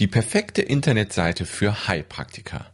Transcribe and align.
Die 0.00 0.06
perfekte 0.06 0.62
Internetseite 0.62 1.44
für 1.44 1.86
Heilpraktiker. 1.86 2.66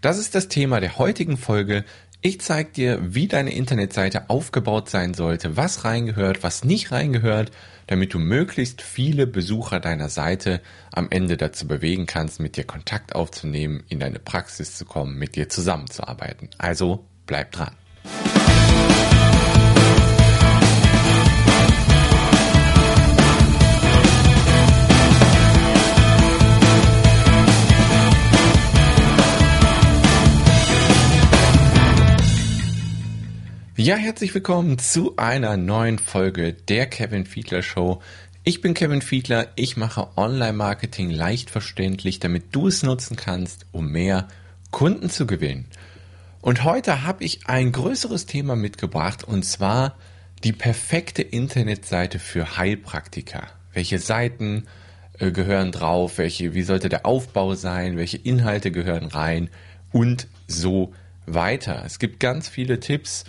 Das 0.00 0.18
ist 0.18 0.34
das 0.34 0.48
Thema 0.48 0.80
der 0.80 0.98
heutigen 0.98 1.36
Folge. 1.36 1.84
Ich 2.22 2.40
zeige 2.40 2.70
dir, 2.70 3.14
wie 3.14 3.28
deine 3.28 3.54
Internetseite 3.54 4.30
aufgebaut 4.30 4.90
sein 4.90 5.14
sollte, 5.14 5.56
was 5.56 5.84
reingehört, 5.84 6.42
was 6.42 6.64
nicht 6.64 6.90
reingehört, 6.90 7.52
damit 7.86 8.14
du 8.14 8.18
möglichst 8.18 8.82
viele 8.82 9.28
Besucher 9.28 9.78
deiner 9.78 10.08
Seite 10.08 10.60
am 10.90 11.06
Ende 11.08 11.36
dazu 11.36 11.68
bewegen 11.68 12.06
kannst, 12.06 12.40
mit 12.40 12.56
dir 12.56 12.64
Kontakt 12.64 13.14
aufzunehmen, 13.14 13.84
in 13.88 14.00
deine 14.00 14.18
Praxis 14.18 14.76
zu 14.76 14.84
kommen, 14.84 15.16
mit 15.16 15.36
dir 15.36 15.48
zusammenzuarbeiten. 15.48 16.50
Also 16.58 17.06
bleib 17.26 17.52
dran. 17.52 17.76
Ja, 33.78 33.96
herzlich 33.96 34.34
willkommen 34.34 34.78
zu 34.78 35.18
einer 35.18 35.58
neuen 35.58 35.98
Folge 35.98 36.54
der 36.54 36.86
Kevin 36.86 37.26
Fiedler 37.26 37.60
Show. 37.60 38.00
Ich 38.42 38.62
bin 38.62 38.72
Kevin 38.72 39.02
Fiedler, 39.02 39.48
ich 39.54 39.76
mache 39.76 40.08
Online-Marketing 40.16 41.10
leicht 41.10 41.50
verständlich, 41.50 42.18
damit 42.18 42.54
du 42.54 42.68
es 42.68 42.82
nutzen 42.82 43.16
kannst, 43.16 43.66
um 43.72 43.92
mehr 43.92 44.28
Kunden 44.70 45.10
zu 45.10 45.26
gewinnen. 45.26 45.66
Und 46.40 46.64
heute 46.64 47.02
habe 47.02 47.22
ich 47.22 47.48
ein 47.48 47.70
größeres 47.70 48.24
Thema 48.24 48.56
mitgebracht 48.56 49.24
und 49.24 49.44
zwar 49.44 49.94
die 50.42 50.54
perfekte 50.54 51.20
Internetseite 51.20 52.18
für 52.18 52.56
Heilpraktiker. 52.56 53.46
Welche 53.74 53.98
Seiten 53.98 54.64
äh, 55.18 55.30
gehören 55.30 55.70
drauf? 55.70 56.16
Welche, 56.16 56.54
wie 56.54 56.62
sollte 56.62 56.88
der 56.88 57.04
Aufbau 57.04 57.54
sein? 57.54 57.98
Welche 57.98 58.16
Inhalte 58.16 58.70
gehören 58.70 59.08
rein? 59.08 59.50
Und 59.92 60.28
so 60.46 60.94
weiter. 61.26 61.82
Es 61.84 61.98
gibt 61.98 62.20
ganz 62.20 62.48
viele 62.48 62.80
Tipps 62.80 63.24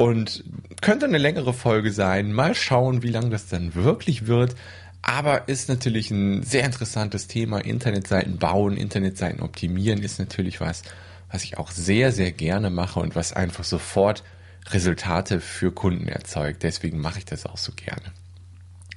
und 0.00 0.44
könnte 0.80 1.04
eine 1.04 1.18
längere 1.18 1.52
Folge 1.52 1.92
sein. 1.92 2.32
Mal 2.32 2.54
schauen, 2.54 3.02
wie 3.02 3.10
lang 3.10 3.28
das 3.28 3.48
dann 3.48 3.74
wirklich 3.74 4.26
wird. 4.26 4.56
Aber 5.02 5.46
ist 5.46 5.68
natürlich 5.68 6.10
ein 6.10 6.42
sehr 6.42 6.64
interessantes 6.64 7.26
Thema. 7.26 7.58
Internetseiten 7.58 8.38
bauen, 8.38 8.78
Internetseiten 8.78 9.42
optimieren 9.42 10.02
ist 10.02 10.18
natürlich 10.18 10.58
was, 10.58 10.84
was 11.30 11.44
ich 11.44 11.58
auch 11.58 11.70
sehr, 11.70 12.12
sehr 12.12 12.32
gerne 12.32 12.70
mache 12.70 12.98
und 12.98 13.14
was 13.14 13.34
einfach 13.34 13.64
sofort 13.64 14.24
Resultate 14.70 15.38
für 15.38 15.70
Kunden 15.70 16.08
erzeugt. 16.08 16.62
Deswegen 16.62 16.98
mache 16.98 17.18
ich 17.18 17.26
das 17.26 17.44
auch 17.44 17.58
so 17.58 17.72
gerne. 17.72 18.14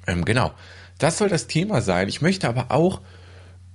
Ähm, 0.08 0.24
genau. 0.24 0.54
Das 1.00 1.18
soll 1.18 1.28
das 1.28 1.48
Thema 1.48 1.82
sein. 1.82 2.08
Ich 2.08 2.22
möchte 2.22 2.48
aber 2.48 2.72
auch 2.72 3.02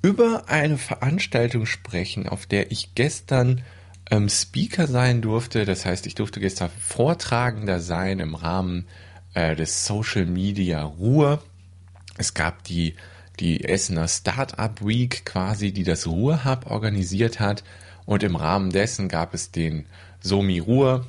über 0.01 0.48
eine 0.48 0.79
Veranstaltung 0.79 1.67
sprechen, 1.67 2.27
auf 2.27 2.47
der 2.47 2.73
ich 2.73 2.95
gestern 2.95 3.63
ähm, 4.11 4.28
Speaker 4.28 4.87
sein 4.87 5.20
durfte. 5.23 5.64
Das 5.64 5.84
heißt, 5.84 6.06
ich 6.06 6.14
durfte 6.14 6.41
gestern 6.41 6.70
Vortragender 6.81 7.81
sein 7.81 8.20
im 8.20 8.34
Rahmen 8.34 8.87
äh, 9.34 9.55
des 9.55 9.87
Social 9.87 10.27
Media 10.27 10.83
Ruhr. 10.83 11.42
Es 12.17 12.34
gab 12.34 12.64
die, 12.64 12.95
die 13.39 13.64
Essener 13.64 14.09
Startup 14.09 14.84
Week 14.84 15.25
quasi, 15.25 15.73
die 15.73 15.84
das 15.84 16.06
Ruhr 16.06 16.45
Hub 16.45 16.70
organisiert 16.70 17.41
hat. 17.41 17.62
Und 18.06 18.23
im 18.23 18.36
Rahmen 18.36 18.70
dessen 18.70 19.09
gab 19.09 19.34
es 19.34 19.51
den 19.51 19.86
Somi 20.20 20.59
Ruhr, 20.59 21.06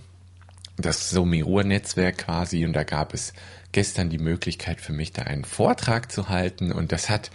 das 0.78 1.10
Somi 1.10 1.42
Ruhr 1.42 1.64
Netzwerk 1.64 2.20
quasi. 2.20 2.66
Und 2.66 2.74
da 2.74 2.84
gab 2.84 3.14
es 3.14 3.34
gestern 3.72 4.10
die 4.10 4.18
Möglichkeit 4.18 4.82
für 4.82 4.94
mich, 4.94 5.14
da 5.14 5.24
einen 5.24 5.46
Vortrag 5.46 6.12
zu 6.12 6.30
halten. 6.30 6.72
Und 6.72 6.92
das 6.92 7.10
hat 7.10 7.32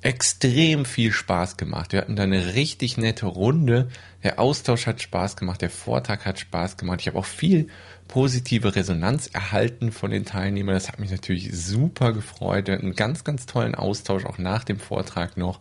extrem 0.00 0.84
viel 0.84 1.12
Spaß 1.12 1.56
gemacht. 1.56 1.92
Wir 1.92 2.00
hatten 2.00 2.16
da 2.16 2.22
eine 2.22 2.54
richtig 2.54 2.96
nette 2.96 3.26
Runde. 3.26 3.88
Der 4.22 4.38
Austausch 4.38 4.86
hat 4.86 5.02
Spaß 5.02 5.36
gemacht, 5.36 5.60
der 5.60 5.70
Vortrag 5.70 6.24
hat 6.24 6.38
Spaß 6.38 6.76
gemacht. 6.76 7.00
Ich 7.00 7.08
habe 7.08 7.18
auch 7.18 7.24
viel 7.24 7.68
positive 8.06 8.74
Resonanz 8.76 9.26
erhalten 9.26 9.90
von 9.92 10.10
den 10.10 10.24
Teilnehmern. 10.24 10.74
Das 10.74 10.88
hat 10.88 11.00
mich 11.00 11.10
natürlich 11.10 11.50
super 11.52 12.12
gefreut. 12.12 12.66
Wir 12.66 12.74
hatten 12.74 12.86
einen 12.86 12.96
ganz, 12.96 13.24
ganz 13.24 13.46
tollen 13.46 13.74
Austausch 13.74 14.24
auch 14.24 14.38
nach 14.38 14.64
dem 14.64 14.78
Vortrag 14.78 15.36
noch. 15.36 15.60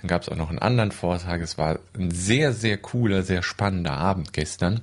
Dann 0.00 0.08
gab 0.08 0.22
es 0.22 0.28
auch 0.28 0.36
noch 0.36 0.50
einen 0.50 0.58
anderen 0.58 0.92
Vortrag. 0.92 1.40
Es 1.40 1.58
war 1.58 1.78
ein 1.98 2.10
sehr, 2.10 2.52
sehr 2.52 2.76
cooler, 2.76 3.22
sehr 3.22 3.42
spannender 3.42 3.92
Abend 3.92 4.32
gestern. 4.32 4.82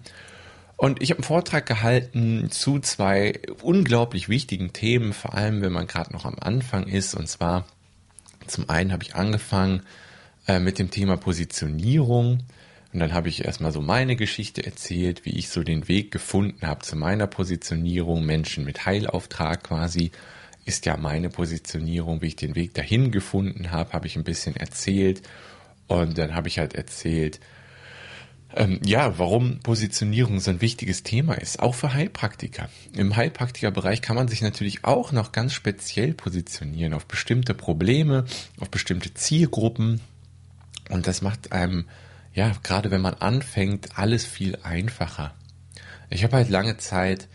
Und 0.75 1.01
ich 1.01 1.09
habe 1.09 1.19
einen 1.19 1.23
Vortrag 1.23 1.65
gehalten 1.65 2.49
zu 2.51 2.79
zwei 2.79 3.39
unglaublich 3.63 4.29
wichtigen 4.29 4.73
Themen, 4.73 5.13
vor 5.13 5.33
allem 5.33 5.61
wenn 5.61 5.71
man 5.71 5.87
gerade 5.87 6.13
noch 6.13 6.25
am 6.25 6.35
Anfang 6.39 6.87
ist. 6.87 7.15
Und 7.15 7.27
zwar 7.27 7.65
zum 8.47 8.69
einen 8.69 8.91
habe 8.91 9.03
ich 9.03 9.15
angefangen 9.15 9.83
äh, 10.47 10.59
mit 10.59 10.79
dem 10.79 10.91
Thema 10.91 11.17
Positionierung. 11.17 12.39
Und 12.93 12.99
dann 12.99 13.13
habe 13.13 13.29
ich 13.29 13.45
erstmal 13.45 13.71
so 13.71 13.81
meine 13.81 14.15
Geschichte 14.15 14.65
erzählt, 14.65 15.25
wie 15.25 15.37
ich 15.37 15.49
so 15.49 15.61
den 15.63 15.87
Weg 15.87 16.11
gefunden 16.11 16.65
habe 16.65 16.81
zu 16.81 16.95
meiner 16.95 17.27
Positionierung. 17.27 18.25
Menschen 18.25 18.63
mit 18.63 18.85
Heilauftrag 18.85 19.63
quasi 19.63 20.11
ist 20.65 20.85
ja 20.85 20.97
meine 20.97 21.29
Positionierung, 21.29 22.21
wie 22.21 22.27
ich 22.27 22.35
den 22.35 22.55
Weg 22.55 22.73
dahin 22.73 23.11
gefunden 23.11 23.71
habe, 23.71 23.93
habe 23.93 24.07
ich 24.07 24.15
ein 24.15 24.23
bisschen 24.23 24.55
erzählt. 24.55 25.21
Und 25.87 26.17
dann 26.17 26.35
habe 26.35 26.47
ich 26.47 26.59
halt 26.59 26.75
erzählt, 26.75 27.39
ähm, 28.55 28.79
ja, 28.83 29.19
warum 29.19 29.59
Positionierung 29.59 30.39
so 30.39 30.51
ein 30.51 30.61
wichtiges 30.61 31.03
Thema 31.03 31.35
ist, 31.35 31.59
auch 31.59 31.75
für 31.75 31.93
Heilpraktiker. 31.93 32.69
Im 32.93 33.15
Heilpraktikerbereich 33.15 34.01
kann 34.01 34.15
man 34.15 34.27
sich 34.27 34.41
natürlich 34.41 34.85
auch 34.85 35.11
noch 35.11 35.31
ganz 35.31 35.53
speziell 35.53 36.13
positionieren 36.13 36.93
auf 36.93 37.05
bestimmte 37.05 37.53
Probleme, 37.53 38.25
auf 38.59 38.69
bestimmte 38.69 39.13
Zielgruppen. 39.13 39.99
Und 40.89 41.07
das 41.07 41.21
macht 41.21 41.51
einem, 41.51 41.85
ja, 42.33 42.53
gerade 42.63 42.89
wenn 42.89 43.01
man 43.01 43.15
anfängt, 43.15 43.97
alles 43.97 44.25
viel 44.25 44.57
einfacher. 44.63 45.33
Ich 46.09 46.23
habe 46.23 46.37
halt 46.37 46.49
lange 46.49 46.77
Zeit 46.77 47.27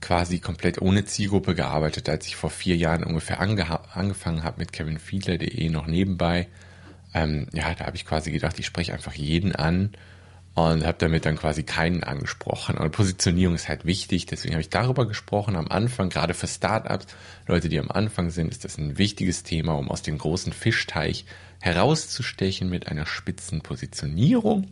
quasi 0.00 0.40
komplett 0.40 0.80
ohne 0.80 1.04
Zielgruppe 1.04 1.54
gearbeitet, 1.54 2.08
als 2.08 2.26
ich 2.26 2.36
vor 2.36 2.50
vier 2.50 2.76
Jahren 2.76 3.04
ungefähr 3.04 3.40
ange 3.40 3.66
angefangen 3.94 4.42
habe 4.42 4.58
mit 4.58 4.72
kevinfiedler.de 4.72 5.68
noch 5.70 5.86
nebenbei. 5.86 6.48
Ähm, 7.14 7.46
ja, 7.52 7.74
da 7.74 7.86
habe 7.86 7.96
ich 7.96 8.04
quasi 8.04 8.32
gedacht, 8.32 8.58
ich 8.58 8.66
spreche 8.66 8.92
einfach 8.92 9.14
jeden 9.14 9.54
an 9.54 9.92
und 10.54 10.84
habe 10.84 10.98
damit 10.98 11.24
dann 11.24 11.36
quasi 11.36 11.62
keinen 11.62 12.02
angesprochen. 12.02 12.76
Und 12.76 12.90
Positionierung 12.90 13.54
ist 13.54 13.68
halt 13.68 13.84
wichtig, 13.84 14.26
deswegen 14.26 14.54
habe 14.54 14.62
ich 14.62 14.70
darüber 14.70 15.06
gesprochen 15.06 15.56
am 15.56 15.68
Anfang, 15.68 16.08
gerade 16.08 16.34
für 16.34 16.48
Startups, 16.48 17.06
Leute, 17.46 17.68
die 17.68 17.78
am 17.78 17.90
Anfang 17.90 18.30
sind, 18.30 18.50
ist 18.50 18.64
das 18.64 18.76
ein 18.78 18.98
wichtiges 18.98 19.44
Thema, 19.44 19.74
um 19.74 19.90
aus 19.90 20.02
dem 20.02 20.18
großen 20.18 20.52
Fischteich 20.52 21.24
herauszustechen 21.60 22.68
mit 22.68 22.88
einer 22.88 23.06
spitzen 23.06 23.60
Positionierung. 23.60 24.68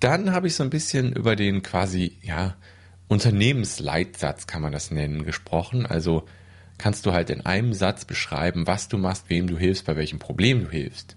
Dann 0.00 0.32
habe 0.32 0.46
ich 0.46 0.54
so 0.54 0.62
ein 0.62 0.70
bisschen 0.70 1.12
über 1.12 1.36
den 1.36 1.62
quasi, 1.62 2.18
ja, 2.22 2.56
Unternehmensleitsatz 3.08 4.46
kann 4.46 4.62
man 4.62 4.72
das 4.72 4.90
nennen, 4.90 5.24
gesprochen. 5.24 5.86
Also 5.86 6.26
kannst 6.78 7.06
du 7.06 7.12
halt 7.12 7.30
in 7.30 7.44
einem 7.46 7.72
Satz 7.72 8.04
beschreiben, 8.04 8.66
was 8.66 8.88
du 8.88 8.98
machst, 8.98 9.28
wem 9.28 9.46
du 9.46 9.58
hilfst, 9.58 9.84
bei 9.84 9.96
welchem 9.96 10.18
Problem 10.18 10.64
du 10.64 10.70
hilfst. 10.70 11.16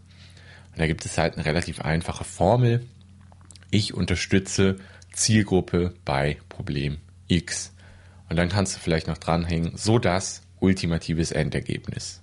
Und 0.72 0.80
da 0.80 0.88
gibt 0.88 1.06
es 1.06 1.18
halt 1.18 1.36
eine 1.36 1.46
relativ 1.46 1.82
einfache 1.82 2.24
Formel, 2.24 2.86
ich 3.72 3.94
unterstütze 3.94 4.78
Zielgruppe 5.14 5.94
bei 6.06 6.38
Problem 6.50 6.98
X. 7.28 7.74
Und 8.30 8.36
dann 8.36 8.50
kannst 8.50 8.76
du 8.76 8.80
vielleicht 8.80 9.08
noch 9.08 9.18
dranhängen, 9.18 9.74
so 9.76 10.00
das 10.00 10.42
ultimatives 10.60 11.32
Endergebnis. 11.32 12.20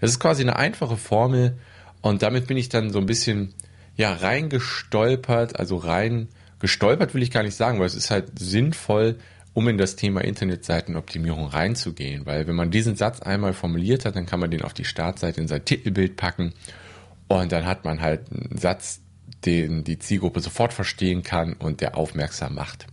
Das 0.00 0.10
ist 0.10 0.20
quasi 0.20 0.42
eine 0.42 0.56
einfache 0.56 0.96
Formel 0.96 1.58
und 2.00 2.22
damit 2.22 2.46
bin 2.46 2.56
ich 2.56 2.68
dann 2.68 2.90
so 2.90 2.98
ein 2.98 3.06
bisschen 3.06 3.54
ja 3.96 4.12
reingestolpert, 4.12 5.58
also 5.58 5.76
rein 5.76 6.28
gestolpert 6.60 7.14
will 7.14 7.22
ich 7.22 7.30
gar 7.30 7.42
nicht 7.42 7.54
sagen, 7.54 7.78
weil 7.78 7.86
es 7.86 7.94
ist 7.94 8.10
halt 8.10 8.38
sinnvoll, 8.38 9.16
um 9.54 9.68
in 9.68 9.78
das 9.78 9.96
Thema 9.96 10.22
Internetseitenoptimierung 10.22 11.48
reinzugehen, 11.48 12.26
weil 12.26 12.46
wenn 12.46 12.54
man 12.54 12.70
diesen 12.70 12.94
Satz 12.94 13.20
einmal 13.20 13.52
formuliert 13.52 14.04
hat, 14.04 14.16
dann 14.16 14.26
kann 14.26 14.40
man 14.40 14.50
den 14.50 14.62
auf 14.62 14.74
die 14.74 14.84
Startseite 14.84 15.40
in 15.40 15.48
sein 15.48 15.64
Titelbild 15.64 16.16
packen 16.16 16.52
und 17.26 17.50
dann 17.50 17.66
hat 17.66 17.84
man 17.84 18.00
halt 18.00 18.30
einen 18.30 18.56
Satz, 18.56 19.00
den 19.44 19.84
die 19.84 19.98
Zielgruppe 19.98 20.40
sofort 20.40 20.72
verstehen 20.72 21.22
kann 21.22 21.54
und 21.54 21.80
der 21.80 21.96
aufmerksam 21.96 22.54
macht. 22.54 22.86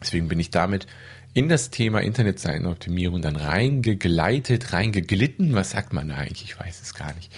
Deswegen 0.00 0.28
bin 0.28 0.40
ich 0.40 0.50
damit 0.50 0.86
in 1.34 1.48
das 1.48 1.70
Thema 1.70 2.00
Internetseitenoptimierung 2.00 3.22
dann 3.22 3.36
reingegleitet, 3.36 4.72
reingeglitten. 4.72 5.54
Was 5.54 5.70
sagt 5.70 5.92
man 5.92 6.08
da 6.08 6.16
eigentlich? 6.16 6.44
Ich 6.44 6.58
weiß 6.58 6.80
es 6.80 6.94
gar 6.94 7.14
nicht. 7.14 7.32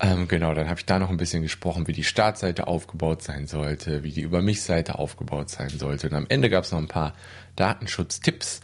Ähm, 0.00 0.28
genau, 0.28 0.54
dann 0.54 0.68
habe 0.68 0.80
ich 0.80 0.86
da 0.86 0.98
noch 0.98 1.10
ein 1.10 1.16
bisschen 1.16 1.42
gesprochen, 1.42 1.86
wie 1.86 1.92
die 1.92 2.04
Startseite 2.04 2.66
aufgebaut 2.66 3.22
sein 3.22 3.46
sollte, 3.46 4.02
wie 4.02 4.10
die 4.10 4.22
Über 4.22 4.42
mich-Seite 4.42 4.98
aufgebaut 4.98 5.50
sein 5.50 5.70
sollte. 5.70 6.08
Und 6.08 6.14
am 6.14 6.26
Ende 6.28 6.50
gab 6.50 6.64
es 6.64 6.72
noch 6.72 6.78
ein 6.78 6.88
paar 6.88 7.14
Datenschutztipps. 7.56 8.60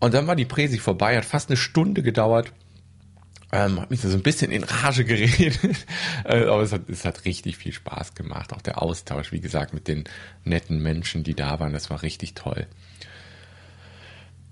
Und 0.00 0.14
dann 0.14 0.26
war 0.26 0.34
die 0.34 0.46
Präsi 0.46 0.78
vorbei, 0.78 1.16
hat 1.16 1.24
fast 1.24 1.50
eine 1.50 1.56
Stunde 1.56 2.02
gedauert. 2.02 2.52
Ähm, 3.54 3.80
hat 3.80 3.90
mich 3.90 4.00
so 4.00 4.08
ein 4.08 4.22
bisschen 4.22 4.50
in 4.50 4.64
Rage 4.64 5.04
geredet. 5.04 5.58
Äh, 6.24 6.44
aber 6.44 6.62
es 6.62 6.72
hat, 6.72 6.88
es 6.88 7.04
hat 7.04 7.24
richtig 7.24 7.56
viel 7.56 7.72
Spaß 7.72 8.14
gemacht. 8.14 8.52
Auch 8.52 8.62
der 8.62 8.80
Austausch, 8.80 9.32
wie 9.32 9.40
gesagt, 9.40 9.74
mit 9.74 9.88
den 9.88 10.04
netten 10.44 10.80
Menschen, 10.80 11.24
die 11.24 11.34
da 11.34 11.58
waren, 11.58 11.72
das 11.72 11.90
war 11.90 12.02
richtig 12.02 12.34
toll. 12.34 12.66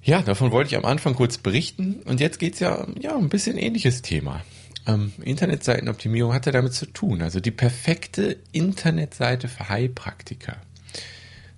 Ja, 0.02 0.22
davon 0.22 0.50
wollte 0.50 0.68
ich 0.68 0.76
am 0.76 0.84
Anfang 0.84 1.14
kurz 1.14 1.38
berichten. 1.38 2.02
Und 2.04 2.20
jetzt 2.20 2.38
geht's 2.38 2.58
ja, 2.58 2.86
ja, 2.98 3.16
ein 3.16 3.28
bisschen 3.28 3.56
ähnliches 3.56 4.02
Thema. 4.02 4.42
ähm, 4.86 5.12
Internetseitenoptimierung 5.22 6.32
hat 6.32 6.46
ja 6.46 6.52
damit 6.52 6.74
zu 6.74 6.86
tun. 6.86 7.22
Also 7.22 7.38
die 7.40 7.50
perfekte 7.52 8.38
Internetseite 8.52 9.46
für 9.48 9.68
Heilpraktiker. 9.68 10.56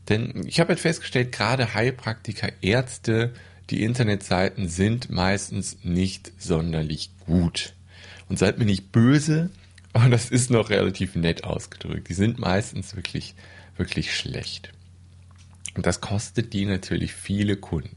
Denn 0.09 0.45
ich 0.47 0.61
habe 0.61 0.73
jetzt 0.73 0.83
festgestellt, 0.83 1.33
gerade 1.33 1.75
Heilpraktiker, 1.75 2.49
Ärzte, 2.61 3.33
die 3.73 3.83
Internetseiten 3.83 4.69
sind 4.69 5.11
meistens 5.11 5.79
nicht 5.83 6.33
sonderlich 6.39 7.11
gut. 7.27 7.73
Und 8.29 8.39
seid 8.39 8.59
mir 8.59 8.67
nicht 8.67 8.93
böse, 8.93 9.51
aber 9.93 10.09
das 10.09 10.31
ist 10.31 10.51
noch 10.51 10.71
relativ 10.71 11.17
nett 11.17 11.45
ausgedrückt. 11.45 12.09
Die 12.09 12.15
sind 12.15 12.39
meistens 12.39 12.95
wirklich, 12.95 13.35
wirklich 13.77 14.17
schlecht. 14.17 14.73
Und 15.75 15.87
das 15.87 16.01
kostet 16.01 16.53
die 16.53 16.67
natürlich 16.67 17.15
viele 17.15 17.57
Kunden. 17.57 17.97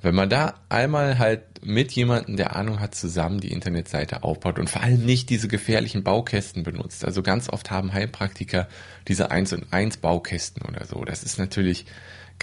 Wenn 0.00 0.14
man 0.14 0.28
da 0.28 0.54
einmal 0.68 1.18
halt 1.18 1.42
mit 1.64 1.92
jemandem, 1.92 2.36
der 2.36 2.56
Ahnung 2.56 2.80
hat, 2.80 2.94
zusammen 2.94 3.40
die 3.40 3.52
Internetseite 3.52 4.22
aufbaut 4.22 4.58
und 4.58 4.68
vor 4.68 4.82
allem 4.82 5.04
nicht 5.04 5.30
diese 5.30 5.48
gefährlichen 5.48 6.04
Baukästen 6.04 6.62
benutzt. 6.62 7.06
Also 7.06 7.22
ganz 7.22 7.48
oft 7.48 7.70
haben 7.70 7.94
Heilpraktiker 7.94 8.68
diese 9.08 9.30
1 9.30 9.54
und 9.54 9.72
1 9.72 9.98
Baukästen 9.98 10.62
oder 10.62 10.84
so. 10.84 11.04
Das 11.04 11.22
ist 11.22 11.38
natürlich 11.38 11.86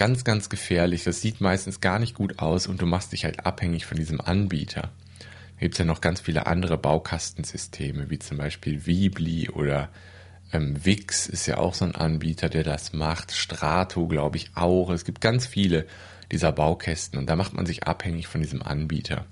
ganz, 0.02 0.24
ganz 0.24 0.48
gefährlich. 0.48 1.04
Das 1.04 1.20
sieht 1.20 1.40
meistens 1.40 1.80
gar 1.80 2.00
nicht 2.00 2.16
gut 2.16 2.40
aus 2.40 2.66
und 2.66 2.82
du 2.82 2.86
machst 2.86 3.12
dich 3.12 3.24
halt 3.24 3.46
abhängig 3.46 3.86
von 3.86 3.96
diesem 3.96 4.20
Anbieter. 4.20 4.90
Da 5.20 5.60
gibt 5.60 5.74
es 5.74 5.78
ja 5.78 5.84
noch 5.84 6.00
ganz 6.00 6.20
viele 6.20 6.48
andere 6.48 6.76
Baukastensysteme, 6.76 8.10
wie 8.10 8.18
zum 8.18 8.36
Beispiel 8.36 8.84
Weebly 8.84 9.50
oder 9.50 9.90
ähm, 10.52 10.84
Wix 10.84 11.28
ist 11.28 11.46
ja 11.46 11.58
auch 11.58 11.74
so 11.74 11.84
ein 11.84 11.94
Anbieter, 11.94 12.48
der 12.48 12.64
das 12.64 12.92
macht. 12.92 13.30
Strato, 13.30 14.08
glaube 14.08 14.38
ich, 14.38 14.50
auch. 14.56 14.90
Es 14.90 15.04
gibt 15.04 15.20
ganz 15.20 15.46
viele 15.46 15.86
dieser 16.32 16.50
Baukästen 16.50 17.16
und 17.16 17.30
da 17.30 17.36
macht 17.36 17.52
man 17.52 17.64
sich 17.64 17.84
abhängig 17.84 18.26
von 18.26 18.40
diesem 18.40 18.60
Anbieter. 18.60 19.24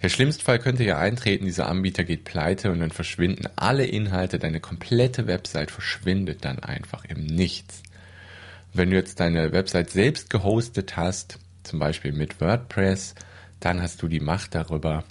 Der 0.00 0.08
schlimmste 0.08 0.42
Fall 0.42 0.58
könnte 0.58 0.84
ja 0.84 0.98
eintreten, 0.98 1.44
dieser 1.44 1.68
Anbieter 1.68 2.04
geht 2.04 2.24
pleite 2.24 2.72
und 2.72 2.80
dann 2.80 2.92
verschwinden 2.92 3.46
alle 3.56 3.84
Inhalte, 3.84 4.38
deine 4.38 4.60
komplette 4.60 5.26
Website 5.26 5.70
verschwindet 5.70 6.46
dann 6.46 6.60
einfach 6.60 7.04
im 7.04 7.26
Nichts. 7.26 7.82
Wenn 8.72 8.90
du 8.90 8.96
jetzt 8.96 9.20
deine 9.20 9.52
Website 9.52 9.90
selbst 9.90 10.30
gehostet 10.30 10.96
hast, 10.96 11.38
zum 11.62 11.78
Beispiel 11.78 12.12
mit 12.12 12.40
WordPress, 12.40 13.14
dann 13.60 13.82
hast 13.82 14.02
du 14.02 14.08
die 14.08 14.20
Macht 14.20 14.54
darüber. 14.54 15.04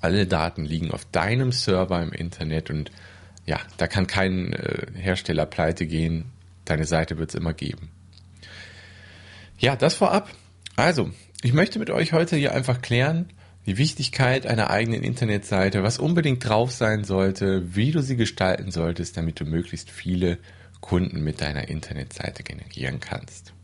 Alle 0.00 0.26
Daten 0.26 0.64
liegen 0.64 0.90
auf 0.90 1.04
deinem 1.06 1.52
Server 1.52 2.02
im 2.02 2.12
Internet 2.12 2.70
und 2.70 2.90
ja, 3.46 3.58
da 3.76 3.86
kann 3.86 4.06
kein 4.06 4.52
äh, 4.52 4.86
Hersteller 4.94 5.46
pleite 5.46 5.86
gehen. 5.86 6.26
Deine 6.64 6.84
Seite 6.84 7.18
wird 7.18 7.30
es 7.30 7.34
immer 7.34 7.52
geben. 7.52 7.90
Ja, 9.58 9.76
das 9.76 9.94
vorab. 9.94 10.30
Also, 10.76 11.10
ich 11.42 11.52
möchte 11.52 11.78
mit 11.78 11.90
euch 11.90 12.12
heute 12.12 12.36
hier 12.36 12.54
einfach 12.54 12.80
klären, 12.82 13.30
die 13.66 13.78
Wichtigkeit 13.78 14.46
einer 14.46 14.70
eigenen 14.70 15.02
Internetseite, 15.02 15.82
was 15.82 15.98
unbedingt 15.98 16.48
drauf 16.48 16.72
sein 16.72 17.04
sollte, 17.04 17.76
wie 17.76 17.92
du 17.92 18.00
sie 18.00 18.16
gestalten 18.16 18.70
solltest, 18.70 19.16
damit 19.16 19.38
du 19.38 19.44
möglichst 19.44 19.90
viele 19.90 20.38
Kunden 20.82 21.24
mit 21.24 21.40
deiner 21.40 21.68
Internetseite 21.68 22.42
generieren 22.42 23.00
kannst. 23.00 23.54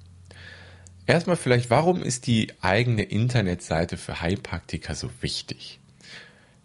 Erstmal 1.07 1.37
vielleicht, 1.37 1.69
warum 1.69 2.03
ist 2.03 2.27
die 2.27 2.49
eigene 2.63 3.03
Internetseite 3.03 3.99
für 3.99 4.23
Heilpraktiker 4.23 4.95
so 4.95 5.11
wichtig? 5.21 5.81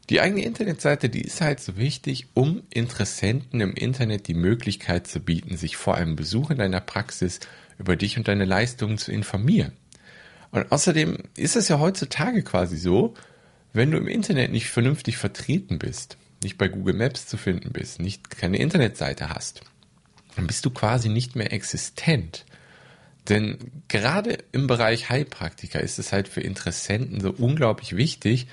Die 0.09 0.19
eigene 0.19 0.43
Internetseite, 0.43 1.09
die 1.09 1.21
ist 1.21 1.41
halt 1.41 1.61
so 1.61 1.77
wichtig, 1.77 2.27
um 2.33 2.63
Interessenten 2.69 3.61
im 3.61 3.73
Internet 3.73 4.27
die 4.27 4.33
Möglichkeit 4.33 5.07
zu 5.07 5.21
bieten, 5.21 5.55
sich 5.55 5.77
vor 5.77 5.95
einem 5.95 6.15
Besuch 6.15 6.51
in 6.51 6.57
deiner 6.57 6.81
Praxis 6.81 7.39
über 7.79 7.95
dich 7.95 8.17
und 8.17 8.27
deine 8.27 8.45
Leistungen 8.45 8.97
zu 8.97 9.11
informieren. 9.11 9.71
Und 10.51 10.71
außerdem 10.71 11.19
ist 11.37 11.55
es 11.55 11.69
ja 11.69 11.79
heutzutage 11.79 12.43
quasi 12.43 12.77
so, 12.77 13.13
wenn 13.71 13.91
du 13.91 13.97
im 13.97 14.07
Internet 14.07 14.51
nicht 14.51 14.69
vernünftig 14.69 15.17
vertreten 15.17 15.79
bist, 15.79 16.17
nicht 16.43 16.57
bei 16.57 16.67
Google 16.67 16.95
Maps 16.95 17.25
zu 17.25 17.37
finden 17.37 17.71
bist, 17.71 17.99
nicht 17.99 18.29
keine 18.29 18.57
Internetseite 18.57 19.29
hast, 19.29 19.61
dann 20.35 20.47
bist 20.47 20.65
du 20.65 20.69
quasi 20.69 21.09
nicht 21.09 21.35
mehr 21.35 21.53
existent. 21.53 22.45
Denn 23.29 23.57
gerade 23.87 24.39
im 24.51 24.67
Bereich 24.67 25.09
Heilpraktiker 25.09 25.79
ist 25.79 25.99
es 25.99 26.11
halt 26.11 26.27
für 26.27 26.41
Interessenten 26.41 27.21
so 27.21 27.31
unglaublich 27.31 27.95
wichtig, 27.95 28.47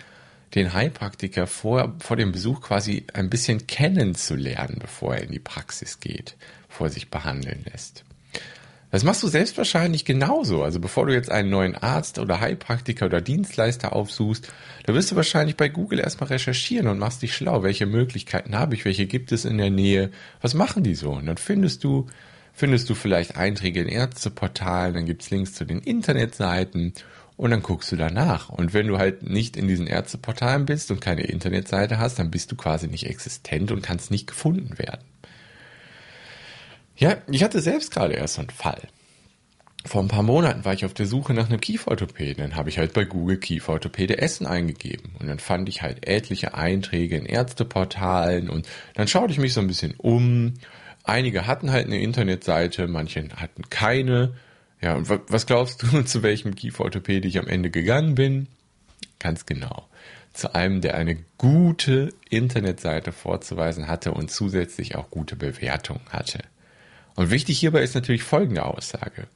den 0.55 0.73
Heilpraktiker 0.73 1.47
vor, 1.47 1.94
vor 2.00 2.17
dem 2.17 2.32
Besuch 2.32 2.61
quasi 2.61 3.06
ein 3.12 3.31
bisschen 3.31 3.67
kennenzulernen, 3.67 4.79
bevor 4.81 5.17
er 5.17 5.23
in 5.23 5.32
die 5.32 5.38
Praxis 5.38 6.00
geht, 6.00 6.37
bevor 6.69 6.88
er 6.88 6.93
sich 6.93 7.11
behandeln 7.11 7.65
lässt. 7.71 8.05
Das 8.91 9.05
machst 9.05 9.23
du 9.23 9.29
selbstverständlich 9.29 10.05
genauso. 10.05 10.65
Also 10.65 10.81
bevor 10.81 11.07
du 11.07 11.15
jetzt 11.15 11.31
einen 11.31 11.49
neuen 11.49 11.77
Arzt 11.77 12.19
oder 12.19 12.41
Heilpraktiker 12.41 13.07
oder 13.07 13.21
Dienstleister 13.21 13.95
aufsuchst, 13.95 14.53
da 14.85 14.95
wirst 14.95 15.13
du 15.13 15.17
wahrscheinlich 15.17 15.57
bei 15.57 15.69
Google 15.69 16.01
erstmal 16.01 16.31
recherchieren 16.31 16.89
und 16.89 16.99
machst 16.99 17.23
dich 17.23 17.35
schlau. 17.35 17.63
Welche 17.63 17.87
Möglichkeiten 17.87 18.59
habe 18.59 18.75
ich? 18.75 18.85
Welche 18.85 19.07
gibt 19.07 19.31
es 19.31 19.45
in 19.45 19.59
der 19.59 19.71
Nähe? 19.71 20.11
Was 20.41 20.55
machen 20.55 20.83
die 20.83 20.97
so? 20.97 21.13
Und 21.13 21.27
dann 21.27 21.37
findest 21.37 21.85
du, 21.85 22.09
findest 22.53 22.91
du 22.91 22.97
vielleicht 22.97 23.37
Einträge 23.37 23.81
in 23.81 23.89
Ärzteportalen, 23.89 24.95
dann 24.95 25.07
gibt's 25.07 25.31
Links 25.31 25.55
zu 25.55 25.65
den 25.65 25.79
Internetseiten 25.79 26.95
und 27.37 27.53
dann 27.53 27.63
guckst 27.63 27.93
du 27.93 27.97
danach. 27.97 28.49
Und 28.49 28.75
wenn 28.75 28.89
du 28.89 28.99
halt 28.99 29.23
nicht 29.23 29.57
in 29.57 29.69
diesen 29.69 29.87
Ärzteportalen 29.87 30.67
bist 30.67 30.91
und 30.91 31.01
keine 31.01 31.23
Internetseite 31.23 31.99
hast, 31.99 32.19
dann 32.19 32.33
bist 32.33 32.51
du 32.51 32.57
quasi 32.57 32.89
nicht 32.89 33.07
existent 33.07 33.71
und 33.71 33.83
kannst 33.83 34.11
nicht 34.11 34.27
gefunden 34.27 34.79
werden. 34.79 35.10
Ja, 37.00 37.17
ich 37.29 37.43
hatte 37.43 37.61
selbst 37.61 37.93
gerade 37.93 38.12
erst 38.12 38.35
so 38.35 38.43
einen 38.43 38.50
Fall. 38.50 38.82
Vor 39.87 40.02
ein 40.02 40.08
paar 40.08 40.23
Monaten 40.23 40.67
war 40.67 40.75
ich 40.75 40.85
auf 40.85 40.93
der 40.93 41.06
Suche 41.06 41.32
nach 41.32 41.49
einem 41.49 41.58
Kieferorthopäden. 41.58 42.44
Dann 42.44 42.56
habe 42.56 42.69
ich 42.69 42.76
halt 42.76 42.93
bei 42.93 43.06
Google 43.06 43.38
Kieferorthopäde 43.38 44.19
Essen 44.19 44.47
eingegeben. 44.47 45.14
Und 45.19 45.26
dann 45.26 45.38
fand 45.38 45.70
ich 45.70 45.81
halt 45.81 46.06
etliche 46.06 46.52
Einträge 46.52 47.17
in 47.17 47.25
Ärzteportalen 47.25 48.50
und 48.50 48.69
dann 48.94 49.08
schaute 49.08 49.32
ich 49.32 49.38
mich 49.38 49.55
so 49.55 49.62
ein 49.62 49.67
bisschen 49.67 49.94
um. 49.97 50.55
Einige 51.02 51.47
hatten 51.47 51.73
halt 51.73 51.87
eine 51.87 51.99
Internetseite, 51.99 52.87
manche 52.87 53.26
hatten 53.35 53.70
keine. 53.70 54.35
Ja, 54.82 54.94
und 54.94 55.08
was 55.08 55.47
glaubst 55.47 55.82
du, 55.82 56.02
zu 56.05 56.23
welchem 56.23 56.55
Kieferorthopäde 56.55 57.26
ich 57.26 57.38
am 57.38 57.47
Ende 57.47 57.70
gegangen 57.70 58.14
bin? 58.14 58.47
Ganz 59.19 59.47
genau. 59.47 59.88
Zu 60.35 60.55
einem, 60.55 60.82
der 60.82 60.97
eine 60.97 61.17
gute 61.38 62.12
Internetseite 62.29 63.12
vorzuweisen 63.12 63.88
hatte 63.88 64.12
und 64.12 64.31
zusätzlich 64.31 64.97
auch 64.97 65.08
gute 65.08 65.37
Bewertungen 65.37 66.05
hatte. 66.11 66.41
Und 67.21 67.31
wichtig 67.31 67.59
hierbei 67.59 67.83
ist 67.83 67.95
natürlich 67.95 68.23
folgende 68.23 68.65
Aussage. 68.65 69.27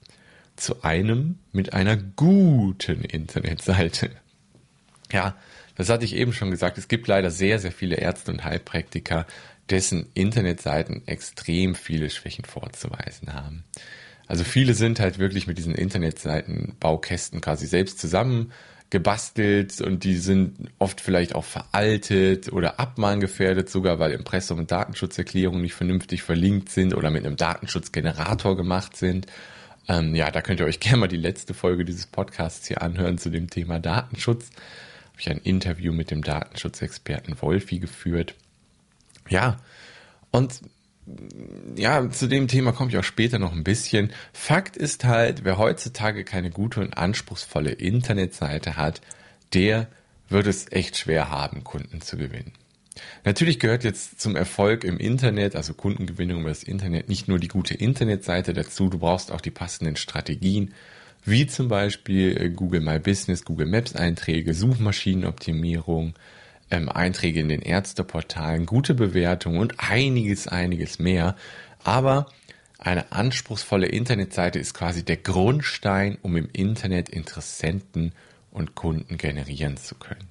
Zu 0.57 0.83
einem 0.85 1.39
mit 1.53 1.75
einer 1.75 1.99
guten 1.99 3.03
Internetseite. 3.03 4.11
Ja, 5.13 5.37
das 5.77 5.91
hatte 5.91 6.07
ich 6.07 6.17
eben 6.17 6.33
schon 6.33 6.51
gesagt. 6.51 6.79
Es 6.79 6.89
gibt 6.89 7.09
leider 7.09 7.31
sehr, 7.31 7.59
sehr 7.59 7.73
viele 7.73 7.97
Ärzte 7.97 8.33
und 8.33 8.43
Heilpraktiker, 8.43 9.27
dessen 9.69 10.07
Internetseiten 10.15 11.07
extrem 11.07 11.75
viele 11.75 12.09
Schwächen 12.09 12.47
vorzuweisen 12.47 13.35
haben. 13.35 13.65
Also 14.27 14.45
viele 14.45 14.73
sind 14.73 14.99
halt 14.99 15.19
wirklich 15.19 15.47
mit 15.47 15.59
diesen 15.59 15.75
Internetseiten 15.75 16.77
Baukästen 16.81 17.43
quasi 17.43 17.67
selbst 17.67 17.99
zusammen 17.99 18.51
gebastelt 18.95 19.81
und 19.81 20.05
die 20.05 20.17
sind 20.17 20.71
oft 20.79 21.01
vielleicht 21.01 21.35
auch 21.35 21.43
veraltet 21.43 22.53
oder 22.53 22.79
abmahngefährdet 22.79 23.69
sogar, 23.69 23.99
weil 23.99 24.13
Impressum 24.13 24.61
und 24.61 24.71
Datenschutzerklärungen 24.71 25.61
nicht 25.61 25.75
vernünftig 25.75 26.23
verlinkt 26.23 26.69
sind 26.69 26.95
oder 26.95 27.11
mit 27.11 27.27
einem 27.27 27.35
Datenschutzgenerator 27.35 28.57
gemacht 28.57 28.97
sind. 28.97 29.27
Ähm, 29.89 30.15
ja, 30.15 30.31
da 30.31 30.43
könnt 30.43 30.61
ihr 30.61 30.67
euch 30.67 30.79
gerne 30.81 30.99
mal 30.99 31.09
die 31.09 31.17
letzte 31.17 31.55
Folge 31.55 31.85
dieses 31.85 32.07
Podcasts 32.07 32.69
hier 32.69 32.83
anhören 32.83 33.19
zu 33.19 33.31
dem 33.31 33.51
Thema 33.51 33.81
Datenschutz. 33.81 34.51
Habe 35.09 35.19
ich 35.19 35.29
ein 35.29 35.39
Interview 35.39 35.93
mit 35.93 36.13
dem 36.13 36.23
Datenschutzexperten 36.23 37.43
Wolfi 37.43 37.81
geführt. 37.81 38.37
Ja, 39.29 39.57
und 40.31 40.61
ja, 41.77 42.09
zu 42.11 42.27
dem 42.27 42.49
Thema 42.49 42.73
komme 42.73 42.91
ich 42.91 42.99
auch 42.99 43.05
später 43.05 43.39
noch 43.39 43.53
ein 43.53 43.65
bisschen. 43.65 44.13
Fakt 44.33 44.77
ist 44.77 45.05
halt, 45.05 45.45
wer 45.45 45.59
heutzutage 45.59 46.25
keine 46.25 46.51
gute 46.51 46.81
und 46.81 46.97
anspruchsvolle 46.97 47.73
Internetseite 47.73 48.77
hat, 48.77 49.01
der 49.53 49.89
wird 50.29 50.47
es 50.47 50.71
echt 50.73 50.97
schwer 50.97 51.31
haben, 51.31 51.65
Kunden 51.65 52.01
zu 52.01 52.17
gewinnen. 52.17 52.53
Natürlich 53.25 53.59
gehört 53.59 53.85
jetzt 53.85 54.21
zum 54.21 54.37
Erfolg 54.37 54.85
im 54.85 54.99
Internet, 54.99 55.57
also 55.57 55.75
Kundengewinnung 55.75 56.41
über 56.41 56.51
das 56.51 56.63
Internet, 56.63 57.09
nicht 57.09 57.29
nur 57.29 57.39
die 57.39 57.49
gute 57.49 57.75
Internetseite 57.75 58.53
dazu, 58.53 58.89
du 58.89 58.99
brauchst 58.99 59.33
auch 59.33 59.41
die 59.41 59.51
passenden 59.51 59.97
Strategien, 59.97 60.73
wie 61.25 61.47
zum 61.47 61.69
Beispiel 61.69 62.37
äh, 62.37 62.51
Google 62.51 62.81
My 62.81 62.99
Business, 62.99 63.45
Google 63.45 63.67
Maps 63.67 63.97
Einträge, 63.97 64.55
Suchmaschinenoptimierung, 64.55 66.15
ähm, 66.71 66.89
Einträge 66.89 67.41
in 67.41 67.49
den 67.49 67.63
Ärzteportalen, 67.63 68.67
gute 68.67 68.95
Bewertungen 68.95 69.59
und 69.59 69.75
einiges, 69.79 70.49
einiges 70.49 70.99
mehr. 70.99 71.37
Aber 71.83 72.27
eine 72.79 73.13
anspruchsvolle 73.13 73.87
Internetseite 73.87 74.59
ist 74.59 74.75
quasi 74.75 75.05
der 75.05 75.17
Grundstein, 75.17 76.19
um 76.23 76.37
im 76.37 76.49
Internet 76.53 77.09
Interessenten 77.09 78.13
und 78.51 78.75
Kunden 78.75 79.17
generieren 79.17 79.77
zu 79.77 79.95
können. 79.95 80.29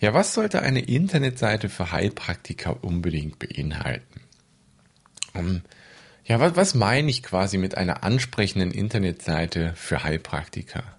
Ja, 0.00 0.14
was 0.14 0.34
sollte 0.34 0.62
eine 0.62 0.80
Internetseite 0.80 1.68
für 1.68 1.90
Heilpraktiker 1.90 2.84
unbedingt 2.84 3.38
beinhalten? 3.38 4.20
Um, 5.34 5.62
ja, 6.24 6.38
was, 6.38 6.56
was 6.56 6.74
meine 6.74 7.10
ich 7.10 7.22
quasi 7.22 7.58
mit 7.58 7.76
einer 7.76 8.04
ansprechenden 8.04 8.70
Internetseite 8.70 9.72
für 9.74 10.04
Heilpraktiker? 10.04 10.97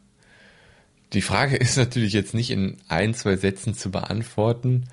Die 1.14 1.22
Frage 1.22 1.58
ist 1.58 1.78
natürlich 1.78 2.14
jetzt 2.14 2.34
nicht 2.34 2.52
in 2.52 2.78
ein, 2.88 3.14
zwei 3.14 3.36
Sätzen 3.36 3.74
zu 3.74 3.92
beantworten, 3.92 4.86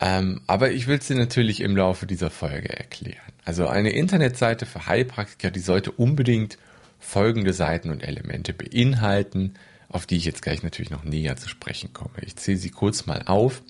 ähm, 0.00 0.40
aber 0.46 0.72
ich 0.72 0.86
will 0.86 1.00
sie 1.00 1.14
natürlich 1.14 1.60
im 1.60 1.76
Laufe 1.76 2.06
dieser 2.06 2.30
Folge 2.30 2.68
erklären. 2.68 3.32
Also 3.44 3.66
eine 3.66 3.90
Internetseite 3.90 4.66
für 4.66 4.86
Heilpraktiker, 4.86 5.50
die 5.50 5.60
sollte 5.60 5.92
unbedingt 5.92 6.58
folgende 6.98 7.52
Seiten 7.52 7.90
und 7.90 8.02
Elemente 8.02 8.52
beinhalten, 8.52 9.54
auf 9.88 10.06
die 10.06 10.16
ich 10.16 10.24
jetzt 10.24 10.42
gleich 10.42 10.62
natürlich 10.62 10.90
noch 10.90 11.04
näher 11.04 11.36
zu 11.36 11.48
sprechen 11.48 11.92
komme. 11.92 12.16
Ich 12.22 12.36
zähle 12.36 12.58
sie 12.58 12.70
kurz 12.70 13.06
mal 13.06 13.22
auf. 13.26 13.62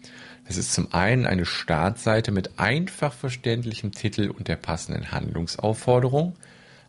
Es 0.49 0.57
ist 0.57 0.73
zum 0.73 0.93
einen 0.95 1.27
eine 1.27 1.45
Startseite 1.45 2.33
mit 2.33 2.59
einfach 2.59 3.13
verständlichem 3.13 3.93
Titel 3.93 4.31
und 4.31 4.49
der 4.49 4.57
passenden 4.57 5.13
Handlungsaufforderung, 5.13 6.35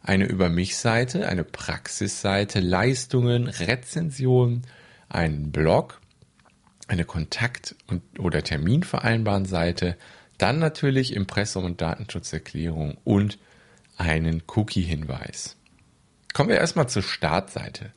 eine 0.01 0.25
Über 0.25 0.49
mich 0.49 0.77
Seite, 0.77 1.27
eine 1.27 1.43
Praxisseite, 1.43 2.59
Leistungen, 2.59 3.47
Rezensionen, 3.47 4.63
einen 5.09 5.51
Blog, 5.51 6.01
eine 6.87 7.05
Kontakt- 7.05 7.75
und, 7.87 8.01
oder 8.19 8.43
Terminvereinbaren 8.43 9.45
Seite, 9.45 9.97
dann 10.37 10.59
natürlich 10.59 11.13
Impressum 11.15 11.65
und 11.65 11.81
Datenschutzerklärung 11.81 12.97
und 13.03 13.37
einen 13.97 14.43
Cookie-Hinweis. 14.47 15.55
Kommen 16.33 16.49
wir 16.49 16.57
erstmal 16.57 16.87
zur 16.87 17.01
Startseite. 17.01 17.91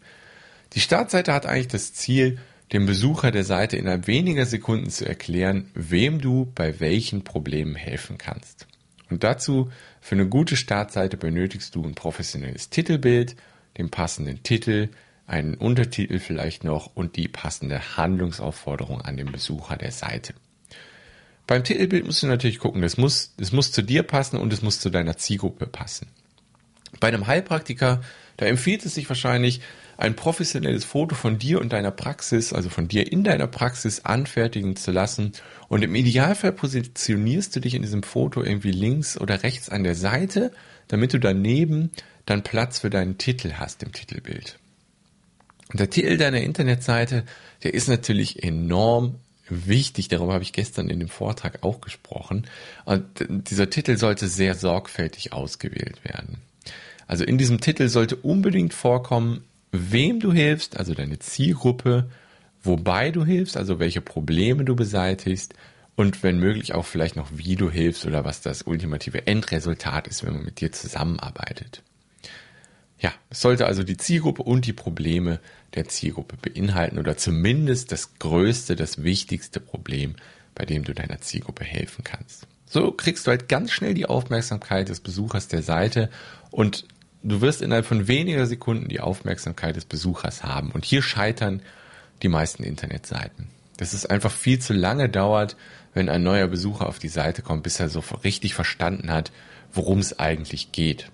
Die 0.72 0.80
Startseite 0.80 1.32
hat 1.32 1.46
eigentlich 1.46 1.68
das 1.68 1.92
Ziel, 1.92 2.38
dem 2.72 2.86
Besucher 2.86 3.32
der 3.32 3.44
Seite 3.44 3.76
innerhalb 3.76 4.06
weniger 4.06 4.46
Sekunden 4.46 4.90
zu 4.90 5.06
erklären, 5.06 5.70
wem 5.74 6.20
du 6.20 6.50
bei 6.54 6.80
welchen 6.80 7.24
Problemen 7.24 7.74
helfen 7.74 8.16
kannst. 8.16 8.66
Und 9.10 9.24
dazu, 9.24 9.70
für 10.00 10.14
eine 10.14 10.28
gute 10.28 10.56
Startseite 10.56 11.16
benötigst 11.16 11.74
du 11.74 11.84
ein 11.84 11.94
professionelles 11.94 12.70
Titelbild, 12.70 13.34
den 13.76 13.90
passenden 13.90 14.42
Titel, 14.42 14.88
einen 15.30 15.54
Untertitel 15.54 16.18
vielleicht 16.18 16.64
noch 16.64 16.94
und 16.94 17.16
die 17.16 17.28
passende 17.28 17.96
Handlungsaufforderung 17.96 19.00
an 19.00 19.16
den 19.16 19.30
Besucher 19.30 19.76
der 19.76 19.92
Seite. 19.92 20.34
Beim 21.46 21.64
Titelbild 21.64 22.04
musst 22.04 22.22
du 22.22 22.26
natürlich 22.26 22.58
gucken, 22.58 22.82
das 22.82 22.96
muss, 22.96 23.34
das 23.36 23.52
muss 23.52 23.72
zu 23.72 23.82
dir 23.82 24.02
passen 24.02 24.36
und 24.36 24.52
es 24.52 24.62
muss 24.62 24.80
zu 24.80 24.90
deiner 24.90 25.16
Zielgruppe 25.16 25.66
passen. 25.66 26.08
Bei 26.98 27.08
einem 27.08 27.26
Heilpraktiker, 27.26 28.02
da 28.36 28.46
empfiehlt 28.46 28.84
es 28.84 28.94
sich 28.94 29.08
wahrscheinlich, 29.08 29.60
ein 29.96 30.16
professionelles 30.16 30.84
Foto 30.84 31.14
von 31.14 31.38
dir 31.38 31.60
und 31.60 31.72
deiner 31.72 31.90
Praxis, 31.90 32.52
also 32.52 32.70
von 32.70 32.88
dir 32.88 33.12
in 33.12 33.22
deiner 33.22 33.46
Praxis 33.46 34.00
anfertigen 34.04 34.74
zu 34.74 34.92
lassen. 34.92 35.32
Und 35.68 35.82
im 35.82 35.94
Idealfall 35.94 36.52
positionierst 36.52 37.54
du 37.54 37.60
dich 37.60 37.74
in 37.74 37.82
diesem 37.82 38.02
Foto 38.02 38.42
irgendwie 38.42 38.70
links 38.70 39.20
oder 39.20 39.42
rechts 39.42 39.68
an 39.68 39.84
der 39.84 39.94
Seite, 39.94 40.52
damit 40.88 41.12
du 41.12 41.20
daneben 41.20 41.90
dann 42.24 42.42
Platz 42.42 42.78
für 42.78 42.90
deinen 42.90 43.18
Titel 43.18 43.54
hast 43.58 43.82
im 43.82 43.92
Titelbild. 43.92 44.58
Der 45.72 45.90
Titel 45.90 46.16
deiner 46.16 46.40
Internetseite, 46.40 47.24
der 47.62 47.74
ist 47.74 47.88
natürlich 47.88 48.42
enorm 48.42 49.16
wichtig. 49.48 50.08
Darüber 50.08 50.34
habe 50.34 50.42
ich 50.42 50.52
gestern 50.52 50.88
in 50.88 50.98
dem 50.98 51.08
Vortrag 51.08 51.62
auch 51.62 51.80
gesprochen. 51.80 52.46
Und 52.84 53.04
dieser 53.28 53.70
Titel 53.70 53.96
sollte 53.96 54.28
sehr 54.28 54.54
sorgfältig 54.54 55.32
ausgewählt 55.32 56.04
werden. 56.04 56.38
Also 57.06 57.24
in 57.24 57.38
diesem 57.38 57.60
Titel 57.60 57.88
sollte 57.88 58.16
unbedingt 58.16 58.72
vorkommen, 58.72 59.44
wem 59.72 60.20
du 60.20 60.32
hilfst, 60.32 60.76
also 60.76 60.94
deine 60.94 61.18
Zielgruppe, 61.18 62.08
wobei 62.62 63.10
du 63.10 63.24
hilfst, 63.24 63.56
also 63.56 63.78
welche 63.78 64.00
Probleme 64.00 64.64
du 64.64 64.76
beseitigst 64.76 65.54
und 65.96 66.22
wenn 66.22 66.38
möglich 66.38 66.74
auch 66.74 66.86
vielleicht 66.86 67.16
noch, 67.16 67.28
wie 67.34 67.56
du 67.56 67.70
hilfst 67.70 68.06
oder 68.06 68.24
was 68.24 68.40
das 68.40 68.62
ultimative 68.62 69.26
Endresultat 69.26 70.06
ist, 70.08 70.24
wenn 70.24 70.34
man 70.34 70.44
mit 70.44 70.60
dir 70.60 70.72
zusammenarbeitet. 70.72 71.82
Ja, 73.00 73.12
es 73.30 73.40
sollte 73.40 73.66
also 73.66 73.82
die 73.82 73.96
Zielgruppe 73.96 74.42
und 74.42 74.66
die 74.66 74.74
Probleme 74.74 75.40
der 75.74 75.88
Zielgruppe 75.88 76.36
beinhalten 76.36 76.98
oder 76.98 77.16
zumindest 77.16 77.92
das 77.92 78.18
größte, 78.18 78.76
das 78.76 79.02
wichtigste 79.02 79.58
Problem, 79.58 80.16
bei 80.54 80.66
dem 80.66 80.84
du 80.84 80.92
deiner 80.92 81.20
Zielgruppe 81.20 81.64
helfen 81.64 82.04
kannst. 82.04 82.46
So 82.66 82.92
kriegst 82.92 83.26
du 83.26 83.30
halt 83.30 83.48
ganz 83.48 83.72
schnell 83.72 83.94
die 83.94 84.06
Aufmerksamkeit 84.06 84.90
des 84.90 85.00
Besuchers 85.00 85.48
der 85.48 85.62
Seite 85.62 86.10
und 86.50 86.86
du 87.22 87.40
wirst 87.40 87.62
innerhalb 87.62 87.86
von 87.86 88.06
weniger 88.06 88.46
Sekunden 88.46 88.88
die 88.88 89.00
Aufmerksamkeit 89.00 89.76
des 89.76 89.86
Besuchers 89.86 90.44
haben. 90.44 90.70
Und 90.70 90.84
hier 90.84 91.02
scheitern 91.02 91.62
die 92.22 92.28
meisten 92.28 92.62
Internetseiten. 92.62 93.48
Dass 93.78 93.94
es 93.94 94.04
einfach 94.04 94.30
viel 94.30 94.58
zu 94.58 94.74
lange 94.74 95.08
dauert, 95.08 95.56
wenn 95.94 96.10
ein 96.10 96.22
neuer 96.22 96.48
Besucher 96.48 96.86
auf 96.86 96.98
die 96.98 97.08
Seite 97.08 97.40
kommt, 97.40 97.62
bis 97.62 97.80
er 97.80 97.88
so 97.88 98.00
richtig 98.22 98.54
verstanden 98.54 99.10
hat, 99.10 99.32
worum 99.72 99.98
es 99.98 100.18
eigentlich 100.18 100.70
geht. 100.70 101.10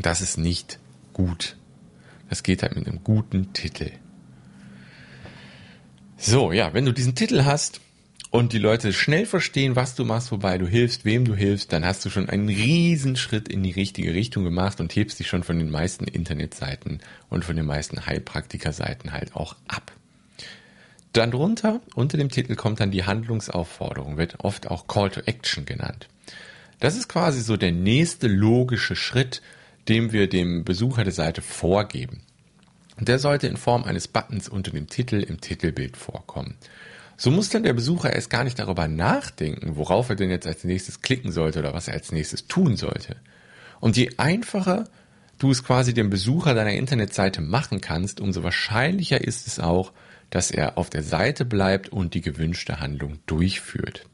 Das 0.00 0.20
ist 0.20 0.38
nicht 0.38 0.78
gut. 1.12 1.56
Das 2.28 2.42
geht 2.42 2.62
halt 2.62 2.76
mit 2.76 2.86
einem 2.86 3.04
guten 3.04 3.52
Titel. 3.52 3.90
So, 6.16 6.52
ja, 6.52 6.72
wenn 6.72 6.84
du 6.84 6.92
diesen 6.92 7.14
Titel 7.14 7.44
hast, 7.44 7.80
und 8.32 8.54
die 8.54 8.58
Leute 8.58 8.94
schnell 8.94 9.26
verstehen, 9.26 9.76
was 9.76 9.94
du 9.94 10.06
machst, 10.06 10.32
wobei 10.32 10.56
du 10.56 10.66
hilfst, 10.66 11.04
wem 11.04 11.26
du 11.26 11.34
hilfst, 11.34 11.70
dann 11.70 11.84
hast 11.84 12.02
du 12.04 12.08
schon 12.08 12.30
einen 12.30 12.48
riesen 12.48 13.14
Schritt 13.14 13.46
in 13.46 13.62
die 13.62 13.72
richtige 13.72 14.14
Richtung 14.14 14.42
gemacht 14.42 14.80
und 14.80 14.96
hebst 14.96 15.20
dich 15.20 15.28
schon 15.28 15.42
von 15.42 15.58
den 15.58 15.70
meisten 15.70 16.04
Internetseiten 16.04 17.00
und 17.28 17.44
von 17.44 17.56
den 17.56 17.66
meisten 17.66 18.06
Heilpraktikerseiten 18.06 19.12
halt 19.12 19.36
auch 19.36 19.54
ab. 19.68 19.92
Dann 21.12 21.30
drunter, 21.30 21.82
unter 21.94 22.16
dem 22.16 22.30
Titel 22.30 22.54
kommt 22.54 22.80
dann 22.80 22.90
die 22.90 23.04
Handlungsaufforderung, 23.04 24.16
wird 24.16 24.36
oft 24.40 24.70
auch 24.70 24.86
Call 24.86 25.10
to 25.10 25.20
Action 25.26 25.66
genannt. 25.66 26.08
Das 26.80 26.96
ist 26.96 27.08
quasi 27.08 27.42
so 27.42 27.58
der 27.58 27.72
nächste 27.72 28.28
logische 28.28 28.96
Schritt, 28.96 29.42
den 29.88 30.12
wir 30.12 30.28
dem 30.28 30.64
Besucher 30.64 31.04
der 31.04 31.12
Seite 31.12 31.42
vorgeben. 31.42 32.22
Der 32.98 33.18
sollte 33.18 33.48
in 33.48 33.56
Form 33.56 33.84
eines 33.84 34.06
Buttons 34.06 34.48
unter 34.48 34.70
dem 34.70 34.88
Titel 34.88 35.20
im 35.22 35.40
Titelbild 35.40 35.96
vorkommen. 35.96 36.56
So 37.16 37.30
muss 37.30 37.48
dann 37.48 37.62
der 37.62 37.72
Besucher 37.72 38.12
erst 38.12 38.30
gar 38.30 38.44
nicht 38.44 38.58
darüber 38.58 38.88
nachdenken, 38.88 39.76
worauf 39.76 40.08
er 40.08 40.16
denn 40.16 40.30
jetzt 40.30 40.46
als 40.46 40.64
nächstes 40.64 41.02
klicken 41.02 41.32
sollte 41.32 41.60
oder 41.60 41.74
was 41.74 41.88
er 41.88 41.94
als 41.94 42.12
nächstes 42.12 42.46
tun 42.46 42.76
sollte. 42.76 43.16
Und 43.80 43.96
je 43.96 44.10
einfacher 44.16 44.84
du 45.38 45.50
es 45.50 45.64
quasi 45.64 45.92
dem 45.92 46.10
Besucher 46.10 46.54
deiner 46.54 46.72
Internetseite 46.72 47.40
machen 47.40 47.80
kannst, 47.80 48.20
umso 48.20 48.44
wahrscheinlicher 48.44 49.20
ist 49.20 49.46
es 49.46 49.58
auch, 49.58 49.92
dass 50.30 50.50
er 50.50 50.78
auf 50.78 50.88
der 50.88 51.02
Seite 51.02 51.44
bleibt 51.44 51.88
und 51.88 52.14
die 52.14 52.20
gewünschte 52.20 52.80
Handlung 52.80 53.18
durchführt. 53.26 54.06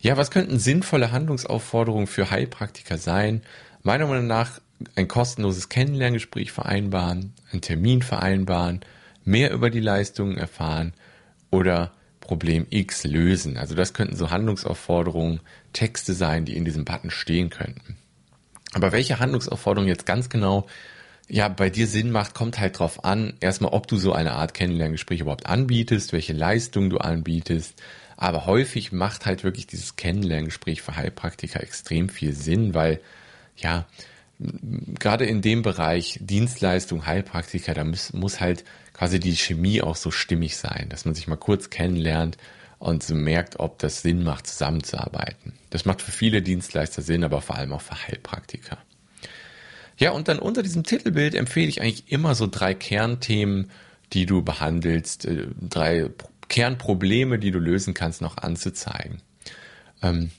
Ja, 0.00 0.16
was 0.16 0.30
könnten 0.30 0.58
sinnvolle 0.58 1.10
Handlungsaufforderungen 1.10 2.06
für 2.06 2.30
Heilpraktiker 2.30 2.98
sein? 2.98 3.42
Meiner 3.86 4.08
Meinung 4.08 4.26
nach 4.26 4.60
ein 4.96 5.06
kostenloses 5.06 5.68
Kennenlerngespräch 5.68 6.50
vereinbaren, 6.50 7.32
einen 7.52 7.60
Termin 7.60 8.02
vereinbaren, 8.02 8.80
mehr 9.24 9.52
über 9.52 9.70
die 9.70 9.78
Leistungen 9.78 10.36
erfahren 10.36 10.92
oder 11.52 11.92
Problem 12.18 12.66
X 12.70 13.04
lösen. 13.04 13.56
Also 13.56 13.76
das 13.76 13.94
könnten 13.94 14.16
so 14.16 14.32
Handlungsaufforderungen, 14.32 15.38
Texte 15.72 16.14
sein, 16.14 16.44
die 16.44 16.56
in 16.56 16.64
diesem 16.64 16.84
Button 16.84 17.10
stehen 17.10 17.48
könnten. 17.48 17.96
Aber 18.72 18.90
welche 18.90 19.20
Handlungsaufforderung 19.20 19.86
jetzt 19.86 20.04
ganz 20.04 20.30
genau 20.30 20.66
ja 21.28 21.46
bei 21.46 21.70
dir 21.70 21.86
Sinn 21.86 22.10
macht, 22.10 22.34
kommt 22.34 22.58
halt 22.58 22.80
drauf 22.80 23.04
an, 23.04 23.34
erstmal, 23.38 23.72
ob 23.72 23.86
du 23.86 23.98
so 23.98 24.12
eine 24.12 24.32
Art 24.32 24.52
Kennenlerngespräch 24.52 25.20
überhaupt 25.20 25.46
anbietest, 25.46 26.12
welche 26.12 26.32
Leistung 26.32 26.90
du 26.90 26.98
anbietest. 26.98 27.80
Aber 28.16 28.46
häufig 28.46 28.90
macht 28.90 29.26
halt 29.26 29.44
wirklich 29.44 29.68
dieses 29.68 29.94
Kennenlerngespräch 29.94 30.82
für 30.82 30.96
Heilpraktiker 30.96 31.62
extrem 31.62 32.08
viel 32.08 32.32
Sinn, 32.32 32.74
weil 32.74 33.00
ja, 33.56 33.86
gerade 34.38 35.24
in 35.24 35.40
dem 35.40 35.62
Bereich 35.62 36.18
Dienstleistung, 36.20 37.06
Heilpraktiker, 37.06 37.74
da 37.74 37.84
muss, 37.84 38.12
muss 38.12 38.40
halt 38.40 38.64
quasi 38.92 39.20
die 39.20 39.36
Chemie 39.36 39.82
auch 39.82 39.96
so 39.96 40.10
stimmig 40.10 40.56
sein, 40.56 40.86
dass 40.88 41.04
man 41.04 41.14
sich 41.14 41.26
mal 41.26 41.36
kurz 41.36 41.70
kennenlernt 41.70 42.36
und 42.78 43.02
so 43.02 43.14
merkt, 43.14 43.58
ob 43.58 43.78
das 43.78 44.02
Sinn 44.02 44.22
macht, 44.22 44.46
zusammenzuarbeiten. 44.46 45.54
Das 45.70 45.84
macht 45.84 46.02
für 46.02 46.12
viele 46.12 46.42
Dienstleister 46.42 47.02
Sinn, 47.02 47.24
aber 47.24 47.40
vor 47.40 47.56
allem 47.56 47.72
auch 47.72 47.80
für 47.80 48.06
Heilpraktiker. 48.06 48.78
Ja, 49.98 50.10
und 50.10 50.28
dann 50.28 50.38
unter 50.38 50.62
diesem 50.62 50.84
Titelbild 50.84 51.34
empfehle 51.34 51.68
ich 51.68 51.80
eigentlich 51.80 52.12
immer 52.12 52.34
so 52.34 52.46
drei 52.46 52.74
Kernthemen, 52.74 53.70
die 54.12 54.26
du 54.26 54.42
behandelst, 54.42 55.24
äh, 55.24 55.46
drei 55.58 56.10
Kernprobleme, 56.48 57.38
die 57.38 57.50
du 57.50 57.58
lösen 57.58 57.94
kannst, 57.94 58.20
noch 58.20 58.36
anzuzeigen. 58.36 59.22
Ähm, 60.02 60.30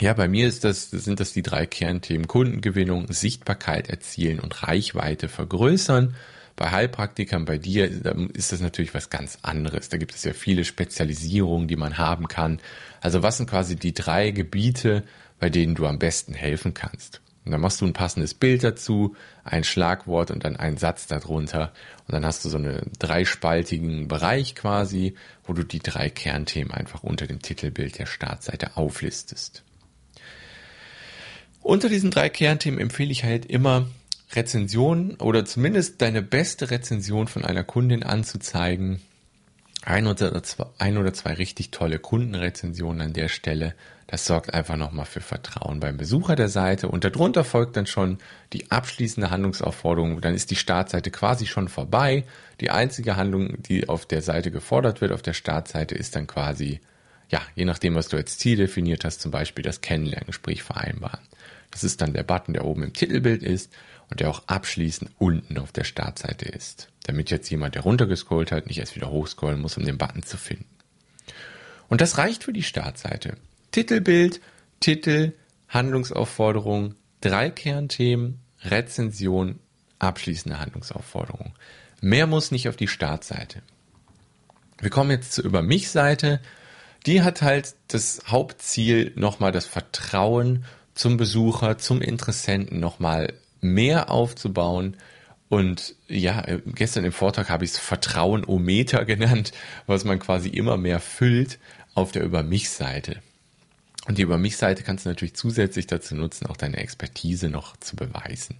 ja, 0.00 0.12
bei 0.12 0.28
mir 0.28 0.48
ist 0.48 0.64
das, 0.64 0.90
sind 0.90 1.20
das 1.20 1.32
die 1.32 1.42
drei 1.42 1.66
Kernthemen 1.66 2.26
Kundengewinnung, 2.26 3.12
Sichtbarkeit 3.12 3.88
erzielen 3.88 4.40
und 4.40 4.62
Reichweite 4.64 5.28
vergrößern. 5.28 6.16
Bei 6.56 6.70
Heilpraktikern, 6.70 7.44
bei 7.44 7.58
dir, 7.58 7.90
ist 8.32 8.52
das 8.52 8.60
natürlich 8.60 8.94
was 8.94 9.10
ganz 9.10 9.38
anderes. 9.42 9.88
Da 9.88 9.96
gibt 9.96 10.14
es 10.14 10.24
ja 10.24 10.32
viele 10.32 10.64
Spezialisierungen, 10.64 11.68
die 11.68 11.76
man 11.76 11.98
haben 11.98 12.28
kann. 12.28 12.60
Also 13.00 13.22
was 13.22 13.36
sind 13.36 13.50
quasi 13.50 13.76
die 13.76 13.94
drei 13.94 14.30
Gebiete, 14.30 15.04
bei 15.40 15.50
denen 15.50 15.74
du 15.74 15.86
am 15.86 15.98
besten 15.98 16.34
helfen 16.34 16.74
kannst? 16.74 17.20
Und 17.44 17.52
dann 17.52 17.60
machst 17.60 17.80
du 17.80 17.84
ein 17.84 17.92
passendes 17.92 18.34
Bild 18.34 18.64
dazu, 18.64 19.14
ein 19.44 19.64
Schlagwort 19.64 20.30
und 20.30 20.44
dann 20.44 20.56
einen 20.56 20.78
Satz 20.78 21.06
darunter. 21.06 21.72
Und 22.06 22.14
dann 22.14 22.24
hast 22.24 22.44
du 22.44 22.48
so 22.48 22.56
einen 22.56 22.90
dreispaltigen 22.98 24.08
Bereich 24.08 24.54
quasi, 24.54 25.14
wo 25.44 25.52
du 25.52 25.62
die 25.62 25.80
drei 25.80 26.08
Kernthemen 26.08 26.72
einfach 26.72 27.02
unter 27.02 27.26
dem 27.26 27.42
Titelbild 27.42 27.98
der 27.98 28.06
Startseite 28.06 28.76
auflistest. 28.76 29.62
Unter 31.64 31.88
diesen 31.88 32.10
drei 32.10 32.28
Kernthemen 32.28 32.78
empfehle 32.78 33.10
ich 33.10 33.24
halt 33.24 33.46
immer 33.46 33.86
Rezension 34.34 35.14
oder 35.14 35.46
zumindest 35.46 36.02
deine 36.02 36.20
beste 36.20 36.70
Rezension 36.70 37.26
von 37.26 37.42
einer 37.42 37.64
Kundin 37.64 38.02
anzuzeigen. 38.02 39.00
Ein 39.82 40.06
oder 40.06 40.42
zwei, 40.42 40.66
ein 40.76 40.98
oder 40.98 41.14
zwei 41.14 41.32
richtig 41.32 41.70
tolle 41.70 41.98
Kundenrezensionen 41.98 43.00
an 43.00 43.12
der 43.14 43.28
Stelle. 43.28 43.74
Das 44.06 44.26
sorgt 44.26 44.52
einfach 44.52 44.76
nochmal 44.76 45.06
für 45.06 45.22
Vertrauen 45.22 45.80
beim 45.80 45.96
Besucher 45.96 46.36
der 46.36 46.50
Seite. 46.50 46.88
Und 46.88 47.04
darunter 47.04 47.44
folgt 47.44 47.78
dann 47.78 47.86
schon 47.86 48.18
die 48.52 48.70
abschließende 48.70 49.30
Handlungsaufforderung. 49.30 50.20
Dann 50.20 50.34
ist 50.34 50.50
die 50.50 50.56
Startseite 50.56 51.10
quasi 51.10 51.46
schon 51.46 51.68
vorbei. 51.68 52.24
Die 52.60 52.68
einzige 52.68 53.16
Handlung, 53.16 53.62
die 53.62 53.88
auf 53.88 54.04
der 54.04 54.20
Seite 54.20 54.50
gefordert 54.50 55.00
wird, 55.00 55.12
auf 55.12 55.22
der 55.22 55.32
Startseite, 55.32 55.94
ist 55.94 56.14
dann 56.14 56.26
quasi, 56.26 56.80
ja, 57.30 57.40
je 57.54 57.64
nachdem, 57.64 57.94
was 57.94 58.08
du 58.08 58.18
als 58.18 58.36
Ziel 58.36 58.58
definiert 58.58 59.06
hast, 59.06 59.22
zum 59.22 59.30
Beispiel 59.30 59.64
das 59.64 59.80
Kennenlerngespräch 59.80 60.62
vereinbaren. 60.62 61.20
Das 61.74 61.82
ist 61.82 62.00
dann 62.00 62.12
der 62.12 62.22
Button, 62.22 62.54
der 62.54 62.64
oben 62.64 62.84
im 62.84 62.92
Titelbild 62.92 63.42
ist 63.42 63.72
und 64.08 64.20
der 64.20 64.30
auch 64.30 64.46
abschließend 64.46 65.10
unten 65.18 65.58
auf 65.58 65.72
der 65.72 65.82
Startseite 65.82 66.44
ist. 66.44 66.88
Damit 67.02 67.30
jetzt 67.30 67.50
jemand, 67.50 67.74
der 67.74 67.82
runtergescrollt 67.82 68.52
hat, 68.52 68.68
nicht 68.68 68.78
erst 68.78 68.94
wieder 68.94 69.10
hochscrollen 69.10 69.60
muss, 69.60 69.76
um 69.76 69.84
den 69.84 69.98
Button 69.98 70.22
zu 70.22 70.36
finden. 70.36 70.68
Und 71.88 72.00
das 72.00 72.16
reicht 72.16 72.44
für 72.44 72.52
die 72.52 72.62
Startseite. 72.62 73.34
Titelbild, 73.72 74.40
Titel, 74.78 75.32
Handlungsaufforderung, 75.68 76.94
drei 77.20 77.50
Kernthemen, 77.50 78.38
Rezension, 78.62 79.58
abschließende 79.98 80.60
Handlungsaufforderung. 80.60 81.56
Mehr 82.00 82.28
muss 82.28 82.52
nicht 82.52 82.68
auf 82.68 82.76
die 82.76 82.86
Startseite. 82.86 83.62
Wir 84.78 84.90
kommen 84.90 85.10
jetzt 85.10 85.32
zur 85.32 85.44
Über 85.44 85.62
mich 85.62 85.90
Seite. 85.90 86.40
Die 87.06 87.22
hat 87.22 87.42
halt 87.42 87.74
das 87.88 88.22
Hauptziel, 88.28 89.10
nochmal 89.16 89.50
das 89.50 89.66
Vertrauen 89.66 90.64
zum 90.94 91.16
Besucher, 91.16 91.78
zum 91.78 92.00
Interessenten 92.00 92.80
nochmal 92.80 93.32
mehr 93.60 94.10
aufzubauen. 94.10 94.96
Und 95.48 95.94
ja, 96.08 96.44
gestern 96.66 97.04
im 97.04 97.12
Vortrag 97.12 97.48
habe 97.50 97.64
ich 97.64 97.72
es 97.72 97.78
Vertrauenometer 97.78 99.04
genannt, 99.04 99.52
was 99.86 100.04
man 100.04 100.18
quasi 100.18 100.48
immer 100.48 100.76
mehr 100.76 101.00
füllt 101.00 101.58
auf 101.94 102.12
der 102.12 102.24
Über 102.24 102.42
mich-Seite. 102.42 103.20
Und 104.06 104.18
die 104.18 104.22
Über 104.22 104.38
mich-Seite 104.38 104.82
kannst 104.82 105.04
du 105.04 105.08
natürlich 105.08 105.34
zusätzlich 105.34 105.86
dazu 105.86 106.14
nutzen, 106.14 106.46
auch 106.46 106.56
deine 106.56 106.76
Expertise 106.76 107.48
noch 107.48 107.76
zu 107.78 107.96
beweisen. 107.96 108.56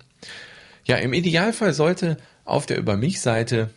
Ja, 0.84 0.96
im 0.96 1.12
Idealfall 1.12 1.72
sollte 1.72 2.16
auf 2.44 2.66
der 2.66 2.78
Über 2.78 2.96
mich-Seite 2.96 3.70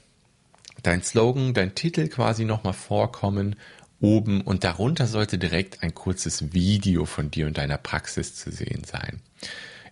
dein 0.84 1.04
Slogan, 1.04 1.54
dein 1.54 1.76
Titel 1.76 2.08
quasi 2.08 2.46
nochmal 2.46 2.74
vorkommen 2.74 3.56
oben 4.00 4.42
und 4.42 4.63
darunter 4.63 5.08
sollte 5.08 5.38
direkt 5.38 5.84
ein 5.84 5.94
kurzes 5.94 6.54
Video 6.54 7.06
von 7.06 7.32
dir 7.32 7.48
und 7.48 7.58
deiner 7.58 7.77
Praxis 7.77 8.36
zu 8.36 8.51
sehen 8.51 8.84
sein. 8.84 9.22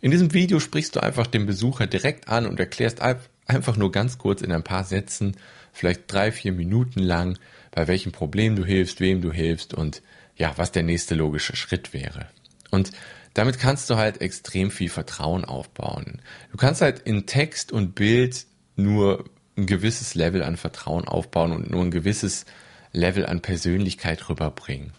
In 0.02 0.12
diesem 0.12 0.34
Video 0.34 0.60
sprichst 0.60 0.96
du 0.96 1.00
einfach 1.02 1.28
den 1.28 1.46
Besucher 1.46 1.88
direkt 1.88 2.28
an 2.28 2.46
und 2.46 2.60
erklärst 2.60 3.02
einfach 3.02 3.78
nur 3.78 3.92
ganz 3.92 4.18
kurz 4.18 4.42
in 4.42 4.52
ein 4.52 4.64
paar 4.64 4.84
Sätzen, 4.84 5.38
vielleicht 5.74 6.12
drei, 6.12 6.32
vier 6.32 6.52
Minuten 6.52 7.00
lang, 7.00 7.38
bei 7.72 7.88
welchem 7.88 8.12
Problem 8.12 8.56
du 8.56 8.64
hilfst, 8.64 9.00
wem 9.00 9.22
du 9.22 9.32
hilfst 9.32 9.74
und 9.74 10.02
ja, 10.36 10.54
was 10.58 10.72
der 10.72 10.84
nächste 10.84 11.16
logische 11.16 11.56
Schritt 11.56 11.94
wäre. 11.94 12.28
Und 12.72 12.92
damit 13.34 13.60
kannst 13.60 13.90
du 13.90 13.96
halt 13.96 14.22
extrem 14.22 14.72
viel 14.72 14.90
Vertrauen 14.90 15.44
aufbauen. 15.44 16.22
Du 16.52 16.58
kannst 16.58 16.82
halt 16.82 17.00
in 17.00 17.26
Text 17.26 17.72
und 17.72 17.96
Bild 17.96 18.46
nur 18.76 19.26
ein 19.58 19.66
gewisses 19.66 20.16
Level 20.16 20.44
an 20.44 20.58
Vertrauen 20.58 21.06
aufbauen 21.06 21.52
und 21.52 21.70
nur 21.70 21.82
ein 21.82 21.92
gewisses 21.92 22.46
Level 22.96 23.26
an 23.26 23.42
Persönlichkeit 23.42 24.30
rüberbringen. 24.30 24.94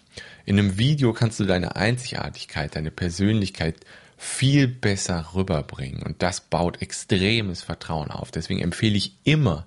In 0.45 0.59
einem 0.59 0.79
Video 0.79 1.13
kannst 1.13 1.41
du 1.41 1.45
deine 1.45 1.77
Einzigartigkeit, 1.77 2.77
deine 2.77 2.91
Persönlichkeit 2.91 3.77
viel 4.17 4.69
besser 4.69 5.31
rüberbringen 5.35 6.03
und 6.03 6.23
das 6.23 6.41
baut 6.41 6.81
extremes 6.81 7.63
Vertrauen 7.63 8.11
auf. 8.11 8.31
Deswegen 8.31 8.61
empfehle 8.61 8.97
ich 8.97 9.17
immer, 9.25 9.67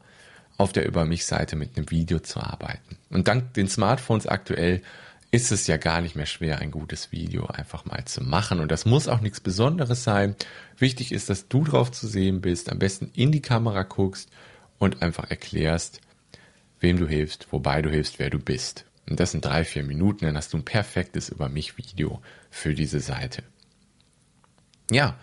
auf 0.58 0.74
der 0.74 0.86
Über 0.86 1.06
mich 1.06 1.26
Seite 1.26 1.56
mit 1.56 1.78
einem 1.78 1.90
Video 1.90 2.20
zu 2.20 2.42
arbeiten. 2.42 2.98
Und 3.10 3.30
dank 3.30 3.54
den 3.54 3.70
Smartphones 3.70 4.28
aktuell 4.28 4.82
ist 5.32 5.52
es 5.52 5.68
ja 5.68 5.78
gar 5.78 6.02
nicht 6.02 6.16
mehr 6.18 6.26
schwer, 6.26 6.60
ein 6.60 6.72
gutes 6.72 7.14
Video 7.14 7.46
einfach 7.46 7.86
mal 7.86 8.04
zu 8.06 8.22
machen. 8.22 8.60
Und 8.60 8.70
das 8.70 8.86
muss 8.86 9.08
auch 9.08 9.22
nichts 9.22 9.40
Besonderes 9.40 10.04
sein. 10.04 10.36
Wichtig 10.78 11.14
ist, 11.14 11.30
dass 11.30 11.48
du 11.48 11.64
drauf 11.64 11.92
zu 11.92 12.08
sehen 12.08 12.42
bist, 12.42 12.70
am 12.70 12.80
besten 12.80 13.10
in 13.14 13.32
die 13.32 13.42
Kamera 13.42 13.84
guckst 13.84 14.30
und 14.80 15.02
einfach 15.02 15.30
erklärst, 15.30 16.02
wem 16.80 16.98
du 16.98 17.08
hilfst, 17.08 17.48
wobei 17.52 17.82
du 17.82 17.90
hilfst, 17.90 18.20
wer 18.20 18.30
du 18.30 18.40
bist. 18.40 18.86
Und 19.10 19.20
das 19.20 19.32
sind 19.32 19.46
drei, 19.46 19.66
vier 19.66 19.84
Minuten, 19.84 20.26
dann 20.26 20.38
hast 20.38 20.54
du 20.54 20.58
ein 20.58 20.66
perfektes 20.66 21.30
Über 21.30 21.50
mich 21.50 21.78
Video 21.78 22.22
für 22.52 22.74
diese 22.74 23.00
Seite. 23.00 23.44
Ja, 24.92 25.18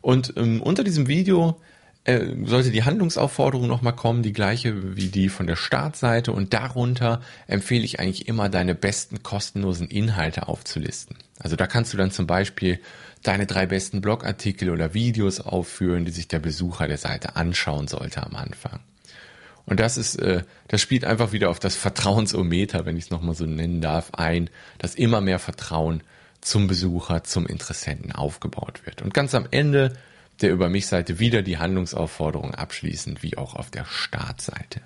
und 0.00 0.34
ähm, 0.36 0.62
unter 0.62 0.84
diesem 0.84 1.06
Video 1.06 1.60
äh, 2.04 2.34
sollte 2.44 2.70
die 2.70 2.84
Handlungsaufforderung 2.84 3.66
nochmal 3.66 3.94
kommen, 3.94 4.22
die 4.22 4.32
gleiche 4.32 4.96
wie 4.96 5.08
die 5.08 5.28
von 5.28 5.46
der 5.46 5.56
Startseite 5.56 6.32
und 6.32 6.54
darunter 6.54 7.20
empfehle 7.46 7.84
ich 7.84 8.00
eigentlich 8.00 8.28
immer 8.28 8.48
deine 8.48 8.74
besten 8.74 9.22
kostenlosen 9.22 9.88
Inhalte 9.88 10.48
aufzulisten. 10.48 11.16
Also 11.38 11.56
da 11.56 11.66
kannst 11.66 11.92
du 11.92 11.96
dann 11.96 12.10
zum 12.10 12.26
Beispiel 12.26 12.80
deine 13.22 13.46
drei 13.46 13.66
besten 13.66 14.00
Blogartikel 14.00 14.70
oder 14.70 14.94
Videos 14.94 15.40
aufführen, 15.40 16.04
die 16.04 16.12
sich 16.12 16.28
der 16.28 16.38
Besucher 16.38 16.88
der 16.88 16.98
Seite 16.98 17.36
anschauen 17.36 17.88
sollte 17.88 18.24
am 18.24 18.36
Anfang. 18.36 18.80
Und 19.68 19.80
das 19.80 19.98
ist, 19.98 20.16
äh, 20.16 20.44
das 20.68 20.80
spielt 20.80 21.04
einfach 21.04 21.32
wieder 21.32 21.50
auf 21.50 21.58
das 21.58 21.76
Vertrauensometer, 21.76 22.86
wenn 22.86 22.96
ich 22.96 23.04
es 23.04 23.10
nochmal 23.10 23.34
so 23.34 23.44
nennen 23.44 23.82
darf, 23.82 24.10
ein, 24.14 24.48
dass 24.78 24.94
immer 24.94 25.20
mehr 25.20 25.38
Vertrauen 25.38 26.02
zum 26.40 26.68
Besucher, 26.68 27.22
zum 27.24 27.46
Interessenten 27.46 28.12
aufgebaut 28.12 28.86
wird. 28.86 29.02
Und 29.02 29.12
ganz 29.12 29.34
am 29.34 29.46
Ende 29.50 29.92
der 30.40 30.52
Über 30.52 30.70
mich 30.70 30.86
Seite 30.86 31.18
wieder 31.18 31.42
die 31.42 31.58
Handlungsaufforderung 31.58 32.54
abschließend, 32.54 33.22
wie 33.22 33.36
auch 33.36 33.56
auf 33.56 33.70
der 33.70 33.84
Startseite. 33.84 34.80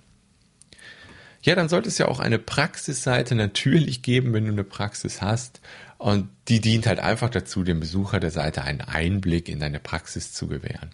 Ja, 1.42 1.54
dann 1.54 1.68
sollte 1.68 1.88
es 1.88 1.98
ja 1.98 2.08
auch 2.08 2.18
eine 2.18 2.38
Praxisseite 2.38 3.34
natürlich 3.36 4.02
geben, 4.02 4.32
wenn 4.32 4.46
du 4.46 4.52
eine 4.52 4.64
Praxis 4.64 5.22
hast. 5.22 5.60
Und 5.98 6.28
die 6.48 6.60
dient 6.60 6.86
halt 6.86 6.98
einfach 6.98 7.30
dazu, 7.30 7.62
dem 7.62 7.78
Besucher 7.78 8.18
der 8.18 8.30
Seite 8.32 8.62
einen 8.62 8.80
Einblick 8.80 9.48
in 9.48 9.60
deine 9.60 9.78
Praxis 9.78 10.32
zu 10.32 10.48
gewähren. 10.48 10.90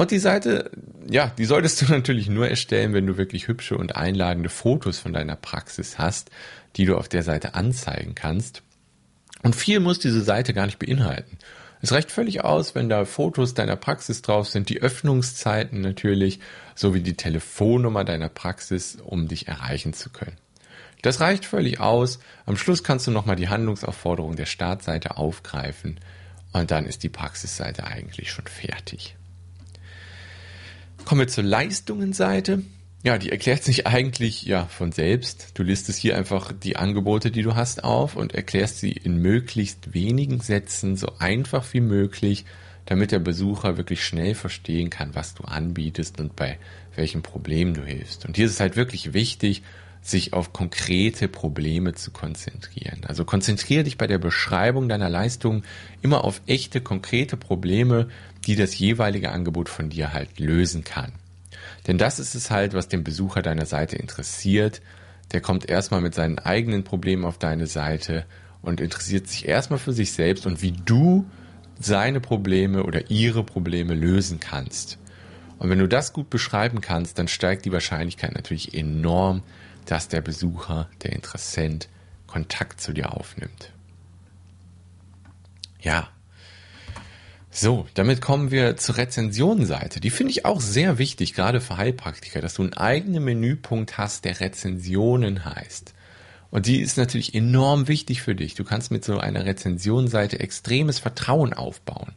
Und 0.00 0.10
die 0.12 0.18
Seite, 0.18 0.70
ja, 1.10 1.30
die 1.36 1.44
solltest 1.44 1.82
du 1.82 1.84
natürlich 1.90 2.30
nur 2.30 2.48
erstellen, 2.48 2.94
wenn 2.94 3.06
du 3.06 3.18
wirklich 3.18 3.48
hübsche 3.48 3.76
und 3.76 3.96
einladende 3.96 4.48
Fotos 4.48 4.98
von 4.98 5.12
deiner 5.12 5.36
Praxis 5.36 5.98
hast, 5.98 6.30
die 6.76 6.86
du 6.86 6.96
auf 6.96 7.06
der 7.06 7.22
Seite 7.22 7.52
anzeigen 7.52 8.14
kannst. 8.14 8.62
Und 9.42 9.54
viel 9.54 9.78
muss 9.78 9.98
diese 9.98 10.22
Seite 10.22 10.54
gar 10.54 10.64
nicht 10.64 10.78
beinhalten. 10.78 11.36
Es 11.82 11.92
reicht 11.92 12.10
völlig 12.10 12.42
aus, 12.42 12.74
wenn 12.74 12.88
da 12.88 13.04
Fotos 13.04 13.52
deiner 13.52 13.76
Praxis 13.76 14.22
drauf 14.22 14.48
sind, 14.48 14.70
die 14.70 14.80
Öffnungszeiten 14.80 15.82
natürlich, 15.82 16.40
sowie 16.74 17.02
die 17.02 17.18
Telefonnummer 17.18 18.04
deiner 18.04 18.30
Praxis, 18.30 18.96
um 19.04 19.28
dich 19.28 19.48
erreichen 19.48 19.92
zu 19.92 20.08
können. 20.08 20.38
Das 21.02 21.20
reicht 21.20 21.44
völlig 21.44 21.78
aus. 21.78 22.20
Am 22.46 22.56
Schluss 22.56 22.82
kannst 22.82 23.06
du 23.06 23.10
nochmal 23.10 23.36
die 23.36 23.50
Handlungsaufforderung 23.50 24.34
der 24.34 24.46
Startseite 24.46 25.18
aufgreifen 25.18 26.00
und 26.54 26.70
dann 26.70 26.86
ist 26.86 27.02
die 27.02 27.10
Praxisseite 27.10 27.84
eigentlich 27.84 28.30
schon 28.32 28.46
fertig. 28.46 29.18
Kommen 31.04 31.20
wir 31.20 31.28
zur 31.28 31.44
Leistungenseite. 31.44 32.62
Ja, 33.02 33.16
die 33.16 33.30
erklärt 33.30 33.64
sich 33.64 33.86
eigentlich 33.86 34.42
ja 34.42 34.66
von 34.66 34.92
selbst. 34.92 35.52
Du 35.54 35.62
listest 35.62 35.98
hier 35.98 36.16
einfach 36.16 36.52
die 36.52 36.76
Angebote, 36.76 37.30
die 37.30 37.42
du 37.42 37.54
hast, 37.54 37.82
auf 37.82 38.14
und 38.14 38.34
erklärst 38.34 38.78
sie 38.78 38.92
in 38.92 39.16
möglichst 39.16 39.94
wenigen 39.94 40.40
Sätzen 40.40 40.96
so 40.96 41.12
einfach 41.18 41.72
wie 41.72 41.80
möglich, 41.80 42.44
damit 42.84 43.12
der 43.12 43.18
Besucher 43.18 43.78
wirklich 43.78 44.04
schnell 44.04 44.34
verstehen 44.34 44.90
kann, 44.90 45.14
was 45.14 45.34
du 45.34 45.44
anbietest 45.44 46.20
und 46.20 46.36
bei 46.36 46.58
welchen 46.94 47.22
Problemen 47.22 47.72
du 47.72 47.84
hilfst. 47.84 48.26
Und 48.26 48.36
hier 48.36 48.46
ist 48.46 48.52
es 48.52 48.60
halt 48.60 48.76
wirklich 48.76 49.14
wichtig, 49.14 49.62
sich 50.02 50.32
auf 50.32 50.52
konkrete 50.52 51.28
Probleme 51.28 51.94
zu 51.94 52.10
konzentrieren. 52.10 53.02
Also 53.06 53.24
konzentriere 53.24 53.84
dich 53.84 53.98
bei 53.98 54.06
der 54.06 54.18
Beschreibung 54.18 54.88
deiner 54.88 55.10
Leistung 55.10 55.62
immer 56.00 56.24
auf 56.24 56.40
echte, 56.46 56.80
konkrete 56.80 57.36
Probleme, 57.36 58.08
die 58.46 58.56
das 58.56 58.78
jeweilige 58.78 59.30
Angebot 59.30 59.68
von 59.68 59.90
dir 59.90 60.12
halt 60.12 60.40
lösen 60.40 60.84
kann. 60.84 61.12
Denn 61.86 61.98
das 61.98 62.18
ist 62.18 62.34
es 62.34 62.50
halt, 62.50 62.72
was 62.72 62.88
den 62.88 63.04
Besucher 63.04 63.42
deiner 63.42 63.66
Seite 63.66 63.96
interessiert. 63.96 64.80
Der 65.32 65.40
kommt 65.40 65.68
erstmal 65.68 66.00
mit 66.00 66.14
seinen 66.14 66.38
eigenen 66.38 66.82
Problemen 66.82 67.24
auf 67.24 67.38
deine 67.38 67.66
Seite 67.66 68.24
und 68.62 68.80
interessiert 68.80 69.28
sich 69.28 69.46
erstmal 69.46 69.78
für 69.78 69.92
sich 69.92 70.12
selbst 70.12 70.46
und 70.46 70.62
wie 70.62 70.72
du 70.72 71.26
seine 71.78 72.20
Probleme 72.20 72.84
oder 72.84 73.10
ihre 73.10 73.44
Probleme 73.44 73.94
lösen 73.94 74.40
kannst. 74.40 74.98
Und 75.58 75.68
wenn 75.68 75.78
du 75.78 75.88
das 75.88 76.12
gut 76.12 76.30
beschreiben 76.30 76.80
kannst, 76.80 77.18
dann 77.18 77.28
steigt 77.28 77.64
die 77.64 77.72
Wahrscheinlichkeit 77.72 78.34
natürlich 78.34 78.74
enorm, 78.74 79.42
dass 79.90 80.06
der 80.06 80.20
Besucher, 80.20 80.88
der 81.02 81.12
Interessent 81.12 81.88
Kontakt 82.28 82.80
zu 82.80 82.92
dir 82.92 83.12
aufnimmt. 83.12 83.72
Ja. 85.80 86.08
So, 87.50 87.88
damit 87.94 88.20
kommen 88.20 88.52
wir 88.52 88.76
zur 88.76 88.98
Rezensionenseite. 88.98 89.98
Die 89.98 90.10
finde 90.10 90.30
ich 90.30 90.44
auch 90.44 90.60
sehr 90.60 90.98
wichtig, 90.98 91.34
gerade 91.34 91.60
für 91.60 91.76
Heilpraktiker, 91.76 92.40
dass 92.40 92.54
du 92.54 92.62
einen 92.62 92.74
eigenen 92.74 93.24
Menüpunkt 93.24 93.98
hast, 93.98 94.24
der 94.24 94.38
Rezensionen 94.38 95.44
heißt. 95.44 95.92
Und 96.52 96.66
die 96.66 96.80
ist 96.80 96.96
natürlich 96.96 97.34
enorm 97.34 97.88
wichtig 97.88 98.22
für 98.22 98.36
dich. 98.36 98.54
Du 98.54 98.62
kannst 98.62 98.92
mit 98.92 99.04
so 99.04 99.18
einer 99.18 99.44
Rezensionenseite 99.44 100.38
extremes 100.38 101.00
Vertrauen 101.00 101.52
aufbauen. 101.52 102.12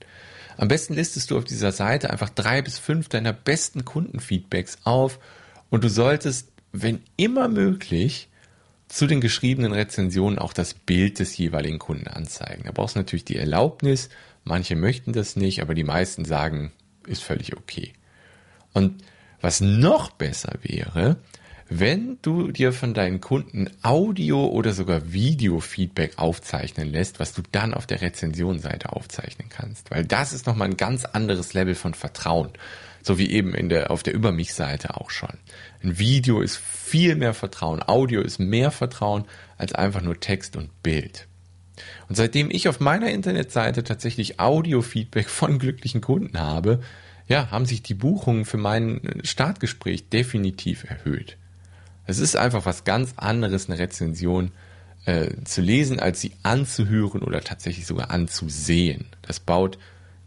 Am 0.57 0.67
besten 0.67 0.93
listest 0.93 1.31
du 1.31 1.37
auf 1.39 1.45
dieser 1.45 1.71
Seite 1.71 2.11
einfach 2.11 2.29
drei 2.29 2.61
bis 2.61 2.77
fünf 2.77 3.09
deiner 3.09 3.33
besten 3.33 3.83
Kundenfeedbacks 3.83 4.77
auf 4.83 5.17
und 5.71 5.83
du 5.83 5.89
solltest, 5.89 6.52
wenn 6.73 7.01
immer 7.15 7.47
möglich, 7.47 8.27
zu 8.89 9.07
den 9.07 9.21
geschriebenen 9.21 9.71
Rezensionen 9.71 10.37
auch 10.37 10.53
das 10.53 10.73
Bild 10.73 11.19
des 11.19 11.35
jeweiligen 11.37 11.79
Kunden 11.79 12.07
anzeigen. 12.07 12.63
Da 12.65 12.71
brauchst 12.71 12.95
du 12.95 12.99
natürlich 12.99 13.25
die 13.25 13.37
Erlaubnis. 13.37 14.09
Manche 14.43 14.75
möchten 14.75 15.13
das 15.13 15.35
nicht, 15.35 15.61
aber 15.61 15.73
die 15.73 15.83
meisten 15.83 16.25
sagen, 16.25 16.71
ist 17.07 17.23
völlig 17.23 17.55
okay. 17.55 17.93
Und 18.73 19.03
was 19.41 19.61
noch 19.61 20.11
besser 20.11 20.53
wäre, 20.61 21.17
wenn 21.69 22.19
du 22.21 22.51
dir 22.51 22.71
von 22.71 22.93
deinen 22.93 23.19
Kunden 23.19 23.69
Audio 23.81 24.45
oder 24.45 24.73
sogar 24.73 25.11
Video-Feedback 25.11 26.19
aufzeichnen 26.19 26.91
lässt, 26.91 27.19
was 27.19 27.33
du 27.33 27.41
dann 27.51 27.73
auf 27.73 27.87
der 27.87 28.01
Rezensionsseite 28.01 28.93
aufzeichnen 28.93 29.49
kannst. 29.49 29.89
Weil 29.89 30.05
das 30.05 30.33
ist 30.33 30.45
nochmal 30.45 30.69
ein 30.69 30.77
ganz 30.77 31.05
anderes 31.05 31.53
Level 31.53 31.73
von 31.73 31.93
Vertrauen. 31.93 32.49
So 33.03 33.17
wie 33.17 33.29
eben 33.29 33.53
in 33.53 33.69
der, 33.69 33.91
auf 33.91 34.01
der 34.01 34.13
Über 34.13 34.31
mich-Seite 34.31 34.97
auch 34.97 35.09
schon. 35.09 35.37
Ein 35.83 35.99
Video 35.99 36.41
ist 36.41 36.57
viel 36.57 37.15
mehr 37.15 37.33
Vertrauen. 37.33 37.83
Audio 37.85 38.21
ist 38.21 38.39
mehr 38.39 38.71
Vertrauen 38.71 39.25
als 39.57 39.73
einfach 39.73 40.01
nur 40.01 40.19
Text 40.19 40.55
und 40.55 40.81
Bild. 40.81 41.27
Und 42.07 42.15
seitdem 42.15 42.49
ich 42.49 42.69
auf 42.69 42.79
meiner 42.79 43.09
Internetseite 43.09 43.83
tatsächlich 43.83 44.39
Audio-Feedback 44.39 45.29
von 45.29 45.59
glücklichen 45.59 46.01
Kunden 46.01 46.39
habe, 46.39 46.81
ja, 47.27 47.51
haben 47.51 47.65
sich 47.65 47.83
die 47.83 47.93
Buchungen 47.93 48.45
für 48.45 48.57
mein 48.57 49.01
Startgespräch 49.23 50.09
definitiv 50.09 50.83
erhöht. 50.83 51.37
Es 52.05 52.19
ist 52.19 52.35
einfach 52.35 52.65
was 52.65 52.83
ganz 52.83 53.13
anderes, 53.17 53.69
eine 53.69 53.79
Rezension 53.79 54.51
äh, 55.05 55.29
zu 55.45 55.61
lesen, 55.61 55.99
als 55.99 56.21
sie 56.21 56.33
anzuhören 56.43 57.21
oder 57.21 57.41
tatsächlich 57.41 57.85
sogar 57.85 58.11
anzusehen. 58.11 59.05
Das 59.21 59.39
baut 59.39 59.77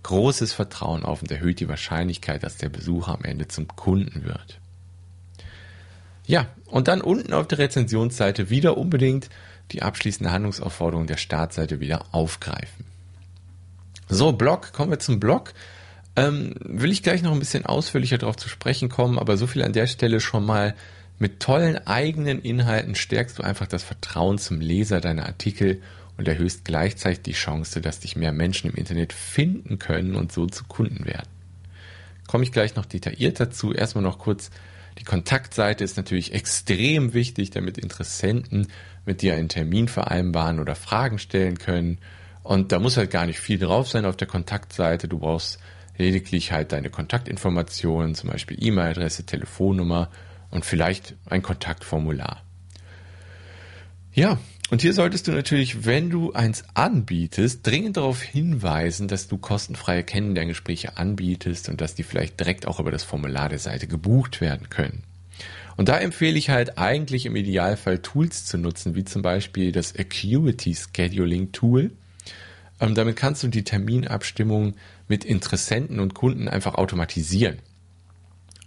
großes 0.06 0.52
Vertrauen 0.52 1.04
auf 1.04 1.20
und 1.20 1.32
erhöht 1.32 1.58
die 1.58 1.68
Wahrscheinlichkeit, 1.68 2.44
dass 2.44 2.56
der 2.56 2.68
Besucher 2.68 3.12
am 3.12 3.24
Ende 3.24 3.48
zum 3.48 3.66
Kunden 3.66 4.24
wird. 4.24 4.60
Ja, 6.26 6.46
und 6.66 6.86
dann 6.86 7.00
unten 7.00 7.32
auf 7.32 7.48
der 7.48 7.58
Rezensionsseite 7.58 8.48
wieder 8.48 8.76
unbedingt 8.78 9.28
die 9.72 9.82
abschließende 9.82 10.30
Handlungsaufforderung 10.30 11.08
der 11.08 11.16
Startseite 11.16 11.80
wieder 11.80 12.04
aufgreifen. 12.12 12.84
So, 14.08 14.30
Blog, 14.30 14.72
kommen 14.72 14.92
wir 14.92 15.00
zum 15.00 15.18
Blog. 15.18 15.54
Ähm, 16.14 16.54
will 16.60 16.92
ich 16.92 17.02
gleich 17.02 17.22
noch 17.22 17.32
ein 17.32 17.40
bisschen 17.40 17.66
ausführlicher 17.66 18.18
darauf 18.18 18.36
zu 18.36 18.48
sprechen 18.48 18.88
kommen, 18.88 19.18
aber 19.18 19.36
so 19.36 19.48
viel 19.48 19.64
an 19.64 19.72
der 19.72 19.88
Stelle 19.88 20.20
schon 20.20 20.46
mal 20.46 20.76
mit 21.18 21.40
tollen 21.40 21.84
eigenen 21.84 22.40
Inhalten 22.40 22.94
stärkst 22.94 23.40
du 23.40 23.42
einfach 23.42 23.66
das 23.66 23.82
Vertrauen 23.82 24.38
zum 24.38 24.60
Leser 24.60 25.00
deiner 25.00 25.26
Artikel 25.26 25.82
und 26.16 26.28
erhöhst 26.28 26.64
gleichzeitig 26.64 27.22
die 27.22 27.32
Chance, 27.32 27.80
dass 27.80 28.00
dich 28.00 28.16
mehr 28.16 28.32
Menschen 28.32 28.70
im 28.70 28.76
Internet 28.76 29.12
finden 29.12 29.78
können 29.78 30.14
und 30.14 30.32
so 30.32 30.46
zu 30.46 30.64
Kunden 30.64 31.04
werden. 31.06 31.28
Komme 32.26 32.44
ich 32.44 32.52
gleich 32.52 32.74
noch 32.74 32.86
detailliert 32.86 33.38
dazu. 33.38 33.72
Erstmal 33.72 34.02
noch 34.02 34.18
kurz, 34.18 34.50
die 34.98 35.04
Kontaktseite 35.04 35.84
ist 35.84 35.96
natürlich 35.96 36.32
extrem 36.32 37.12
wichtig, 37.14 37.50
damit 37.50 37.78
Interessenten 37.78 38.68
mit 39.04 39.22
dir 39.22 39.34
einen 39.34 39.48
Termin 39.48 39.88
vereinbaren 39.88 40.58
oder 40.58 40.74
Fragen 40.74 41.18
stellen 41.18 41.58
können. 41.58 41.98
Und 42.42 42.72
da 42.72 42.78
muss 42.78 42.96
halt 42.96 43.10
gar 43.10 43.26
nicht 43.26 43.40
viel 43.40 43.58
drauf 43.58 43.88
sein 43.88 44.06
auf 44.06 44.16
der 44.16 44.28
Kontaktseite. 44.28 45.08
Du 45.08 45.18
brauchst 45.18 45.58
lediglich 45.98 46.52
halt 46.52 46.72
deine 46.72 46.90
Kontaktinformationen, 46.90 48.14
zum 48.14 48.30
Beispiel 48.30 48.56
E-Mail-Adresse, 48.60 49.26
Telefonnummer 49.26 50.10
und 50.50 50.64
vielleicht 50.64 51.14
ein 51.26 51.42
Kontaktformular. 51.42 52.45
Ja, 54.16 54.38
und 54.70 54.80
hier 54.80 54.94
solltest 54.94 55.28
du 55.28 55.32
natürlich, 55.32 55.84
wenn 55.84 56.08
du 56.08 56.32
eins 56.32 56.64
anbietest, 56.72 57.66
dringend 57.66 57.98
darauf 57.98 58.22
hinweisen, 58.22 59.08
dass 59.08 59.28
du 59.28 59.36
kostenfreie 59.36 60.02
Kennenlerngespräche 60.02 60.96
anbietest 60.96 61.68
und 61.68 61.82
dass 61.82 61.94
die 61.94 62.02
vielleicht 62.02 62.40
direkt 62.40 62.66
auch 62.66 62.80
über 62.80 62.90
das 62.90 63.04
Formular 63.04 63.50
der 63.50 63.58
Seite 63.58 63.86
gebucht 63.86 64.40
werden 64.40 64.70
können. 64.70 65.02
Und 65.76 65.90
da 65.90 65.98
empfehle 65.98 66.38
ich 66.38 66.48
halt 66.48 66.78
eigentlich 66.78 67.26
im 67.26 67.36
Idealfall 67.36 67.98
Tools 67.98 68.46
zu 68.46 68.56
nutzen, 68.56 68.94
wie 68.94 69.04
zum 69.04 69.20
Beispiel 69.20 69.70
das 69.70 69.94
Acuity 69.94 70.74
Scheduling 70.74 71.52
Tool. 71.52 71.90
Ähm, 72.80 72.94
damit 72.94 73.16
kannst 73.16 73.42
du 73.42 73.48
die 73.48 73.64
Terminabstimmung 73.64 74.76
mit 75.08 75.26
Interessenten 75.26 76.00
und 76.00 76.14
Kunden 76.14 76.48
einfach 76.48 76.74
automatisieren. 76.74 77.58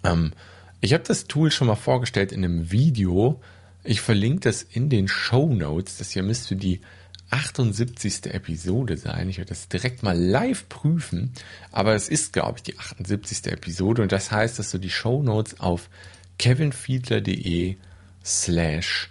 Ähm, 0.03 0.31
ich 0.79 0.93
habe 0.93 1.03
das 1.07 1.25
Tool 1.25 1.49
schon 1.49 1.67
mal 1.67 1.75
vorgestellt 1.75 2.31
in 2.31 2.45
einem 2.45 2.71
Video. 2.71 3.41
Ich 3.83 4.01
verlinke 4.01 4.41
das 4.41 4.63
in 4.63 4.89
den 4.89 5.07
Show 5.07 5.53
Notes. 5.53 5.97
Das 5.97 6.11
hier 6.11 6.23
müsste 6.23 6.55
die 6.55 6.81
78. 7.29 8.25
Episode 8.33 8.97
sein. 8.97 9.29
Ich 9.29 9.37
werde 9.37 9.49
das 9.49 9.67
direkt 9.67 10.03
mal 10.03 10.17
live 10.17 10.67
prüfen. 10.67 11.31
Aber 11.71 11.95
es 11.95 12.09
ist, 12.09 12.33
glaube 12.33 12.57
ich, 12.57 12.63
die 12.63 12.77
78. 12.77 13.47
Episode. 13.47 14.01
Und 14.01 14.11
das 14.11 14.31
heißt, 14.31 14.59
dass 14.59 14.71
du 14.71 14.77
die 14.77 14.89
Show 14.89 15.21
Notes 15.21 15.59
auf 15.59 15.89
kevinfiedler.de 16.37 17.77
slash 18.23 19.09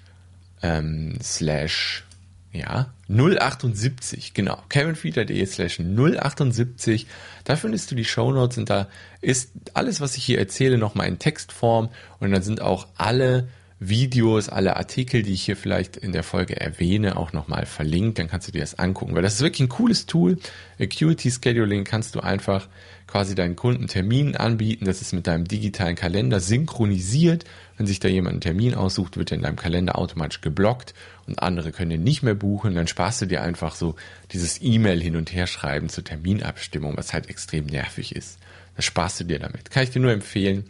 ähm, 0.63 1.19
slash 1.23 2.05
ja, 2.53 2.93
078, 3.09 4.35
genau. 4.35 4.63
kevinfiedler.de 4.69 5.45
slash 5.47 5.81
078. 5.81 7.07
Da 7.45 7.57
findest 7.57 7.91
du 7.91 7.95
die 7.95 8.05
Shownotes 8.05 8.59
und 8.59 8.71
da 8.71 8.89
ist 9.21 9.51
alles, 9.75 10.01
was 10.01 10.17
ich 10.17 10.25
hier 10.25 10.39
erzähle, 10.39 10.79
nochmal 10.79 11.09
in 11.09 11.19
Textform 11.19 11.91
und 12.21 12.31
dann 12.33 12.43
sind 12.43 12.61
auch 12.61 12.89
alle 12.97 13.49
Videos, 13.81 14.49
alle 14.49 14.77
Artikel, 14.77 15.23
die 15.23 15.35
ich 15.35 15.43
hier 15.45 15.57
vielleicht 15.57 15.97
in 15.97 16.11
der 16.11 16.25
Folge 16.25 16.61
erwähne, 16.61 17.17
auch 17.17 17.33
nochmal 17.33 17.65
verlinkt. 17.65 18.19
Dann 18.19 18.29
kannst 18.29 18.49
du 18.49 18.53
dir 18.53 18.61
das 18.61 18.79
angucken, 18.79 19.15
weil 19.15 19.23
das 19.23 19.35
ist 19.35 19.41
wirklich 19.41 19.61
ein 19.61 19.69
cooles 19.69 20.07
Tool. 20.07 20.39
Acuity 20.81 21.31
Scheduling 21.31 21.85
kannst 21.85 22.17
du 22.17 22.21
einfach 22.21 22.69
quasi 23.07 23.37
deinen 23.37 23.55
Kunden 23.55 23.87
Terminen 23.87 24.35
anbieten. 24.35 24.85
Das 24.85 25.01
ist 25.01 25.13
mit 25.13 25.29
deinem 25.29 25.47
digitalen 25.47 25.95
Kalender 25.95 26.41
synchronisiert. 26.41 27.45
Wenn 27.77 27.87
sich 27.87 28.01
da 28.01 28.09
jemand 28.09 28.33
einen 28.33 28.41
Termin 28.41 28.75
aussucht, 28.75 29.17
wird 29.17 29.31
er 29.31 29.37
in 29.37 29.43
deinem 29.43 29.57
Kalender 29.57 29.97
automatisch 29.97 30.41
geblockt 30.41 30.93
und 31.27 31.41
andere 31.41 31.71
können 31.71 31.93
ihn 31.93 32.03
nicht 32.03 32.25
mehr 32.25 32.35
buchen. 32.35 32.75
Dann 32.75 32.89
sparst 32.89 33.23
du 33.23 33.27
dir 33.27 33.43
einfach 33.43 33.77
so 33.77 33.95
dieses 34.33 34.61
E-Mail 34.61 35.01
hin 35.01 35.15
und 35.15 35.33
her 35.33 35.47
schreiben 35.47 35.89
zur 35.89 36.03
Terminabstimmung, 36.03 36.97
was 36.97 37.13
halt 37.13 37.31
extrem 37.31 37.67
nervig 37.67 38.17
ist. 38.17 38.39
Das 38.75 38.85
sparst 38.85 39.21
du 39.21 39.25
dir 39.25 39.39
damit. 39.39 39.71
Kann 39.71 39.85
ich 39.85 39.91
dir 39.91 40.01
nur 40.01 40.13
empfehlen, 40.13 40.65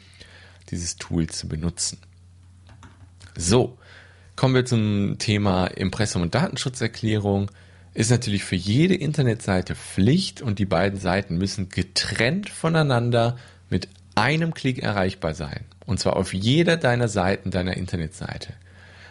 dieses 0.71 0.97
Tool 0.97 1.27
zu 1.29 1.49
benutzen. 1.49 1.99
So, 3.41 3.79
kommen 4.35 4.57
wir 4.57 4.65
zum 4.65 5.17
Thema 5.19 5.69
Impressum 5.69 6.23
und 6.23 6.35
Datenschutzerklärung. 6.35 7.53
Ist 7.95 8.11
natürlich 8.11 8.43
für 8.43 8.57
jede 8.57 8.97
Internetseite 8.97 9.77
Pflicht 9.77 10.43
und 10.43 10.59
die 10.59 10.67
beiden 10.67 10.99
Seiten 10.99 11.39
müssen 11.39 11.69
getrennt 11.69 12.51
voneinander 12.51 13.37
mit 13.71 13.89
einem 14.17 14.55
Klick 14.55 14.81
erreichbar 14.83 15.35
sein. 15.35 15.61
Und 15.87 16.01
zwar 16.01 16.17
auf 16.17 16.35
jeder 16.35 16.77
deiner 16.77 17.07
Seiten 17.07 17.53
deiner 17.53 17.77
Internetseite. 17.77 18.55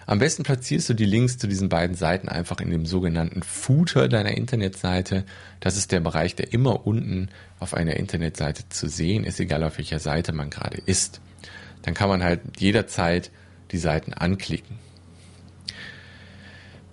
Am 0.06 0.20
besten 0.20 0.44
platzierst 0.44 0.90
du 0.90 0.94
die 0.94 1.06
Links 1.06 1.38
zu 1.38 1.48
diesen 1.48 1.70
beiden 1.70 1.96
Seiten 1.96 2.28
einfach 2.28 2.60
in 2.60 2.70
dem 2.70 2.86
sogenannten 2.86 3.44
Footer 3.44 4.10
deiner 4.10 4.36
Internetseite. 4.36 5.24
Das 5.62 5.78
ist 5.78 5.94
der 5.94 6.02
Bereich, 6.02 6.36
der 6.36 6.52
immer 6.52 6.86
unten 6.86 7.30
auf 7.62 7.74
einer 7.74 7.96
Internetseite 7.96 8.68
zu 8.68 8.90
sehen 8.90 9.24
ist, 9.24 9.40
egal 9.40 9.64
auf 9.64 9.78
welcher 9.78 10.00
Seite 10.00 10.34
man 10.34 10.50
gerade 10.50 10.80
ist. 10.86 11.22
Dann 11.84 11.94
kann 11.94 12.10
man 12.10 12.24
halt 12.26 12.42
jederzeit 12.60 13.32
die 13.72 13.78
Seiten 13.78 14.14
anklicken. 14.14 14.78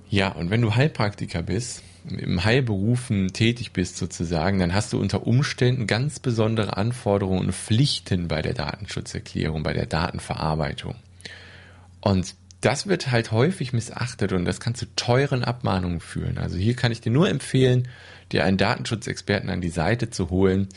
Ja, 0.08 0.28
und 0.28 0.50
wenn 0.50 0.62
du 0.62 0.74
Heilpraktiker 0.74 1.42
bist, 1.42 1.82
im 2.08 2.44
Heilberufen 2.44 3.32
tätig 3.32 3.72
bist 3.72 3.96
sozusagen, 3.96 4.58
dann 4.58 4.74
hast 4.74 4.92
du 4.92 5.00
unter 5.00 5.26
Umständen 5.26 5.86
ganz 5.86 6.20
besondere 6.20 6.76
Anforderungen 6.76 7.46
und 7.46 7.54
Pflichten 7.54 8.28
bei 8.28 8.42
der 8.42 8.54
Datenschutzerklärung, 8.54 9.62
bei 9.62 9.72
der 9.72 9.86
Datenverarbeitung. 9.86 10.96
Und 12.00 12.34
das 12.60 12.86
wird 12.86 13.10
halt 13.10 13.32
häufig 13.32 13.72
missachtet 13.72 14.32
und 14.32 14.44
das 14.44 14.60
kann 14.60 14.74
zu 14.74 14.86
teuren 14.96 15.44
Abmahnungen 15.44 16.00
führen. 16.00 16.38
Also 16.38 16.56
hier 16.56 16.74
kann 16.76 16.92
ich 16.92 17.00
dir 17.00 17.12
nur 17.12 17.28
empfehlen, 17.28 17.88
dir 18.32 18.44
einen 18.44 18.56
Datenschutzexperten 18.56 19.50
an 19.50 19.60
die 19.60 19.68
Seite 19.68 20.10
zu 20.10 20.30
holen 20.30 20.68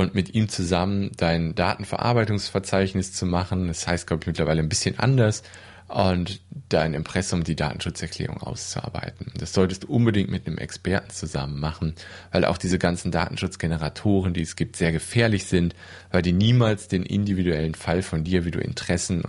und 0.00 0.14
mit 0.14 0.34
ihm 0.34 0.48
zusammen 0.48 1.10
dein 1.16 1.54
Datenverarbeitungsverzeichnis 1.54 3.12
zu 3.12 3.26
machen. 3.26 3.68
Das 3.68 3.86
heißt, 3.86 4.06
glaube 4.06 4.22
ich, 4.22 4.26
mittlerweile 4.26 4.60
ein 4.60 4.68
bisschen 4.68 4.98
anders 4.98 5.42
und 5.88 6.40
dein 6.68 6.94
Impressum, 6.94 7.42
die 7.42 7.56
Datenschutzerklärung 7.56 8.40
auszuarbeiten. 8.40 9.32
Das 9.36 9.52
solltest 9.52 9.84
du 9.84 9.88
unbedingt 9.88 10.30
mit 10.30 10.46
einem 10.46 10.58
Experten 10.58 11.10
zusammen 11.10 11.58
machen, 11.58 11.94
weil 12.30 12.44
auch 12.44 12.58
diese 12.58 12.78
ganzen 12.78 13.10
Datenschutzgeneratoren, 13.10 14.32
die 14.32 14.42
es 14.42 14.54
gibt, 14.54 14.76
sehr 14.76 14.92
gefährlich 14.92 15.46
sind, 15.46 15.74
weil 16.12 16.22
die 16.22 16.32
niemals 16.32 16.86
den 16.86 17.02
individuellen 17.02 17.74
Fall 17.74 18.02
von 18.02 18.22
dir, 18.22 18.44
wie 18.44 18.52
du 18.52 18.60
Interessen, 18.60 19.22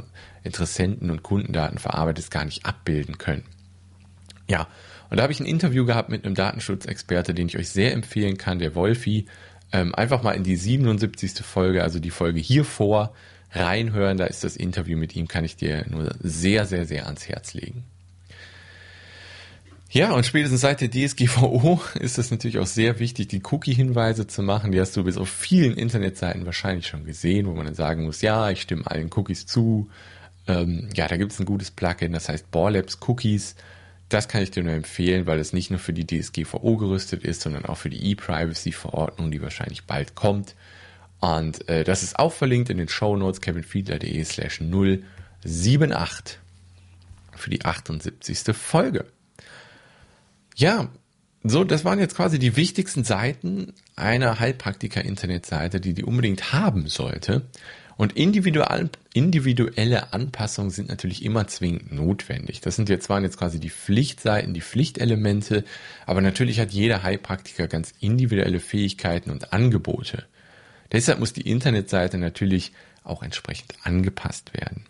Interessenten 0.43 1.10
und 1.10 1.23
Kundendaten 1.23 1.79
verarbeitest, 1.79 2.29
gar 2.29 2.45
nicht 2.45 2.65
abbilden 2.65 3.17
können. 3.17 3.43
Ja, 4.47 4.67
und 5.10 5.17
da 5.17 5.23
habe 5.23 5.34
ich 5.34 5.39
ein 5.39 5.45
Interview 5.45 5.86
gehabt 5.86 6.10
mit 6.10 6.25
einem 6.25 6.36
Datenschutzexperte, 6.36 7.34
den 7.34 7.47
ich 7.47 7.57
euch 7.57 7.69
sehr 7.69 7.91
empfehlen 7.91 8.38
kann, 8.38 8.60
der 8.60 8.75
Wolfi 8.75 9.25
ähm, 9.71 9.95
einfach 9.95 10.23
mal 10.23 10.31
in 10.31 10.43
die 10.43 10.55
77. 10.55 11.45
Folge, 11.45 11.84
also 11.84 11.99
die 11.99 12.12
Folge 12.12 12.39
hier 12.39 12.65
vor, 12.65 13.13
reinhören. 13.51 14.17
Da 14.17 14.25
ist 14.25 14.43
das 14.43 14.55
Interview 14.55 14.97
mit 14.97 15.15
ihm, 15.15 15.27
kann 15.27 15.43
ich 15.43 15.55
dir 15.55 15.86
nur 15.89 16.13
sehr, 16.19 16.65
sehr, 16.65 16.86
sehr 16.86 17.05
ans 17.05 17.27
Herz 17.27 17.53
legen. 17.53 17.84
Ja, 19.93 20.13
und 20.13 20.25
spätestens 20.25 20.62
seit 20.62 20.79
der 20.79 20.89
DSGVO 20.89 21.81
ist 21.99 22.17
es 22.17 22.31
natürlich 22.31 22.60
auch 22.60 22.67
sehr 22.67 22.99
wichtig, 22.99 23.27
die 23.27 23.41
Cookie-Hinweise 23.43 24.25
zu 24.25 24.41
machen. 24.41 24.71
Die 24.71 24.79
hast 24.79 24.95
du 24.95 25.03
bis 25.03 25.17
auf 25.17 25.29
vielen 25.29 25.75
Internetseiten 25.75 26.45
wahrscheinlich 26.45 26.88
schon 26.88 27.03
gesehen, 27.03 27.45
wo 27.45 27.53
man 27.53 27.65
dann 27.65 27.75
sagen 27.75 28.05
muss, 28.05 28.21
ja, 28.21 28.49
ich 28.49 28.62
stimme 28.62 28.88
allen 28.88 29.10
Cookies 29.13 29.45
zu. 29.45 29.89
Ähm, 30.47 30.88
ja, 30.95 31.10
da 31.10 31.17
gibt 31.17 31.34
es 31.34 31.39
ein 31.39 31.45
gutes 31.45 31.71
Plugin, 31.71 32.13
das 32.13 32.29
heißt 32.29 32.51
Borlabs 32.51 32.99
Cookies. 33.05 33.55
Das 34.12 34.28
kann 34.28 34.43
ich 34.43 34.52
dir 34.52 34.62
nur 34.62 34.74
empfehlen, 34.74 35.26
weil 35.26 35.39
es 35.39 35.54
nicht 35.54 35.69
nur 35.69 35.80
für 35.80 35.93
die 35.93 36.06
DSGVO 36.06 36.76
gerüstet 36.76 37.24
ist, 37.24 37.39
sondern 37.39 37.65
auch 37.65 37.78
für 37.78 37.89
die 37.89 38.12
E-Privacy-Verordnung, 38.12 39.32
die 39.32 39.41
wahrscheinlich 39.41 39.86
bald 39.86 40.15
kommt. 40.15 40.54
Und 41.21 41.69
äh, 41.69 41.86
das 41.86 42.04
ist 42.04 42.19
auch 42.19 42.34
verlinkt 42.34 42.69
in 42.69 42.78
den 42.78 42.89
Show 42.89 43.15
Notes 43.15 43.39
kevinfiedler.de 43.39 44.21
slash 44.26 44.60
078 44.60 46.39
für 47.38 47.50
die 47.50 47.63
78. 47.63 48.54
Folge. 48.54 49.06
Ja, 50.58 50.89
so, 51.43 51.63
das 51.63 51.86
waren 51.86 52.00
jetzt 52.00 52.15
quasi 52.15 52.38
die 52.38 52.58
wichtigsten 52.58 53.06
Seiten 53.06 53.74
einer 53.95 54.39
Heilpraktiker-Internetseite, 54.41 55.80
die 55.80 55.93
die 55.93 56.04
unbedingt 56.04 56.52
haben 56.52 56.88
sollte. 56.88 57.43
Und 58.01 58.13
individuelle 58.13 60.11
Anpassungen 60.11 60.71
sind 60.71 60.89
natürlich 60.89 61.23
immer 61.23 61.45
zwingend 61.45 61.91
notwendig. 61.91 62.59
Das 62.59 62.75
sind 62.75 62.89
jetzt, 62.89 63.09
waren 63.09 63.21
jetzt 63.23 63.37
quasi 63.37 63.59
die 63.59 63.69
Pflichtseiten, 63.69 64.55
die 64.55 64.61
Pflichtelemente, 64.61 65.63
aber 66.07 66.21
natürlich 66.21 66.59
hat 66.59 66.71
jeder 66.71 67.03
Heilpraktiker 67.03 67.67
ganz 67.67 67.93
individuelle 67.99 68.59
Fähigkeiten 68.59 69.29
und 69.29 69.53
Angebote. 69.53 70.25
Deshalb 70.91 71.19
muss 71.19 71.33
die 71.33 71.47
Internetseite 71.47 72.17
natürlich 72.17 72.71
auch 73.03 73.21
entsprechend 73.21 73.75
angepasst 73.83 74.51
werden. 74.55 74.87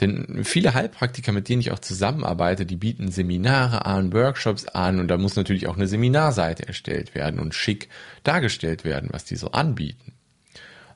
Denn 0.00 0.44
viele 0.44 0.72
Heilpraktiker, 0.72 1.32
mit 1.32 1.48
denen 1.48 1.62
ich 1.62 1.72
auch 1.72 1.80
zusammenarbeite, 1.80 2.64
die 2.64 2.76
bieten 2.76 3.10
Seminare 3.10 3.86
an, 3.86 4.12
Workshops 4.12 4.66
an 4.66 5.00
und 5.00 5.08
da 5.08 5.18
muss 5.18 5.34
natürlich 5.34 5.66
auch 5.66 5.74
eine 5.74 5.88
Seminarseite 5.88 6.64
erstellt 6.68 7.16
werden 7.16 7.40
und 7.40 7.56
schick 7.56 7.88
dargestellt 8.22 8.84
werden, 8.84 9.08
was 9.10 9.24
die 9.24 9.34
so 9.34 9.50
anbieten. 9.50 10.13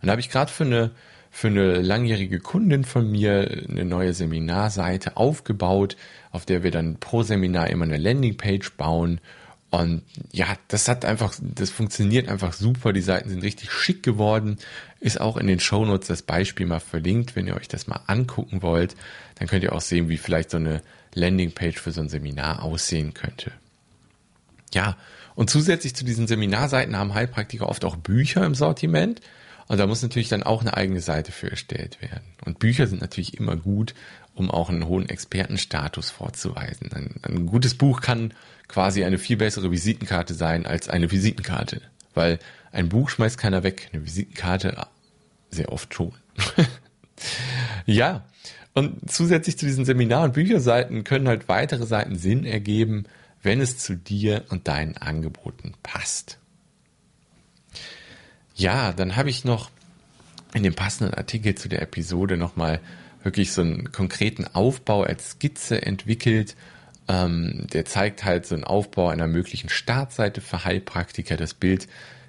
Und 0.01 0.07
da 0.07 0.13
habe 0.13 0.21
ich 0.21 0.31
gerade 0.31 0.51
für 0.51 0.65
eine, 0.65 0.91
für 1.31 1.49
eine 1.49 1.81
langjährige 1.81 2.41
Kundin 2.41 2.85
von 2.85 3.11
mir 3.11 3.65
eine 3.69 3.85
neue 3.85 4.15
Seminarseite 4.15 5.17
aufgebaut, 5.17 5.97
auf 6.31 6.47
der 6.47 6.63
wir 6.63 6.71
dann 6.71 6.99
pro 6.99 7.23
Seminar 7.23 7.69
immer 7.71 7.85
eine 7.85 7.99
Landingpage 7.99 8.73
bauen 8.73 9.21
und 9.71 10.03
ja, 10.33 10.47
das 10.69 10.89
hat 10.89 11.05
einfach, 11.05 11.35
das 11.41 11.71
funktioniert 11.71 12.29
einfach 12.29 12.55
super. 12.55 12.95
Die 12.95 13.03
Seiten 13.03 13.29
sind 13.29 13.43
richtig 13.43 13.71
schick 13.71 14.03
geworden. 14.03 14.57
Ist 14.99 15.21
auch 15.21 15.37
in 15.37 15.47
den 15.47 15.61
Shownotes 15.61 16.09
das 16.09 16.23
Beispiel 16.23 16.65
mal 16.65 16.81
verlinkt. 16.81 17.37
Wenn 17.37 17.47
ihr 17.47 17.57
euch 17.57 17.69
das 17.69 17.87
mal 17.87 18.01
angucken 18.07 18.63
wollt, 18.63 18.97
dann 19.35 19.47
könnt 19.47 19.65
ihr 19.65 19.75
auch 19.75 19.83
sehen, 19.83 20.09
wie 20.09 20.17
vielleicht 20.17 20.51
so 20.51 20.57
eine 20.57 20.81
Landingpage 21.15 21.79
für 21.79 21.93
so 21.93 22.01
ein 22.01 22.09
Seminar 22.09 22.63
aussehen 22.63 23.13
könnte. 23.13 23.53
Ja, 24.73 24.97
und 25.35 25.51
zusätzlich 25.51 25.95
zu 25.95 26.05
diesen 26.05 26.27
Seminarseiten 26.27 26.97
haben 26.97 27.15
Heilpraktiker 27.15 27.69
oft 27.69 27.85
auch 27.85 27.97
Bücher 27.97 28.45
im 28.45 28.55
Sortiment. 28.55 29.21
Und 29.69 29.79
da 29.79 29.87
muss 29.87 30.03
natürlich 30.03 30.29
dann 30.29 30.43
auch 30.43 30.63
eine 30.63 30.77
eigene 30.77 31.01
Seite 31.01 31.31
für 31.31 31.51
erstellt 31.51 32.01
werden. 32.01 32.25
Und 32.45 32.59
Bücher 32.59 32.87
sind 32.87 33.03
natürlich 33.03 33.39
immer 33.39 33.57
gut, 33.57 33.95
um 34.35 34.51
auch 34.51 34.71
einen 34.71 34.87
hohen 34.87 35.09
Expertenstatus 35.09 36.11
vorzuweisen. 36.11 36.91
Ein, 36.93 37.15
ein 37.23 37.47
gutes 37.47 37.75
Buch 37.75 38.01
kann 38.01 38.33
quasi 38.67 39.05
eine 39.05 39.19
viel 39.19 39.37
bessere 39.37 39.71
Visitenkarte 39.71 40.35
sein 40.35 40.67
als 40.67 40.89
eine 40.89 41.11
Visitenkarte. 41.11 41.83
Weil 42.15 42.39
ein 42.73 42.89
Buch 42.89 43.11
schmeißt 43.11 43.39
keiner 43.39 43.63
weg, 43.63 43.91
eine 43.93 44.05
Visitenkarte 44.05 44.87
sehr 45.51 45.71
oft 45.71 45.95
schon. 45.95 46.13
ja, 47.87 48.25
und 48.75 49.11
zusätzlich 49.11 49.59
zu 49.59 49.67
diesen 49.67 49.85
Seminar- 49.85 50.25
und 50.25 50.35
Bücherseiten 50.35 51.05
können 51.05 51.29
halt 51.29 51.49
weitere 51.49 51.85
Seiten 51.85 52.17
Sinn 52.17 52.45
ergeben, 52.45 53.05
wenn 53.43 53.61
es 53.61 53.79
zu 53.79 53.97
dir 53.97 54.45
und 54.51 54.69
deinen 54.69 54.97
Angeboten 54.97 55.75
passt. 55.83 56.39
Ja, 58.59 58.93
dann 58.93 59.15
habe 59.15 59.31
ich 59.31 59.45
noch 59.45 59.71
in 60.53 60.65
dem 60.65 60.75
passenden 60.75 61.15
Artikel 61.15 61.55
zu 61.55 61.69
der 61.69 61.81
Episode 61.81 62.37
nochmal 62.37 62.81
wirklich 63.23 63.53
so 63.53 63.61
einen 63.61 63.93
konkreten 63.93 64.47
Aufbau 64.53 65.05
als 65.05 65.31
Skizze 65.31 65.81
entwickelt. 65.83 66.57
Ähm, 67.07 67.69
der 67.73 67.85
zeigt 67.85 68.25
halt 68.25 68.47
so 68.47 68.57
einen 68.57 68.65
Aufbau 68.65 69.11
einer 69.11 69.29
möglichen 69.29 69.69
Startseite 69.69 70.41
für 70.41 70.65
Heilpraktiker. 70.65 71.37
Das 71.37 71.55
Bild 71.55 71.87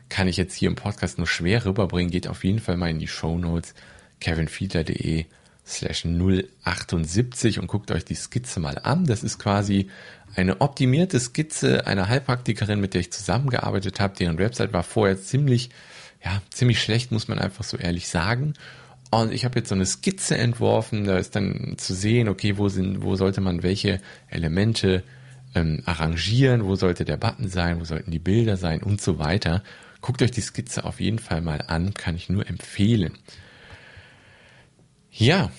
kann 0.10 0.28
ich 0.28 0.38
jetzt 0.38 0.54
hier 0.54 0.70
im 0.70 0.76
Podcast 0.76 1.18
nur 1.18 1.26
schwer 1.26 1.66
rüberbringen. 1.66 2.12
Geht 2.12 2.28
auf 2.28 2.44
jeden 2.44 2.60
Fall 2.60 2.78
mal 2.78 2.92
in 2.92 3.00
die 3.00 3.08
Show 3.08 3.40
Notes 3.40 3.74
kevinfiedler.de 4.22 5.26
slash 5.66 6.06
078 6.06 7.58
und 7.58 7.66
guckt 7.66 7.90
euch 7.90 8.06
die 8.06 8.16
Skizze 8.16 8.60
mal 8.60 8.78
an. 8.78 9.06
Das 9.06 9.24
ist 9.24 9.40
quasi 9.40 9.90
eine 10.36 10.62
optimierte 10.62 11.20
Skizze 11.20 11.88
einer 11.88 12.08
Heilpraktikerin, 12.08 12.80
mit 12.80 12.94
der 12.94 13.02
ich 13.02 13.12
zusammengearbeitet 13.12 14.00
habe. 14.00 14.16
Deren 14.16 14.38
Website 14.38 14.74
war 14.74 14.84
vorher 14.84 15.20
ziemlich, 15.20 15.72
ja, 16.24 16.42
ziemlich 16.50 16.82
schlecht, 16.82 17.12
muss 17.12 17.28
man 17.28 17.40
einfach 17.40 17.64
so 17.64 17.78
ehrlich 17.78 18.08
sagen. 18.08 18.54
Und 19.12 19.32
ich 19.34 19.46
habe 19.46 19.58
jetzt 19.58 19.70
so 19.70 19.76
eine 19.76 19.86
Skizze 19.86 20.38
entworfen, 20.38 21.06
da 21.06 21.18
ist 21.18 21.36
dann 21.36 21.76
zu 21.78 21.94
sehen, 21.94 22.30
okay, 22.30 22.58
wo 22.58 22.70
sind, 22.70 23.02
wo 23.02 23.16
sollte 23.16 23.42
man 23.42 23.64
welche 23.64 24.02
Elemente 24.28 25.04
ähm, 25.56 25.82
arrangieren, 25.86 26.66
wo 26.66 26.76
sollte 26.76 27.06
der 27.06 27.18
Button 27.18 27.48
sein, 27.48 27.80
wo 27.80 27.86
sollten 27.86 28.12
die 28.12 28.20
Bilder 28.20 28.56
sein 28.56 28.84
und 28.84 29.02
so 29.02 29.18
weiter. 29.18 29.64
Guckt 30.02 30.22
euch 30.22 30.32
die 30.32 30.42
Skizze 30.42 30.84
auf 30.84 31.00
jeden 31.00 31.20
Fall 31.20 31.42
mal 31.42 31.64
an, 31.68 31.94
kann 31.96 32.16
ich 32.16 32.30
nur 32.30 32.48
empfehlen. 32.48 33.18
Ja, 35.12 35.50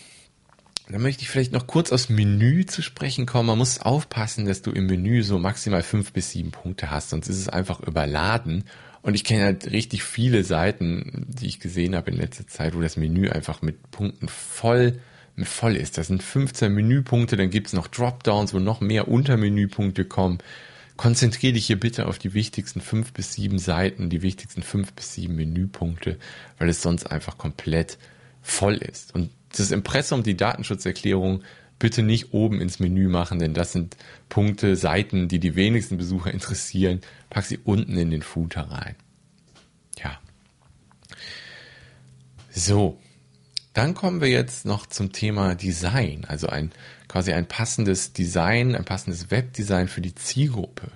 dann 0.88 1.02
möchte 1.02 1.22
ich 1.22 1.28
vielleicht 1.28 1.52
noch 1.52 1.66
kurz 1.66 1.90
aufs 1.92 2.08
Menü 2.08 2.66
zu 2.66 2.82
sprechen 2.82 3.26
kommen. 3.26 3.48
Man 3.48 3.58
muss 3.58 3.80
aufpassen, 3.80 4.46
dass 4.46 4.62
du 4.62 4.70
im 4.70 4.86
Menü 4.86 5.22
so 5.22 5.38
maximal 5.38 5.82
fünf 5.82 6.12
bis 6.12 6.30
sieben 6.30 6.52
Punkte 6.52 6.90
hast, 6.90 7.10
sonst 7.10 7.28
ist 7.28 7.38
es 7.38 7.48
einfach 7.48 7.80
überladen 7.80 8.64
und 9.02 9.14
ich 9.14 9.24
kenne 9.24 9.44
halt 9.44 9.70
richtig 9.70 10.02
viele 10.02 10.44
Seiten, 10.44 11.26
die 11.28 11.46
ich 11.46 11.60
gesehen 11.60 11.96
habe 11.96 12.10
in 12.10 12.16
letzter 12.16 12.46
Zeit, 12.46 12.74
wo 12.74 12.80
das 12.80 12.96
Menü 12.96 13.28
einfach 13.28 13.62
mit 13.62 13.90
Punkten 13.90 14.28
voll 14.28 15.00
mit 15.36 15.48
voll 15.48 15.74
ist. 15.74 15.98
Das 15.98 16.06
sind 16.06 16.22
15 16.22 16.72
Menüpunkte, 16.72 17.36
dann 17.36 17.50
gibt's 17.50 17.72
noch 17.72 17.88
Dropdowns, 17.88 18.54
wo 18.54 18.58
noch 18.58 18.80
mehr 18.80 19.08
Untermenüpunkte 19.08 20.04
kommen. 20.04 20.38
Konzentriere 20.96 21.54
dich 21.54 21.66
hier 21.66 21.80
bitte 21.80 22.06
auf 22.06 22.18
die 22.18 22.34
wichtigsten 22.34 22.80
fünf 22.80 23.12
bis 23.12 23.32
sieben 23.32 23.58
Seiten, 23.58 24.10
die 24.10 24.22
wichtigsten 24.22 24.62
fünf 24.62 24.92
bis 24.92 25.14
sieben 25.14 25.34
Menüpunkte, 25.34 26.18
weil 26.58 26.68
es 26.68 26.82
sonst 26.82 27.06
einfach 27.06 27.38
komplett 27.38 27.98
voll 28.42 28.76
ist. 28.76 29.14
Und 29.14 29.30
das 29.56 29.70
Impressum, 29.70 30.22
die 30.22 30.36
Datenschutzerklärung, 30.36 31.42
bitte 31.80 32.02
nicht 32.02 32.32
oben 32.32 32.60
ins 32.60 32.78
Menü 32.78 33.08
machen, 33.08 33.40
denn 33.40 33.54
das 33.54 33.72
sind 33.72 33.96
Punkte, 34.28 34.76
Seiten, 34.76 35.26
die 35.26 35.40
die 35.40 35.56
wenigsten 35.56 35.96
Besucher 35.96 36.32
interessieren. 36.32 37.00
Pack 37.30 37.46
sie 37.46 37.58
unten 37.58 37.96
in 37.96 38.12
den 38.12 38.22
Footer 38.22 38.70
rein. 38.70 38.94
Ja. 39.98 40.20
So. 42.50 43.00
Dann 43.72 43.94
kommen 43.94 44.20
wir 44.20 44.28
jetzt 44.28 44.66
noch 44.66 44.86
zum 44.86 45.12
Thema 45.12 45.54
Design, 45.54 46.24
also 46.26 46.48
ein 46.48 46.72
quasi 47.06 47.32
ein 47.32 47.46
passendes 47.46 48.12
Design, 48.12 48.74
ein 48.74 48.84
passendes 48.84 49.30
Webdesign 49.30 49.88
für 49.88 50.00
die 50.00 50.14
Zielgruppe. 50.14 50.90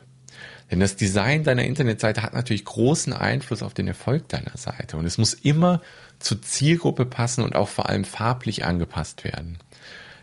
Denn 0.70 0.80
das 0.80 0.96
Design 0.96 1.44
deiner 1.44 1.64
Internetseite 1.64 2.22
hat 2.22 2.34
natürlich 2.34 2.64
großen 2.64 3.12
Einfluss 3.12 3.62
auf 3.62 3.74
den 3.74 3.86
Erfolg 3.86 4.28
deiner 4.28 4.56
Seite 4.56 4.96
und 4.96 5.06
es 5.06 5.18
muss 5.18 5.34
immer 5.34 5.82
zur 6.18 6.42
Zielgruppe 6.42 7.06
passen 7.06 7.44
und 7.44 7.54
auch 7.54 7.68
vor 7.68 7.88
allem 7.88 8.04
farblich 8.04 8.64
angepasst 8.64 9.24
werden. 9.24 9.58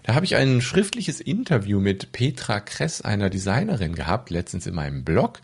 Da 0.04 0.16
habe 0.16 0.26
ich 0.26 0.36
ein 0.36 0.62
schriftliches 0.62 1.22
Interview 1.22 1.80
mit 1.80 2.12
Petra 2.12 2.60
Kress, 2.60 3.02
einer 3.02 3.30
Designerin, 3.30 3.94
gehabt, 3.94 4.30
letztens 4.30 4.66
in 4.66 4.74
meinem 4.74 5.04
Blog. 5.04 5.42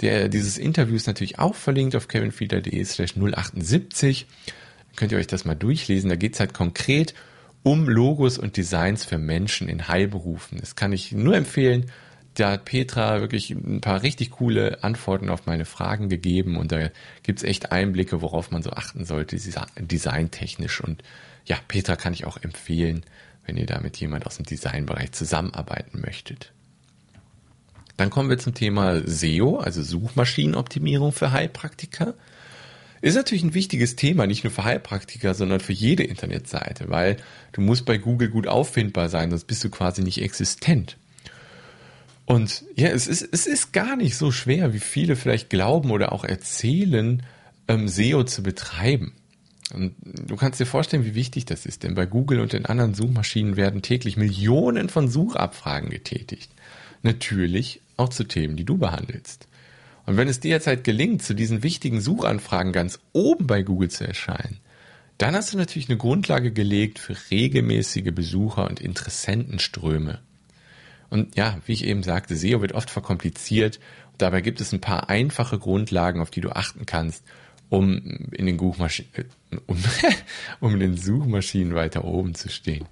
Der, 0.00 0.28
dieses 0.28 0.58
Interview 0.58 0.96
ist 0.96 1.06
natürlich 1.06 1.38
auch 1.38 1.54
verlinkt 1.54 1.94
auf 1.94 2.08
kevinfieder.de 2.08 2.84
slash 2.84 3.14
078. 3.16 4.26
Könnt 4.96 5.12
ihr 5.12 5.18
euch 5.18 5.28
das 5.28 5.44
mal 5.44 5.54
durchlesen. 5.54 6.10
Da 6.10 6.16
geht 6.16 6.34
es 6.34 6.40
halt 6.40 6.52
konkret 6.52 7.14
um 7.62 7.88
Logos 7.88 8.38
und 8.38 8.56
Designs 8.56 9.04
für 9.04 9.18
Menschen 9.18 9.68
in 9.68 9.86
Heilberufen. 9.86 10.58
Das 10.58 10.74
kann 10.74 10.92
ich 10.92 11.12
nur 11.12 11.36
empfehlen. 11.36 11.86
Da 12.34 12.52
hat 12.52 12.64
Petra 12.64 13.20
wirklich 13.20 13.50
ein 13.50 13.80
paar 13.80 14.02
richtig 14.02 14.32
coole 14.32 14.82
Antworten 14.82 15.28
auf 15.28 15.46
meine 15.46 15.66
Fragen 15.66 16.08
gegeben 16.08 16.56
und 16.56 16.72
da 16.72 16.88
gibt's 17.22 17.42
echt 17.42 17.70
Einblicke, 17.70 18.22
worauf 18.22 18.50
man 18.50 18.62
so 18.62 18.70
achten 18.70 19.04
sollte, 19.04 19.36
designtechnisch. 19.78 20.80
Und 20.80 21.02
ja, 21.44 21.58
Petra 21.68 21.94
kann 21.94 22.14
ich 22.14 22.24
auch 22.24 22.38
empfehlen 22.38 23.04
wenn 23.46 23.56
ihr 23.56 23.66
da 23.66 23.80
mit 23.80 23.96
jemand 23.96 24.26
aus 24.26 24.36
dem 24.36 24.46
Designbereich 24.46 25.12
zusammenarbeiten 25.12 26.00
möchtet. 26.00 26.52
Dann 27.96 28.10
kommen 28.10 28.30
wir 28.30 28.38
zum 28.38 28.54
Thema 28.54 29.00
SEO, 29.06 29.58
also 29.58 29.82
Suchmaschinenoptimierung 29.82 31.12
für 31.12 31.32
Heilpraktiker. 31.32 32.14
Ist 33.00 33.16
natürlich 33.16 33.42
ein 33.42 33.54
wichtiges 33.54 33.96
Thema, 33.96 34.26
nicht 34.26 34.44
nur 34.44 34.52
für 34.52 34.64
Heilpraktiker, 34.64 35.34
sondern 35.34 35.60
für 35.60 35.72
jede 35.72 36.04
Internetseite, 36.04 36.88
weil 36.88 37.16
du 37.52 37.60
musst 37.60 37.84
bei 37.84 37.98
Google 37.98 38.28
gut 38.28 38.46
auffindbar 38.46 39.08
sein, 39.08 39.30
sonst 39.30 39.46
bist 39.46 39.62
du 39.64 39.70
quasi 39.70 40.02
nicht 40.02 40.22
existent. 40.22 40.96
Und 42.24 42.64
ja, 42.76 42.88
es 42.88 43.08
ist, 43.08 43.28
es 43.32 43.46
ist 43.46 43.72
gar 43.72 43.96
nicht 43.96 44.16
so 44.16 44.30
schwer, 44.30 44.72
wie 44.72 44.80
viele 44.80 45.16
vielleicht 45.16 45.50
glauben 45.50 45.90
oder 45.90 46.12
auch 46.12 46.24
erzählen, 46.24 47.22
ähm, 47.68 47.88
SEO 47.88 48.24
zu 48.24 48.42
betreiben. 48.42 49.14
Und 49.72 49.94
du 50.02 50.36
kannst 50.36 50.60
dir 50.60 50.66
vorstellen, 50.66 51.04
wie 51.04 51.14
wichtig 51.14 51.44
das 51.46 51.66
ist, 51.66 51.82
denn 51.82 51.94
bei 51.94 52.06
Google 52.06 52.40
und 52.40 52.52
den 52.52 52.66
anderen 52.66 52.94
Suchmaschinen 52.94 53.56
werden 53.56 53.82
täglich 53.82 54.16
Millionen 54.16 54.88
von 54.88 55.08
Suchabfragen 55.08 55.90
getätigt. 55.90 56.50
Natürlich 57.02 57.80
auch 57.96 58.10
zu 58.10 58.24
Themen, 58.24 58.56
die 58.56 58.64
du 58.64 58.76
behandelst. 58.76 59.48
Und 60.04 60.16
wenn 60.16 60.28
es 60.28 60.40
dir 60.40 60.50
jetzt 60.50 60.66
halt 60.66 60.84
gelingt, 60.84 61.22
zu 61.22 61.34
diesen 61.34 61.62
wichtigen 61.62 62.00
Suchanfragen 62.00 62.72
ganz 62.72 62.98
oben 63.12 63.46
bei 63.46 63.62
Google 63.62 63.90
zu 63.90 64.06
erscheinen, 64.06 64.58
dann 65.18 65.34
hast 65.34 65.52
du 65.52 65.58
natürlich 65.58 65.88
eine 65.88 65.98
Grundlage 65.98 66.52
gelegt 66.52 66.98
für 66.98 67.16
regelmäßige 67.30 68.12
Besucher 68.12 68.68
und 68.68 68.80
Interessentenströme. 68.80 70.20
Und 71.10 71.36
ja, 71.36 71.58
wie 71.66 71.72
ich 71.72 71.84
eben 71.84 72.02
sagte, 72.02 72.36
SEO 72.36 72.60
wird 72.62 72.72
oft 72.72 72.90
verkompliziert. 72.90 73.78
Dabei 74.18 74.40
gibt 74.40 74.60
es 74.60 74.72
ein 74.72 74.80
paar 74.80 75.08
einfache 75.10 75.58
Grundlagen, 75.58 76.20
auf 76.20 76.30
die 76.30 76.40
du 76.40 76.50
achten 76.50 76.86
kannst, 76.86 77.22
um 77.72 78.28
in 78.32 78.44
den, 78.44 78.58
äh, 78.58 79.24
um, 79.66 79.78
um 80.60 80.74
in 80.74 80.80
den 80.80 80.96
Suchmaschinen 80.98 81.74
weiter 81.74 82.04
oben 82.04 82.34
zu 82.34 82.50
stehen. 82.50 82.84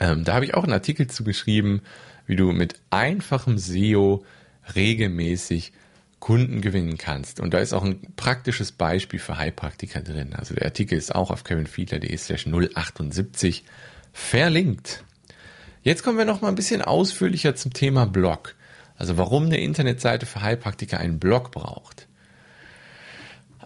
Ähm, 0.00 0.24
da 0.24 0.34
habe 0.34 0.44
ich 0.44 0.54
auch 0.54 0.64
einen 0.64 0.72
Artikel 0.72 1.06
zu 1.06 1.22
geschrieben, 1.22 1.82
wie 2.26 2.34
du 2.34 2.50
mit 2.50 2.80
einfachem 2.90 3.58
SEO 3.58 4.24
regelmäßig 4.74 5.72
Kunden 6.18 6.62
gewinnen 6.62 6.98
kannst. 6.98 7.38
Und 7.38 7.54
da 7.54 7.58
ist 7.58 7.72
auch 7.72 7.84
ein 7.84 8.00
praktisches 8.16 8.72
Beispiel 8.72 9.20
für 9.20 9.38
Heilpraktiker 9.38 10.00
drin. 10.00 10.34
Also 10.34 10.56
der 10.56 10.64
Artikel 10.64 10.98
ist 10.98 11.14
auch 11.14 11.30
auf 11.30 11.44
kevinfiedler.de 11.44 12.16
slash 12.16 12.46
078 12.48 13.62
verlinkt. 14.12 15.04
Jetzt 15.82 16.02
kommen 16.02 16.18
wir 16.18 16.24
noch 16.24 16.40
mal 16.40 16.48
ein 16.48 16.56
bisschen 16.56 16.82
ausführlicher 16.82 17.54
zum 17.54 17.72
Thema 17.72 18.06
Blog. 18.06 18.56
Also 18.96 19.16
warum 19.16 19.44
eine 19.44 19.60
Internetseite 19.60 20.26
für 20.26 20.42
Heilpraktiker 20.42 20.98
einen 20.98 21.20
Blog 21.20 21.52
braucht. 21.52 22.08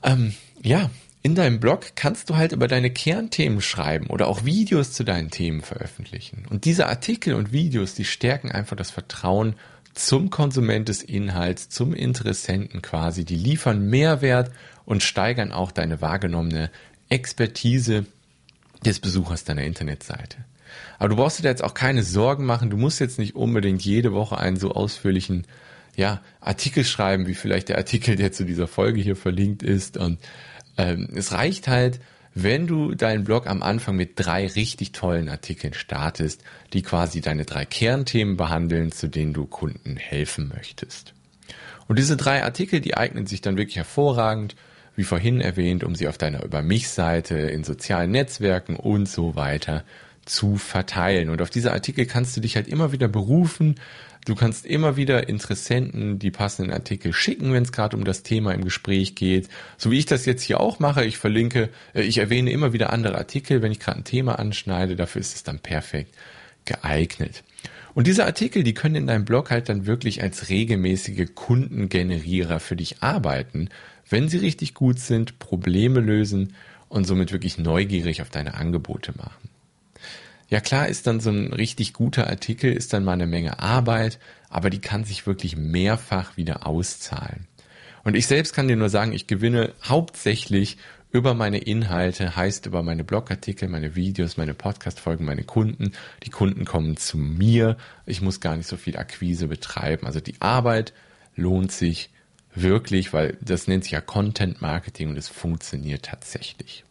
Ähm, 0.03 0.35
ja, 0.63 0.91
in 1.23 1.35
deinem 1.35 1.61
Blog 1.61 1.93
kannst 1.97 2.31
du 2.31 2.37
halt 2.37 2.53
über 2.53 2.67
deine 2.67 2.91
Kernthemen 2.91 3.61
schreiben 3.61 4.07
oder 4.07 4.27
auch 4.27 4.45
Videos 4.45 4.93
zu 4.93 5.05
deinen 5.05 5.31
Themen 5.31 5.61
veröffentlichen. 5.61 6.47
Und 6.49 6.65
diese 6.65 6.87
Artikel 6.87 7.35
und 7.35 7.53
Videos, 7.53 7.95
die 7.95 8.07
stärken 8.07 8.51
einfach 8.51 8.77
das 8.77 8.91
Vertrauen 8.91 9.55
zum 9.93 10.31
Konsument 10.31 10.89
des 10.89 11.03
Inhalts, 11.03 11.69
zum 11.69 11.93
Interessenten 11.93 12.81
quasi. 12.81 13.25
Die 13.25 13.37
liefern 13.37 13.91
Mehrwert 13.91 14.51
und 14.87 15.03
steigern 15.03 15.53
auch 15.53 15.73
deine 15.73 16.01
wahrgenommene 16.01 16.71
Expertise 17.11 18.07
des 18.85 19.01
Besuchers 19.01 19.45
deiner 19.45 19.65
Internetseite. 19.65 20.39
Aber 20.99 21.11
du 21.11 21.17
brauchst 21.17 21.39
dir 21.39 21.49
jetzt 21.49 21.65
auch 21.65 21.75
keine 21.75 22.03
Sorgen 22.03 22.47
machen. 22.47 22.71
Du 22.71 22.77
musst 22.77 23.01
jetzt 23.01 23.19
nicht 23.19 23.35
unbedingt 23.35 23.83
jede 23.83 24.13
Woche 24.13 24.39
einen 24.39 24.57
so 24.57 24.73
ausführlichen 24.73 25.47
ja, 25.97 26.23
Artikel 26.41 26.85
schreiben, 26.85 27.27
wie 27.27 27.35
vielleicht 27.35 27.69
der 27.69 27.79
Artikel, 27.79 28.17
der 28.17 28.33
zu 28.33 28.45
dieser 28.45 28.69
Folge 28.69 29.01
hier 29.01 29.17
verlinkt 29.17 29.63
ist. 29.63 29.97
Und 29.97 30.19
ähm, 30.77 31.09
es 31.15 31.33
reicht 31.33 31.69
halt, 31.69 32.01
wenn 32.35 32.67
du 32.67 32.95
deinen 32.95 33.25
Blog 33.25 33.47
am 33.47 33.63
Anfang 33.63 33.97
mit 33.97 34.13
drei 34.15 34.47
richtig 34.47 34.93
tollen 34.93 35.29
Artikeln 35.29 35.75
startest, 35.75 36.45
die 36.73 36.83
quasi 36.83 37.21
deine 37.21 37.45
drei 37.45 37.65
Kernthemen 37.65 38.37
behandeln, 38.37 38.93
zu 38.93 39.09
denen 39.09 39.33
du 39.33 39.47
Kunden 39.47 39.97
helfen 39.97 40.53
möchtest. 40.55 41.13
Und 41.89 41.99
diese 41.99 42.17
drei 42.17 42.45
Artikel, 42.45 42.81
die 42.81 42.97
eignen 42.97 43.27
sich 43.27 43.41
dann 43.41 43.57
wirklich 43.57 43.77
hervorragend, 43.77 44.55
wie 44.95 45.03
vorhin 45.03 45.41
erwähnt, 45.41 45.83
um 45.83 45.95
sie 45.97 46.09
auf 46.09 46.19
deiner 46.19 46.45
Über 46.45 46.63
mich 46.63 46.89
Seite, 46.89 47.37
in 47.37 47.65
sozialen 47.65 48.13
Netzwerken 48.13 48.77
und 48.77 49.09
so 49.09 49.35
weiter 49.35 49.85
zu 50.31 50.57
verteilen. 50.57 51.29
Und 51.31 51.43
auf 51.43 51.51
diese 51.51 51.73
Artikel 51.73 52.07
kannst 52.07 52.37
du 52.37 52.41
dich 52.41 52.57
halt 52.57 52.69
immer 52.69 52.93
wieder 52.93 53.09
berufen, 53.09 53.77
Du 54.27 54.35
kannst 54.35 54.67
immer 54.67 54.97
wieder 54.97 55.31
Interessenten 55.31 56.19
die 56.19 56.31
passenden 56.31 56.73
Artikel 56.73 57.15
schicken, 57.15 57.55
wenn 57.55 57.63
es 57.63 57.73
gerade 57.73 57.97
um 57.97 58.05
das 58.05 58.23
Thema 58.23 58.53
im 58.53 58.65
Gespräch 58.65 59.15
geht. 59.15 59.49
So 59.79 59.91
wie 59.91 59.99
ich 59.99 60.05
das 60.05 60.27
jetzt 60.27 60.43
hier 60.43 60.61
auch 60.61 60.79
mache. 60.79 61.05
Ich 61.07 61.17
verlinke, 61.17 61.71
äh, 61.95 62.03
ich 62.03 62.19
erwähne 62.19 62.53
immer 62.53 62.75
wieder 62.75 62.93
andere 62.93 63.17
Artikel, 63.17 63.63
wenn 63.63 63.73
ich 63.73 63.81
gerade 63.81 64.01
ein 64.01 64.05
Thema 64.05 64.39
anschneide. 64.39 64.95
Dafür 64.95 65.21
ist 65.21 65.35
es 65.35 65.43
dann 65.43 65.59
perfekt 65.59 66.15
geeignet. 66.67 67.43
Und 67.95 68.07
diese 68.07 68.27
Artikel, 68.27 68.63
die 68.63 68.75
können 68.75 68.95
in 68.95 69.07
deinem 69.07 69.25
Blog 69.25 69.51
halt 69.51 69.69
dann 69.69 69.87
wirklich 69.87 70.23
als 70.23 70.51
regelmäßige 70.51 71.35
Kundengenerierer 71.35 72.61
für 72.61 72.77
dich 72.77 73.03
arbeiten, 73.03 73.71
wenn 74.09 74.29
sie 74.29 74.39
richtig 74.39 74.75
gut 74.75 75.01
sind, 75.01 75.39
Probleme 75.39 76.01
lösen 76.01 76.55
und 76.89 77.07
somit 77.07 77.33
wirklich 77.33 77.59
neugierig 77.59 78.23
auf 78.23 78.31
deine 78.31 78.55
Angebote 78.55 79.13
machen. 79.17 79.50
Ja 80.51 80.61
klar 80.61 80.89
ist 80.89 81.07
dann 81.07 81.21
so 81.21 81.31
ein 81.31 81.53
richtig 81.53 81.93
guter 81.93 82.29
Artikel, 82.29 82.73
ist 82.73 82.93
dann 82.93 83.05
mal 83.05 83.13
eine 83.13 83.29
Menge 83.29 83.61
Arbeit, 83.61 84.19
aber 84.49 84.69
die 84.69 84.81
kann 84.81 85.05
sich 85.05 85.27
wirklich 85.27 85.57
mehrfach 85.57 86.37
wieder 86.37 86.67
auszahlen. 86.67 87.47
Und 88.03 88.17
ich 88.17 88.27
selbst 88.27 88.53
kann 88.53 88.67
dir 88.67 88.77
nur 88.77 88.89
sagen, 88.89 89.13
ich 89.13 89.29
gewinne 89.29 89.75
hauptsächlich 89.85 90.77
über 91.13 91.35
meine 91.35 91.59
Inhalte, 91.59 92.35
heißt 92.37 92.67
über 92.67 92.83
meine 92.83 93.05
Blogartikel, 93.05 93.69
meine 93.69 93.95
Videos, 93.95 94.37
meine 94.37 94.55
Podcast-Folgen, 94.55 95.25
meine 95.25 95.45
Kunden. 95.45 95.93
Die 96.25 96.31
Kunden 96.31 96.65
kommen 96.65 96.97
zu 96.97 97.19
mir. 97.19 97.77
Ich 98.07 98.21
muss 98.21 98.41
gar 98.41 98.57
nicht 98.57 98.69
so 98.69 98.77
viel 98.77 98.97
Akquise 98.97 99.49
betreiben. 99.49 100.07
Also 100.07 100.21
die 100.21 100.41
Arbeit 100.41 100.93
lohnt 101.35 101.73
sich 101.73 102.11
wirklich, 102.55 103.13
weil 103.13 103.37
das 103.41 103.67
nennt 103.67 103.85
sich 103.85 103.93
ja 103.93 104.01
Content 104.01 104.61
Marketing 104.61 105.11
und 105.11 105.17
es 105.17 105.29
funktioniert 105.29 106.05
tatsächlich. 106.05 106.85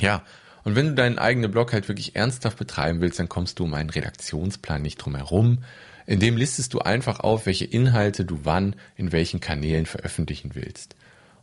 Ja, 0.00 0.22
und 0.68 0.76
wenn 0.76 0.88
du 0.88 0.94
deinen 0.94 1.18
eigenen 1.18 1.50
Blog 1.50 1.72
halt 1.72 1.88
wirklich 1.88 2.14
ernsthaft 2.14 2.58
betreiben 2.58 3.00
willst, 3.00 3.18
dann 3.18 3.30
kommst 3.30 3.58
du 3.58 3.64
um 3.64 3.72
einen 3.72 3.88
Redaktionsplan 3.88 4.82
nicht 4.82 4.98
drum 4.98 5.16
herum. 5.16 5.64
In 6.06 6.20
dem 6.20 6.36
listest 6.36 6.74
du 6.74 6.80
einfach 6.80 7.20
auf, 7.20 7.46
welche 7.46 7.64
Inhalte 7.64 8.26
du 8.26 8.40
wann 8.42 8.76
in 8.94 9.10
welchen 9.10 9.40
Kanälen 9.40 9.86
veröffentlichen 9.86 10.50
willst. 10.52 10.94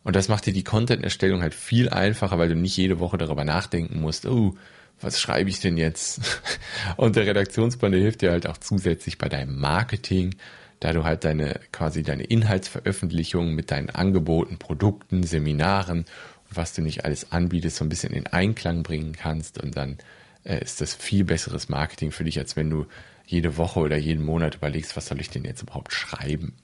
Und 0.04 0.14
das 0.14 0.28
macht 0.28 0.46
dir 0.46 0.52
die 0.52 0.62
Content-Erstellung 0.62 1.42
halt 1.42 1.54
viel 1.54 1.88
einfacher, 1.88 2.38
weil 2.38 2.50
du 2.50 2.54
nicht 2.54 2.76
jede 2.76 3.00
Woche 3.00 3.18
darüber 3.18 3.44
nachdenken 3.44 4.00
musst, 4.00 4.26
oh, 4.26 4.54
was 5.00 5.20
schreibe 5.20 5.50
ich 5.50 5.58
denn 5.58 5.76
jetzt? 5.76 6.20
Und 6.96 7.16
der 7.16 7.26
Redaktionsplan, 7.26 7.90
der 7.90 8.02
hilft 8.02 8.22
dir 8.22 8.30
halt 8.30 8.46
auch 8.46 8.58
zusätzlich 8.58 9.18
bei 9.18 9.28
deinem 9.28 9.58
Marketing, 9.58 10.36
da 10.78 10.92
du 10.92 11.02
halt 11.02 11.24
deine, 11.24 11.58
quasi 11.72 12.04
deine 12.04 12.22
Inhaltsveröffentlichungen 12.22 13.56
mit 13.56 13.72
deinen 13.72 13.90
Angeboten, 13.90 14.58
Produkten, 14.58 15.24
Seminaren 15.24 16.04
was 16.50 16.72
du 16.74 16.82
nicht 16.82 17.04
alles 17.04 17.32
anbietest, 17.32 17.76
so 17.76 17.84
ein 17.84 17.88
bisschen 17.88 18.12
in 18.12 18.26
Einklang 18.26 18.82
bringen 18.82 19.12
kannst 19.12 19.62
und 19.62 19.76
dann 19.76 19.98
äh, 20.44 20.62
ist 20.62 20.80
das 20.80 20.94
viel 20.94 21.24
besseres 21.24 21.68
Marketing 21.68 22.12
für 22.12 22.24
dich, 22.24 22.38
als 22.38 22.56
wenn 22.56 22.70
du 22.70 22.86
jede 23.26 23.56
Woche 23.56 23.80
oder 23.80 23.96
jeden 23.96 24.24
Monat 24.24 24.54
überlegst, 24.54 24.96
was 24.96 25.06
soll 25.06 25.20
ich 25.20 25.30
denn 25.30 25.44
jetzt 25.44 25.62
überhaupt 25.62 25.92
schreiben. 25.92 26.54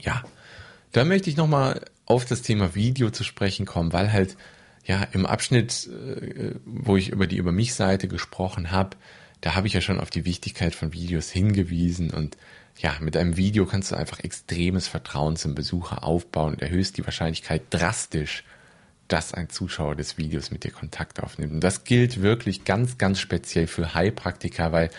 Ja, 0.00 0.22
da 0.92 1.04
möchte 1.04 1.30
ich 1.30 1.36
nochmal 1.36 1.84
auf 2.06 2.24
das 2.24 2.42
Thema 2.42 2.74
Video 2.74 3.10
zu 3.10 3.24
sprechen 3.24 3.66
kommen, 3.66 3.92
weil 3.92 4.12
halt 4.12 4.36
ja 4.84 5.02
im 5.12 5.26
Abschnitt, 5.26 5.88
äh, 5.88 6.54
wo 6.64 6.96
ich 6.96 7.10
über 7.10 7.26
die 7.26 7.36
Über 7.36 7.52
mich 7.52 7.74
Seite 7.74 8.08
gesprochen 8.08 8.70
habe, 8.70 8.96
da 9.40 9.54
habe 9.54 9.66
ich 9.66 9.72
ja 9.72 9.80
schon 9.80 10.00
auf 10.00 10.10
die 10.10 10.24
Wichtigkeit 10.24 10.74
von 10.74 10.92
Videos 10.92 11.30
hingewiesen 11.30 12.10
und 12.10 12.36
ja, 12.78 12.96
mit 13.00 13.16
einem 13.16 13.36
Video 13.36 13.66
kannst 13.66 13.92
du 13.92 13.96
einfach 13.96 14.20
extremes 14.20 14.88
Vertrauen 14.88 15.36
zum 15.36 15.54
Besucher 15.54 16.04
aufbauen 16.04 16.54
und 16.54 16.62
erhöhst 16.62 16.96
die 16.96 17.04
Wahrscheinlichkeit 17.04 17.62
drastisch, 17.70 18.44
dass 19.08 19.34
ein 19.34 19.50
Zuschauer 19.50 19.94
des 19.94 20.18
Videos 20.18 20.50
mit 20.50 20.64
dir 20.64 20.70
Kontakt 20.70 21.22
aufnimmt. 21.22 21.52
Und 21.52 21.60
das 21.60 21.84
gilt 21.84 22.22
wirklich 22.22 22.64
ganz, 22.64 22.98
ganz 22.98 23.20
speziell 23.20 23.66
für 23.66 23.94
Heilpraktiker, 23.94 24.72
weil 24.72 24.90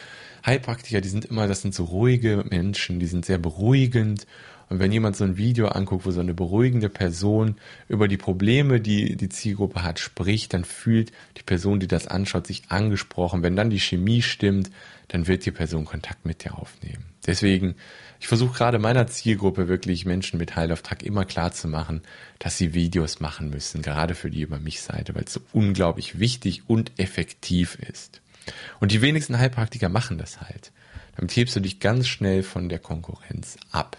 Heilpraktiker, 0.46 1.02
die 1.02 1.10
sind 1.10 1.26
immer, 1.26 1.48
das 1.48 1.62
sind 1.62 1.74
so 1.74 1.86
ruhige 1.86 2.44
Menschen, 2.50 3.00
die 3.00 3.08
sind 3.08 3.26
sehr 3.26 3.38
beruhigend 3.38 4.28
und 4.74 4.80
wenn 4.80 4.92
jemand 4.92 5.16
so 5.16 5.24
ein 5.24 5.38
Video 5.38 5.68
anguckt, 5.68 6.06
wo 6.06 6.10
so 6.10 6.20
eine 6.20 6.34
beruhigende 6.34 6.90
Person 6.90 7.58
über 7.88 8.08
die 8.08 8.18
Probleme, 8.18 8.82
die 8.82 9.16
die 9.16 9.30
Zielgruppe 9.30 9.84
hat, 9.84 10.00
spricht, 10.00 10.54
dann 10.56 10.66
fühlt 10.66 11.12
die 11.38 11.44
Person, 11.44 11.80
die 11.80 11.88
das 11.88 12.08
anschaut, 12.08 12.48
sich 12.48 12.64
angesprochen. 12.70 13.44
Wenn 13.44 13.56
dann 13.56 13.70
die 13.70 13.80
Chemie 13.80 14.24
stimmt, 14.24 14.72
dann 15.10 15.28
wird 15.28 15.46
die 15.46 15.52
Person 15.52 15.86
Kontakt 15.86 16.26
mit 16.26 16.44
dir 16.44 16.58
aufnehmen. 16.58 17.13
Deswegen, 17.26 17.76
ich 18.20 18.28
versuche 18.28 18.58
gerade 18.58 18.80
meiner 18.80 19.08
Zielgruppe 19.08 19.68
wirklich 19.68 20.06
Menschen 20.06 20.38
mit 20.38 20.56
Heilauftrag 20.56 21.04
immer 21.04 21.26
klar 21.26 21.52
zu 21.52 21.68
machen, 21.68 22.02
dass 22.40 22.58
sie 22.58 22.74
Videos 22.74 23.20
machen 23.20 23.50
müssen, 23.50 23.82
gerade 23.82 24.16
für 24.16 24.30
die 24.30 24.42
über 24.42 24.60
mich 24.60 24.82
Seite, 24.82 25.16
weil 25.16 25.24
es 25.24 25.34
so 25.34 25.42
unglaublich 25.54 26.20
wichtig 26.20 26.64
und 26.68 26.92
effektiv 26.98 27.76
ist. 27.76 28.22
Und 28.80 28.92
die 28.92 29.02
wenigsten 29.02 29.38
Heilpraktiker 29.38 29.90
machen 29.90 30.18
das 30.18 30.42
halt. 30.42 30.72
Damit 31.16 31.36
hebst 31.36 31.56
du 31.56 31.60
dich 31.60 31.80
ganz 31.80 32.08
schnell 32.08 32.44
von 32.44 32.70
der 32.70 32.80
Konkurrenz 32.80 33.58
ab. 33.72 33.98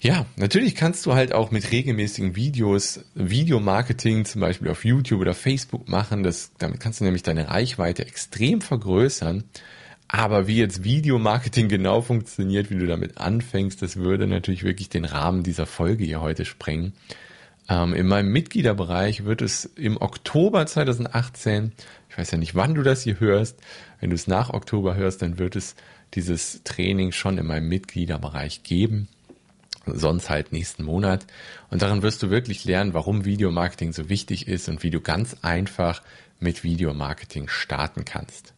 Ja, 0.00 0.26
natürlich 0.36 0.74
kannst 0.74 1.06
du 1.06 1.14
halt 1.14 1.32
auch 1.32 1.50
mit 1.50 1.72
regelmäßigen 1.72 2.36
Videos 2.36 3.00
Videomarketing 3.14 4.24
zum 4.26 4.42
Beispiel 4.42 4.68
auf 4.68 4.84
YouTube 4.84 5.20
oder 5.20 5.34
Facebook 5.34 5.88
machen. 5.88 6.22
Das, 6.22 6.52
damit 6.58 6.80
kannst 6.80 7.00
du 7.00 7.04
nämlich 7.04 7.22
deine 7.22 7.48
Reichweite 7.48 8.06
extrem 8.06 8.60
vergrößern. 8.60 9.44
Aber 10.08 10.46
wie 10.46 10.58
jetzt 10.58 10.84
Videomarketing 10.84 11.68
genau 11.68 12.00
funktioniert, 12.00 12.70
wie 12.70 12.78
du 12.78 12.86
damit 12.86 13.18
anfängst, 13.18 13.82
das 13.82 13.96
würde 13.96 14.26
natürlich 14.26 14.62
wirklich 14.62 14.88
den 14.88 15.04
Rahmen 15.04 15.42
dieser 15.42 15.66
Folge 15.66 16.04
hier 16.04 16.20
heute 16.20 16.44
sprengen. 16.44 16.92
Ähm, 17.68 17.92
in 17.94 18.06
meinem 18.06 18.30
Mitgliederbereich 18.30 19.24
wird 19.24 19.42
es 19.42 19.64
im 19.64 20.00
Oktober 20.00 20.64
2018, 20.66 21.72
ich 22.08 22.16
weiß 22.16 22.30
ja 22.30 22.38
nicht, 22.38 22.54
wann 22.54 22.74
du 22.74 22.82
das 22.82 23.02
hier 23.02 23.18
hörst, 23.18 23.58
wenn 24.00 24.10
du 24.10 24.14
es 24.14 24.28
nach 24.28 24.50
Oktober 24.50 24.94
hörst, 24.94 25.22
dann 25.22 25.38
wird 25.38 25.56
es 25.56 25.74
dieses 26.14 26.62
Training 26.62 27.10
schon 27.10 27.38
in 27.38 27.46
meinem 27.46 27.68
Mitgliederbereich 27.68 28.62
geben 28.62 29.08
sonst 29.86 30.30
halt 30.30 30.52
nächsten 30.52 30.84
Monat. 30.84 31.26
Und 31.70 31.82
darin 31.82 32.02
wirst 32.02 32.22
du 32.22 32.30
wirklich 32.30 32.64
lernen, 32.64 32.94
warum 32.94 33.24
Videomarketing 33.24 33.92
so 33.92 34.08
wichtig 34.08 34.48
ist 34.48 34.68
und 34.68 34.82
wie 34.82 34.90
du 34.90 35.00
ganz 35.00 35.36
einfach 35.42 36.02
mit 36.40 36.64
Videomarketing 36.64 37.48
starten 37.48 38.04
kannst. 38.04 38.55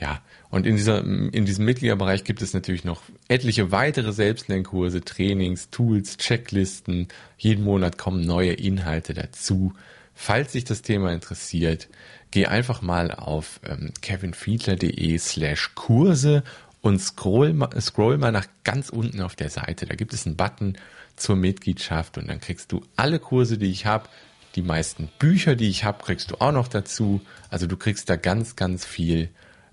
Ja, 0.00 0.22
und 0.48 0.66
in, 0.66 0.76
dieser, 0.76 1.04
in 1.04 1.44
diesem 1.44 1.66
Mitgliederbereich 1.66 2.24
gibt 2.24 2.40
es 2.40 2.54
natürlich 2.54 2.84
noch 2.84 3.02
etliche 3.28 3.70
weitere 3.70 4.12
Selbstlernkurse, 4.12 5.02
Trainings, 5.02 5.68
Tools, 5.70 6.16
Checklisten. 6.16 7.08
Jeden 7.36 7.64
Monat 7.64 7.98
kommen 7.98 8.24
neue 8.24 8.52
Inhalte 8.52 9.12
dazu. 9.12 9.74
Falls 10.14 10.52
sich 10.52 10.64
das 10.64 10.82
Thema 10.82 11.12
interessiert, 11.12 11.88
geh 12.30 12.46
einfach 12.46 12.80
mal 12.80 13.10
auf 13.10 13.60
ähm, 13.64 13.92
kevinfiedler.de 14.00 15.18
slash 15.18 15.74
Kurse 15.74 16.44
und 16.80 16.98
scroll, 16.98 17.54
scroll 17.80 18.16
mal 18.18 18.32
nach 18.32 18.46
ganz 18.64 18.88
unten 18.88 19.20
auf 19.20 19.36
der 19.36 19.50
Seite. 19.50 19.86
Da 19.86 19.94
gibt 19.94 20.14
es 20.14 20.26
einen 20.26 20.36
Button 20.36 20.76
zur 21.16 21.36
Mitgliedschaft 21.36 22.16
und 22.16 22.28
dann 22.28 22.40
kriegst 22.40 22.72
du 22.72 22.82
alle 22.96 23.18
Kurse, 23.18 23.58
die 23.58 23.70
ich 23.70 23.86
habe. 23.86 24.08
Die 24.56 24.62
meisten 24.62 25.08
Bücher, 25.18 25.54
die 25.54 25.68
ich 25.68 25.84
habe, 25.84 26.02
kriegst 26.02 26.30
du 26.30 26.40
auch 26.40 26.52
noch 26.52 26.68
dazu. 26.68 27.20
Also 27.50 27.66
du 27.66 27.76
kriegst 27.76 28.10
da 28.10 28.16
ganz, 28.16 28.56
ganz 28.56 28.84
viel, 28.84 29.28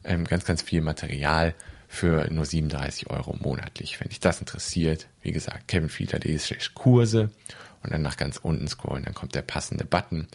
ähm, 0.08 0.26
ganz, 0.26 0.46
ganz 0.46 0.62
viel 0.62 0.82
Material 0.82 1.54
für 1.88 2.28
nur 2.32 2.46
37 2.46 3.10
Euro 3.10 3.36
monatlich. 3.40 4.00
Wenn 4.00 4.10
dich 4.10 4.20
das 4.20 4.40
interessiert, 4.40 5.08
wie 5.22 5.32
gesagt, 5.32 5.68
kevinfiedler.de 5.68 6.40
Kurse 6.74 7.32
und 7.84 7.94
dann 7.94 8.02
nach 8.02 8.18
ganz 8.18 8.38
unten 8.38 8.68
scrollen, 8.68 9.06
dann 9.06 9.14
kommt 9.14 9.36
der 9.36 9.42
passende 9.42 9.86
Button. 9.86 10.28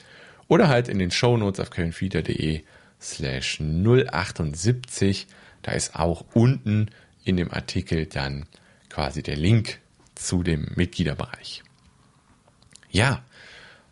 Oder 0.49 0.69
halt 0.69 0.89
in 0.89 0.99
den 0.99 1.11
Shownotes 1.11 1.61
auf 1.61 1.71
kevinfiedler.de 1.71 2.63
slash 3.01 3.61
078 3.61 5.27
da 5.63 5.73
ist 5.73 5.95
auch 5.95 6.25
unten 6.35 6.91
in 7.25 7.37
dem 7.37 7.51
Artikel 7.53 8.07
dann 8.07 8.47
quasi 8.89 9.23
der 9.23 9.37
Link 9.37 9.79
zu 10.15 10.43
dem 10.43 10.69
Mitgliederbereich. 10.75 11.63
Ja, 12.91 13.23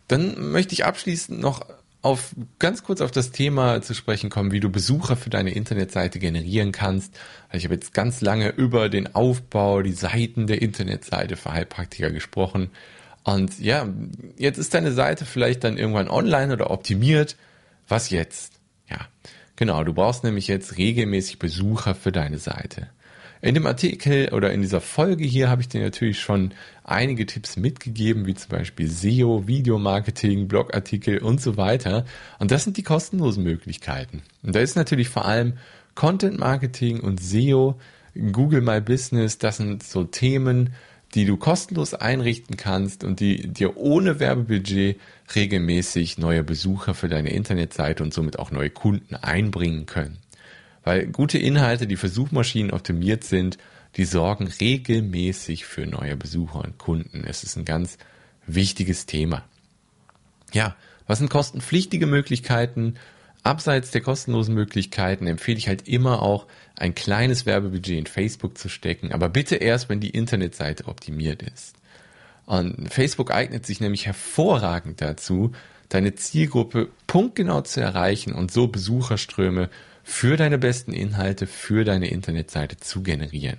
dann 0.09 0.51
möchte 0.51 0.75
ich 0.75 0.85
abschließend 0.85 1.41
noch 1.41 1.65
auf 2.03 2.35
ganz 2.59 2.83
kurz 2.83 3.01
auf 3.01 3.11
das 3.11 3.31
Thema 3.31 3.83
zu 3.83 3.95
sprechen 3.95 4.31
kommen, 4.31 4.53
wie 4.53 4.61
du 4.61 4.71
Besucher 4.71 5.17
für 5.17 5.31
deine 5.31 5.51
Internetseite 5.51 6.19
generieren 6.19 6.73
kannst. 6.73 7.19
Ich 7.53 7.65
habe 7.65 7.75
jetzt 7.75 7.93
ganz 7.93 8.21
lange 8.21 8.49
über 8.51 8.89
den 8.89 9.15
Aufbau, 9.15 9.83
die 9.83 9.93
Seiten 9.93 10.47
der 10.47 10.63
Internetseite 10.63 11.37
für 11.37 11.53
Heilpraktiker 11.53 12.11
gesprochen. 12.11 12.71
Und 13.23 13.59
ja, 13.59 13.87
jetzt 14.39 14.59
ist 14.59 14.73
deine 14.73 14.93
Seite 14.93 15.27
vielleicht 15.27 15.65
dann 15.65 15.77
irgendwann 15.77 16.09
online 16.09 16.53
oder 16.53 16.71
optimiert. 16.71 17.37
Was 17.87 18.11
jetzt? 18.11 18.55
Ja, 18.89 19.09
Genau, 19.61 19.85
du 19.85 19.93
brauchst 19.93 20.25
nämlich 20.25 20.49
jetzt 20.49 20.79
regelmäßig 20.79 21.39
Besucher 21.39 21.95
für 21.95 22.13
deine 22.13 22.39
Seite. 22.39 22.89
In 23.43 23.55
dem 23.55 23.67
Artikel 23.67 24.29
oder 24.35 24.53
in 24.53 24.61
dieser 24.61 24.83
Folge 24.83 25.25
hier 25.25 25.49
habe 25.49 25.63
ich 25.63 25.69
dir 25.69 25.81
natürlich 25.81 26.21
schon 26.21 26.53
einige 26.85 27.25
Tipps 27.25 27.57
mitgegeben, 27.57 28.27
wie 28.27 28.35
zum 28.35 28.51
Beispiel 28.51 28.91
SEO, 28.91 29.47
Videomarketing, 29.47 30.47
Blogartikel 30.47 31.19
und 31.19 31.41
so 31.41 31.57
weiter. 31.57 32.05
Und 32.39 32.51
das 32.51 32.65
sind 32.65 32.77
die 32.77 32.83
kostenlosen 32.83 33.43
Möglichkeiten. 33.43 34.23
Und 34.43 34.55
da 34.55 34.61
ist 34.61 34.77
natürlich 34.77 35.09
vor 35.09 35.25
allem 35.25 35.55
Content 35.95 36.39
Marketing 36.39 37.01
und 37.01 37.19
SEO, 37.19 37.81
Google 38.33 38.61
My 38.61 38.83
Business, 38.83 39.39
das 39.39 39.57
sind 39.57 39.83
so 39.83 40.05
Themen, 40.05 40.75
die 41.15 41.25
du 41.25 41.37
kostenlos 41.37 41.95
einrichten 41.95 42.57
kannst 42.57 43.05
und 43.05 43.21
die 43.21 43.49
dir 43.49 43.77
ohne 43.79 44.21
Werbebudget 44.21 45.01
regelmäßig 45.35 46.19
neue 46.19 46.45
Besucher 46.45 46.95
für 46.95 47.09
deine 47.09 47.33
Internetseite 47.33 48.03
und 48.03 48.13
somit 48.13 48.39
auch 48.39 48.51
neue 48.51 48.71
Kunden 48.71 49.15
einbringen 49.15 49.87
können. 49.87 50.19
Weil 50.91 51.07
gute 51.07 51.39
Inhalte, 51.39 51.87
die 51.87 51.95
für 51.95 52.09
Suchmaschinen 52.09 52.73
optimiert 52.73 53.23
sind, 53.23 53.59
die 53.95 54.05
sorgen 54.05 54.49
regelmäßig 54.49 55.65
für 55.65 55.87
neue 55.87 56.17
Besucher 56.17 56.65
und 56.65 56.79
Kunden. 56.79 57.23
Es 57.25 57.45
ist 57.45 57.57
ein 57.57 57.65
ganz 57.65 57.97
wichtiges 58.45 59.07
Thema. 59.07 59.45
Ja, 60.53 60.75
was 61.07 61.19
sind 61.19 61.31
kostenpflichtige 61.31 62.09
Möglichkeiten? 62.09 62.97
Abseits 63.45 63.93
der 63.93 64.01
kostenlosen 64.01 64.53
Möglichkeiten 64.53 65.29
empfehle 65.29 65.59
ich 65.59 65.69
halt 65.69 65.87
immer 65.87 66.23
auch 66.23 66.49
ein 66.75 66.97
kleines 66.97 67.47
Werbebudget 67.47 67.97
in 67.97 68.07
Facebook 68.07 68.59
zu 68.59 68.69
stecken, 68.69 69.13
aber 69.13 69.29
bitte 69.29 69.55
erst, 69.55 69.91
wenn 69.91 70.01
die 70.01 70.11
Internetseite 70.11 70.89
optimiert 70.89 71.45
ist. 71.45 71.77
Und 72.47 72.93
Facebook 72.93 73.31
eignet 73.31 73.65
sich 73.65 73.81
nämlich 73.81 74.07
hervorragend 74.07 75.01
dazu, 75.01 75.53
deine 75.89 76.17
Zielgruppe 76.17 76.89
punktgenau 77.07 77.61
zu 77.61 77.81
erreichen 77.81 78.33
und 78.33 78.51
so 78.51 78.67
Besucherströme 78.67 79.71
für 80.03 80.37
deine 80.37 80.59
besten 80.59 80.93
Inhalte, 80.93 81.47
für 81.47 81.85
deine 81.85 82.11
Internetseite 82.11 82.77
zu 82.79 83.03
generieren. 83.03 83.59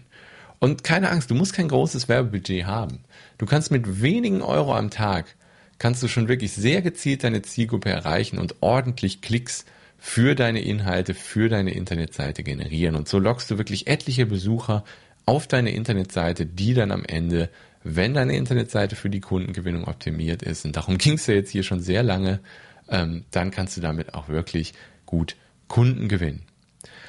Und 0.59 0.83
keine 0.83 1.09
Angst, 1.09 1.31
du 1.31 1.35
musst 1.35 1.53
kein 1.53 1.67
großes 1.67 2.07
Werbebudget 2.07 2.65
haben. 2.65 2.99
Du 3.37 3.45
kannst 3.45 3.71
mit 3.71 4.01
wenigen 4.01 4.41
Euro 4.41 4.75
am 4.75 4.89
Tag 4.91 5.35
kannst 5.81 6.03
du 6.03 6.07
schon 6.07 6.27
wirklich 6.27 6.51
sehr 6.53 6.83
gezielt 6.83 7.23
deine 7.23 7.41
Zielgruppe 7.41 7.89
erreichen 7.89 8.37
und 8.37 8.57
ordentlich 8.61 9.21
Klicks 9.21 9.65
für 9.97 10.35
deine 10.35 10.61
Inhalte, 10.61 11.15
für 11.15 11.49
deine 11.49 11.73
Internetseite 11.73 12.43
generieren. 12.43 12.95
Und 12.95 13.07
so 13.07 13.17
lockst 13.17 13.49
du 13.49 13.57
wirklich 13.57 13.87
etliche 13.87 14.27
Besucher 14.27 14.83
auf 15.25 15.47
deine 15.47 15.71
Internetseite, 15.71 16.45
die 16.45 16.75
dann 16.75 16.91
am 16.91 17.03
Ende, 17.03 17.49
wenn 17.83 18.13
deine 18.13 18.35
Internetseite 18.35 18.95
für 18.95 19.09
die 19.09 19.21
Kundengewinnung 19.21 19.85
optimiert 19.85 20.43
ist, 20.43 20.65
und 20.65 20.75
darum 20.75 20.99
ging 20.99 21.13
es 21.13 21.25
ja 21.25 21.33
jetzt 21.33 21.49
hier 21.49 21.63
schon 21.63 21.79
sehr 21.79 22.03
lange, 22.03 22.41
ähm, 22.87 23.25
dann 23.31 23.49
kannst 23.49 23.75
du 23.75 23.81
damit 23.81 24.13
auch 24.13 24.29
wirklich 24.29 24.73
gut 25.07 25.35
Kunden 25.71 26.07
gewinnen. 26.07 26.43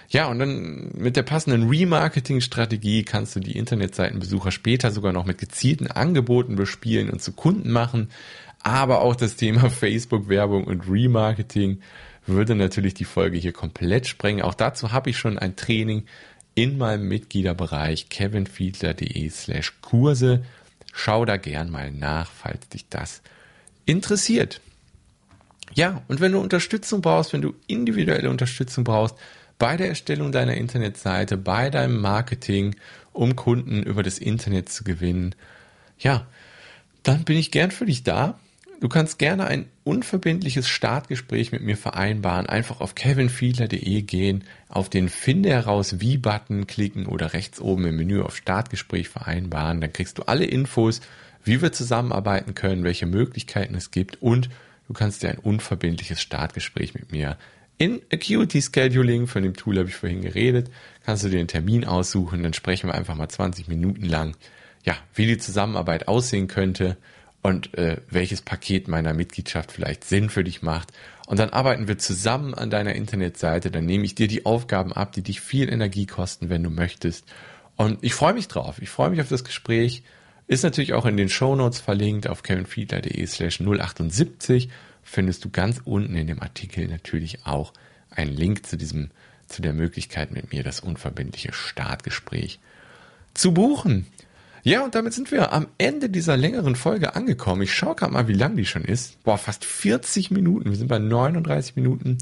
Ja, 0.08 0.26
und 0.26 0.38
dann 0.38 0.90
mit 0.94 1.16
der 1.16 1.22
passenden 1.22 1.68
Remarketing-Strategie 1.68 3.02
kannst 3.02 3.34
du 3.34 3.40
die 3.40 3.56
Internetseitenbesucher 3.56 4.50
später 4.50 4.90
sogar 4.90 5.12
noch 5.12 5.24
mit 5.24 5.38
gezielten 5.38 5.86
Angeboten 5.86 6.56
bespielen 6.56 7.10
und 7.10 7.22
zu 7.22 7.32
Kunden 7.32 7.70
machen 7.70 8.08
aber 8.62 9.02
auch 9.02 9.16
das 9.16 9.36
Thema 9.36 9.70
Facebook-Werbung 9.70 10.64
und 10.64 10.88
Remarketing 10.88 11.80
würde 12.26 12.54
natürlich 12.54 12.94
die 12.94 13.04
Folge 13.04 13.36
hier 13.36 13.52
komplett 13.52 14.06
sprengen. 14.06 14.42
Auch 14.42 14.54
dazu 14.54 14.92
habe 14.92 15.10
ich 15.10 15.18
schon 15.18 15.38
ein 15.38 15.56
Training 15.56 16.04
in 16.54 16.78
meinem 16.78 17.08
Mitgliederbereich 17.08 18.08
kevinfiedler.de 18.08 19.28
slash 19.30 19.74
Kurse. 19.80 20.44
Schau 20.92 21.24
da 21.24 21.36
gern 21.36 21.70
mal 21.70 21.90
nach, 21.90 22.30
falls 22.30 22.68
dich 22.68 22.88
das 22.88 23.22
interessiert. 23.86 24.60
Ja, 25.74 26.02
und 26.08 26.20
wenn 26.20 26.32
du 26.32 26.40
Unterstützung 26.40 27.00
brauchst, 27.00 27.32
wenn 27.32 27.42
du 27.42 27.54
individuelle 27.66 28.30
Unterstützung 28.30 28.84
brauchst 28.84 29.16
bei 29.58 29.76
der 29.76 29.88
Erstellung 29.88 30.32
deiner 30.32 30.54
Internetseite, 30.54 31.36
bei 31.36 31.70
deinem 31.70 32.00
Marketing, 32.00 32.76
um 33.12 33.36
Kunden 33.36 33.82
über 33.82 34.02
das 34.02 34.18
Internet 34.18 34.68
zu 34.68 34.84
gewinnen, 34.84 35.34
ja, 35.98 36.26
dann 37.02 37.24
bin 37.24 37.36
ich 37.36 37.50
gern 37.50 37.70
für 37.70 37.86
dich 37.86 38.02
da. 38.02 38.38
Du 38.80 38.88
kannst 38.88 39.20
gerne 39.20 39.46
ein 39.46 39.66
unverbindliches 39.84 40.68
Startgespräch 40.68 41.52
mit 41.52 41.62
mir 41.62 41.76
vereinbaren. 41.76 42.46
Einfach 42.46 42.80
auf 42.80 42.96
kevinfiedler.de 42.96 44.02
gehen, 44.02 44.42
auf 44.68 44.90
den 44.90 45.08
Finde 45.08 45.50
heraus 45.50 46.00
wie 46.00 46.16
Button 46.16 46.66
klicken 46.66 47.06
oder 47.06 47.32
rechts 47.32 47.60
oben 47.60 47.86
im 47.86 47.96
Menü 47.96 48.22
auf 48.22 48.36
Startgespräch 48.36 49.08
vereinbaren. 49.08 49.80
Dann 49.80 49.92
kriegst 49.92 50.18
du 50.18 50.24
alle 50.24 50.44
Infos, 50.44 51.00
wie 51.44 51.62
wir 51.62 51.70
zusammenarbeiten 51.70 52.54
können, 52.54 52.82
welche 52.82 53.06
Möglichkeiten 53.06 53.76
es 53.76 53.92
gibt 53.92 54.20
und 54.20 54.48
du 54.86 54.92
kannst 54.92 55.22
dir 55.22 55.30
ein 55.30 55.38
unverbindliches 55.38 56.20
Startgespräch 56.20 56.94
mit 56.94 57.12
mir 57.12 57.38
in 57.78 58.00
Acuity 58.12 58.62
Scheduling, 58.62 59.26
von 59.26 59.42
dem 59.42 59.54
Tool 59.54 59.78
habe 59.78 59.88
ich 59.88 59.96
vorhin 59.96 60.22
geredet, 60.22 60.70
kannst 61.04 61.24
du 61.24 61.28
dir 61.28 61.40
einen 61.40 61.48
Termin 61.48 61.84
aussuchen, 61.84 62.42
dann 62.44 62.52
sprechen 62.52 62.88
wir 62.88 62.94
einfach 62.94 63.16
mal 63.16 63.28
20 63.28 63.66
Minuten 63.66 64.04
lang, 64.04 64.36
ja, 64.84 64.94
wie 65.14 65.26
die 65.26 65.38
Zusammenarbeit 65.38 66.06
aussehen 66.06 66.46
könnte 66.46 66.96
und 67.42 67.76
äh, 67.76 67.96
welches 68.08 68.40
Paket 68.40 68.86
meiner 68.86 69.14
Mitgliedschaft 69.14 69.72
vielleicht 69.72 70.04
Sinn 70.04 70.30
für 70.30 70.44
dich 70.44 70.62
macht. 70.62 70.92
Und 71.26 71.40
dann 71.40 71.50
arbeiten 71.50 71.88
wir 71.88 71.98
zusammen 71.98 72.54
an 72.54 72.70
deiner 72.70 72.94
Internetseite. 72.94 73.70
Dann 73.70 73.84
nehme 73.84 74.04
ich 74.04 74.14
dir 74.14 74.28
die 74.28 74.46
Aufgaben 74.46 74.92
ab, 74.92 75.12
die 75.12 75.22
dich 75.22 75.40
viel 75.40 75.68
Energie 75.68 76.06
kosten, 76.06 76.50
wenn 76.50 76.62
du 76.62 76.70
möchtest. 76.70 77.24
Und 77.74 77.98
ich 78.02 78.14
freue 78.14 78.34
mich 78.34 78.46
drauf. 78.46 78.80
Ich 78.80 78.90
freue 78.90 79.10
mich 79.10 79.20
auf 79.20 79.28
das 79.28 79.42
Gespräch. 79.42 80.04
Ist 80.46 80.64
natürlich 80.64 80.92
auch 80.92 81.06
in 81.06 81.16
den 81.16 81.28
Show 81.28 81.54
Notes 81.54 81.78
verlinkt 81.78 82.26
auf 82.26 82.42
kevinfiedler.de 82.42 83.26
slash 83.26 83.60
078. 83.60 84.68
Findest 85.02 85.44
du 85.44 85.50
ganz 85.50 85.80
unten 85.84 86.14
in 86.16 86.26
dem 86.26 86.40
Artikel 86.40 86.86
natürlich 86.88 87.46
auch 87.46 87.72
einen 88.10 88.32
Link 88.32 88.66
zu 88.66 88.76
diesem, 88.76 89.10
zu 89.48 89.62
der 89.62 89.72
Möglichkeit 89.72 90.32
mit 90.32 90.52
mir 90.52 90.62
das 90.62 90.80
unverbindliche 90.80 91.52
Startgespräch 91.52 92.60
zu 93.34 93.54
buchen. 93.54 94.06
Ja, 94.64 94.84
und 94.84 94.94
damit 94.94 95.12
sind 95.12 95.32
wir 95.32 95.52
am 95.52 95.66
Ende 95.78 96.08
dieser 96.08 96.36
längeren 96.36 96.76
Folge 96.76 97.16
angekommen. 97.16 97.62
Ich 97.62 97.74
schaue 97.74 97.96
gerade 97.96 98.12
mal, 98.12 98.28
wie 98.28 98.32
lang 98.32 98.56
die 98.56 98.66
schon 98.66 98.84
ist. 98.84 99.22
Boah, 99.24 99.38
fast 99.38 99.64
40 99.64 100.30
Minuten. 100.30 100.70
Wir 100.70 100.76
sind 100.76 100.86
bei 100.86 101.00
39 101.00 101.74
Minuten. 101.74 102.18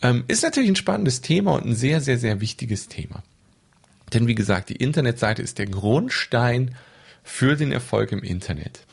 Ähm, 0.00 0.24
ist 0.26 0.42
natürlich 0.42 0.70
ein 0.70 0.76
spannendes 0.76 1.20
Thema 1.20 1.52
und 1.52 1.66
ein 1.66 1.74
sehr, 1.74 2.00
sehr, 2.00 2.18
sehr 2.18 2.40
wichtiges 2.40 2.88
Thema. 2.88 3.22
Denn 4.14 4.26
wie 4.26 4.34
gesagt, 4.34 4.70
die 4.70 4.76
Internetseite 4.76 5.42
ist 5.42 5.58
der 5.58 5.66
Grundstein 5.66 6.74
für 7.24 7.56
den 7.56 7.72
Erfolg 7.72 8.12
im 8.12 8.22
Internet. 8.22 8.86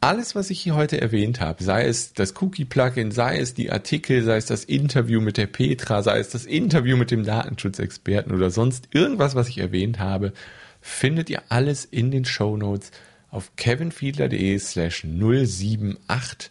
Alles, 0.00 0.36
was 0.36 0.50
ich 0.50 0.60
hier 0.60 0.76
heute 0.76 1.00
erwähnt 1.00 1.40
habe, 1.40 1.62
sei 1.64 1.84
es 1.84 2.12
das 2.14 2.40
Cookie-Plugin, 2.40 3.10
sei 3.10 3.38
es 3.38 3.54
die 3.54 3.72
Artikel, 3.72 4.22
sei 4.22 4.36
es 4.36 4.46
das 4.46 4.62
Interview 4.62 5.20
mit 5.20 5.36
der 5.36 5.48
Petra, 5.48 6.04
sei 6.04 6.20
es 6.20 6.28
das 6.28 6.46
Interview 6.46 6.96
mit 6.96 7.10
dem 7.10 7.24
Datenschutzexperten 7.24 8.32
oder 8.32 8.50
sonst 8.50 8.88
irgendwas, 8.92 9.34
was 9.34 9.48
ich 9.48 9.58
erwähnt 9.58 9.98
habe, 9.98 10.32
findet 10.80 11.28
ihr 11.30 11.42
alles 11.48 11.84
in 11.84 12.12
den 12.12 12.24
Show 12.24 12.56
Notes 12.56 12.92
auf 13.30 13.56
kevinfiedler.de 13.56 14.56
slash 14.60 15.04
078. 15.04 16.50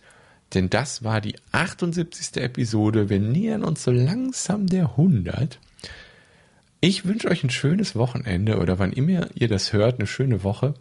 Denn 0.53 0.69
das 0.69 1.03
war 1.03 1.21
die 1.21 1.35
78. 1.53 2.43
Episode. 2.43 3.09
Wir 3.09 3.19
nähern 3.19 3.63
uns 3.63 3.83
so 3.83 3.91
langsam 3.91 4.67
der 4.67 4.91
100. 4.91 5.59
Ich 6.79 7.05
wünsche 7.05 7.29
euch 7.29 7.43
ein 7.43 7.49
schönes 7.49 7.95
Wochenende 7.95 8.59
oder 8.59 8.77
wann 8.77 8.93
immer 8.93 9.27
ihr 9.33 9.47
das 9.47 9.73
hört, 9.73 9.99
eine 9.99 10.07
schöne 10.07 10.43
Woche. 10.43 10.75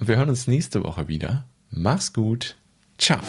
Und 0.00 0.08
wir 0.08 0.16
hören 0.16 0.30
uns 0.30 0.48
nächste 0.48 0.82
Woche 0.82 1.06
wieder. 1.06 1.44
Mach's 1.70 2.12
gut. 2.12 2.56
Ciao. 2.98 3.20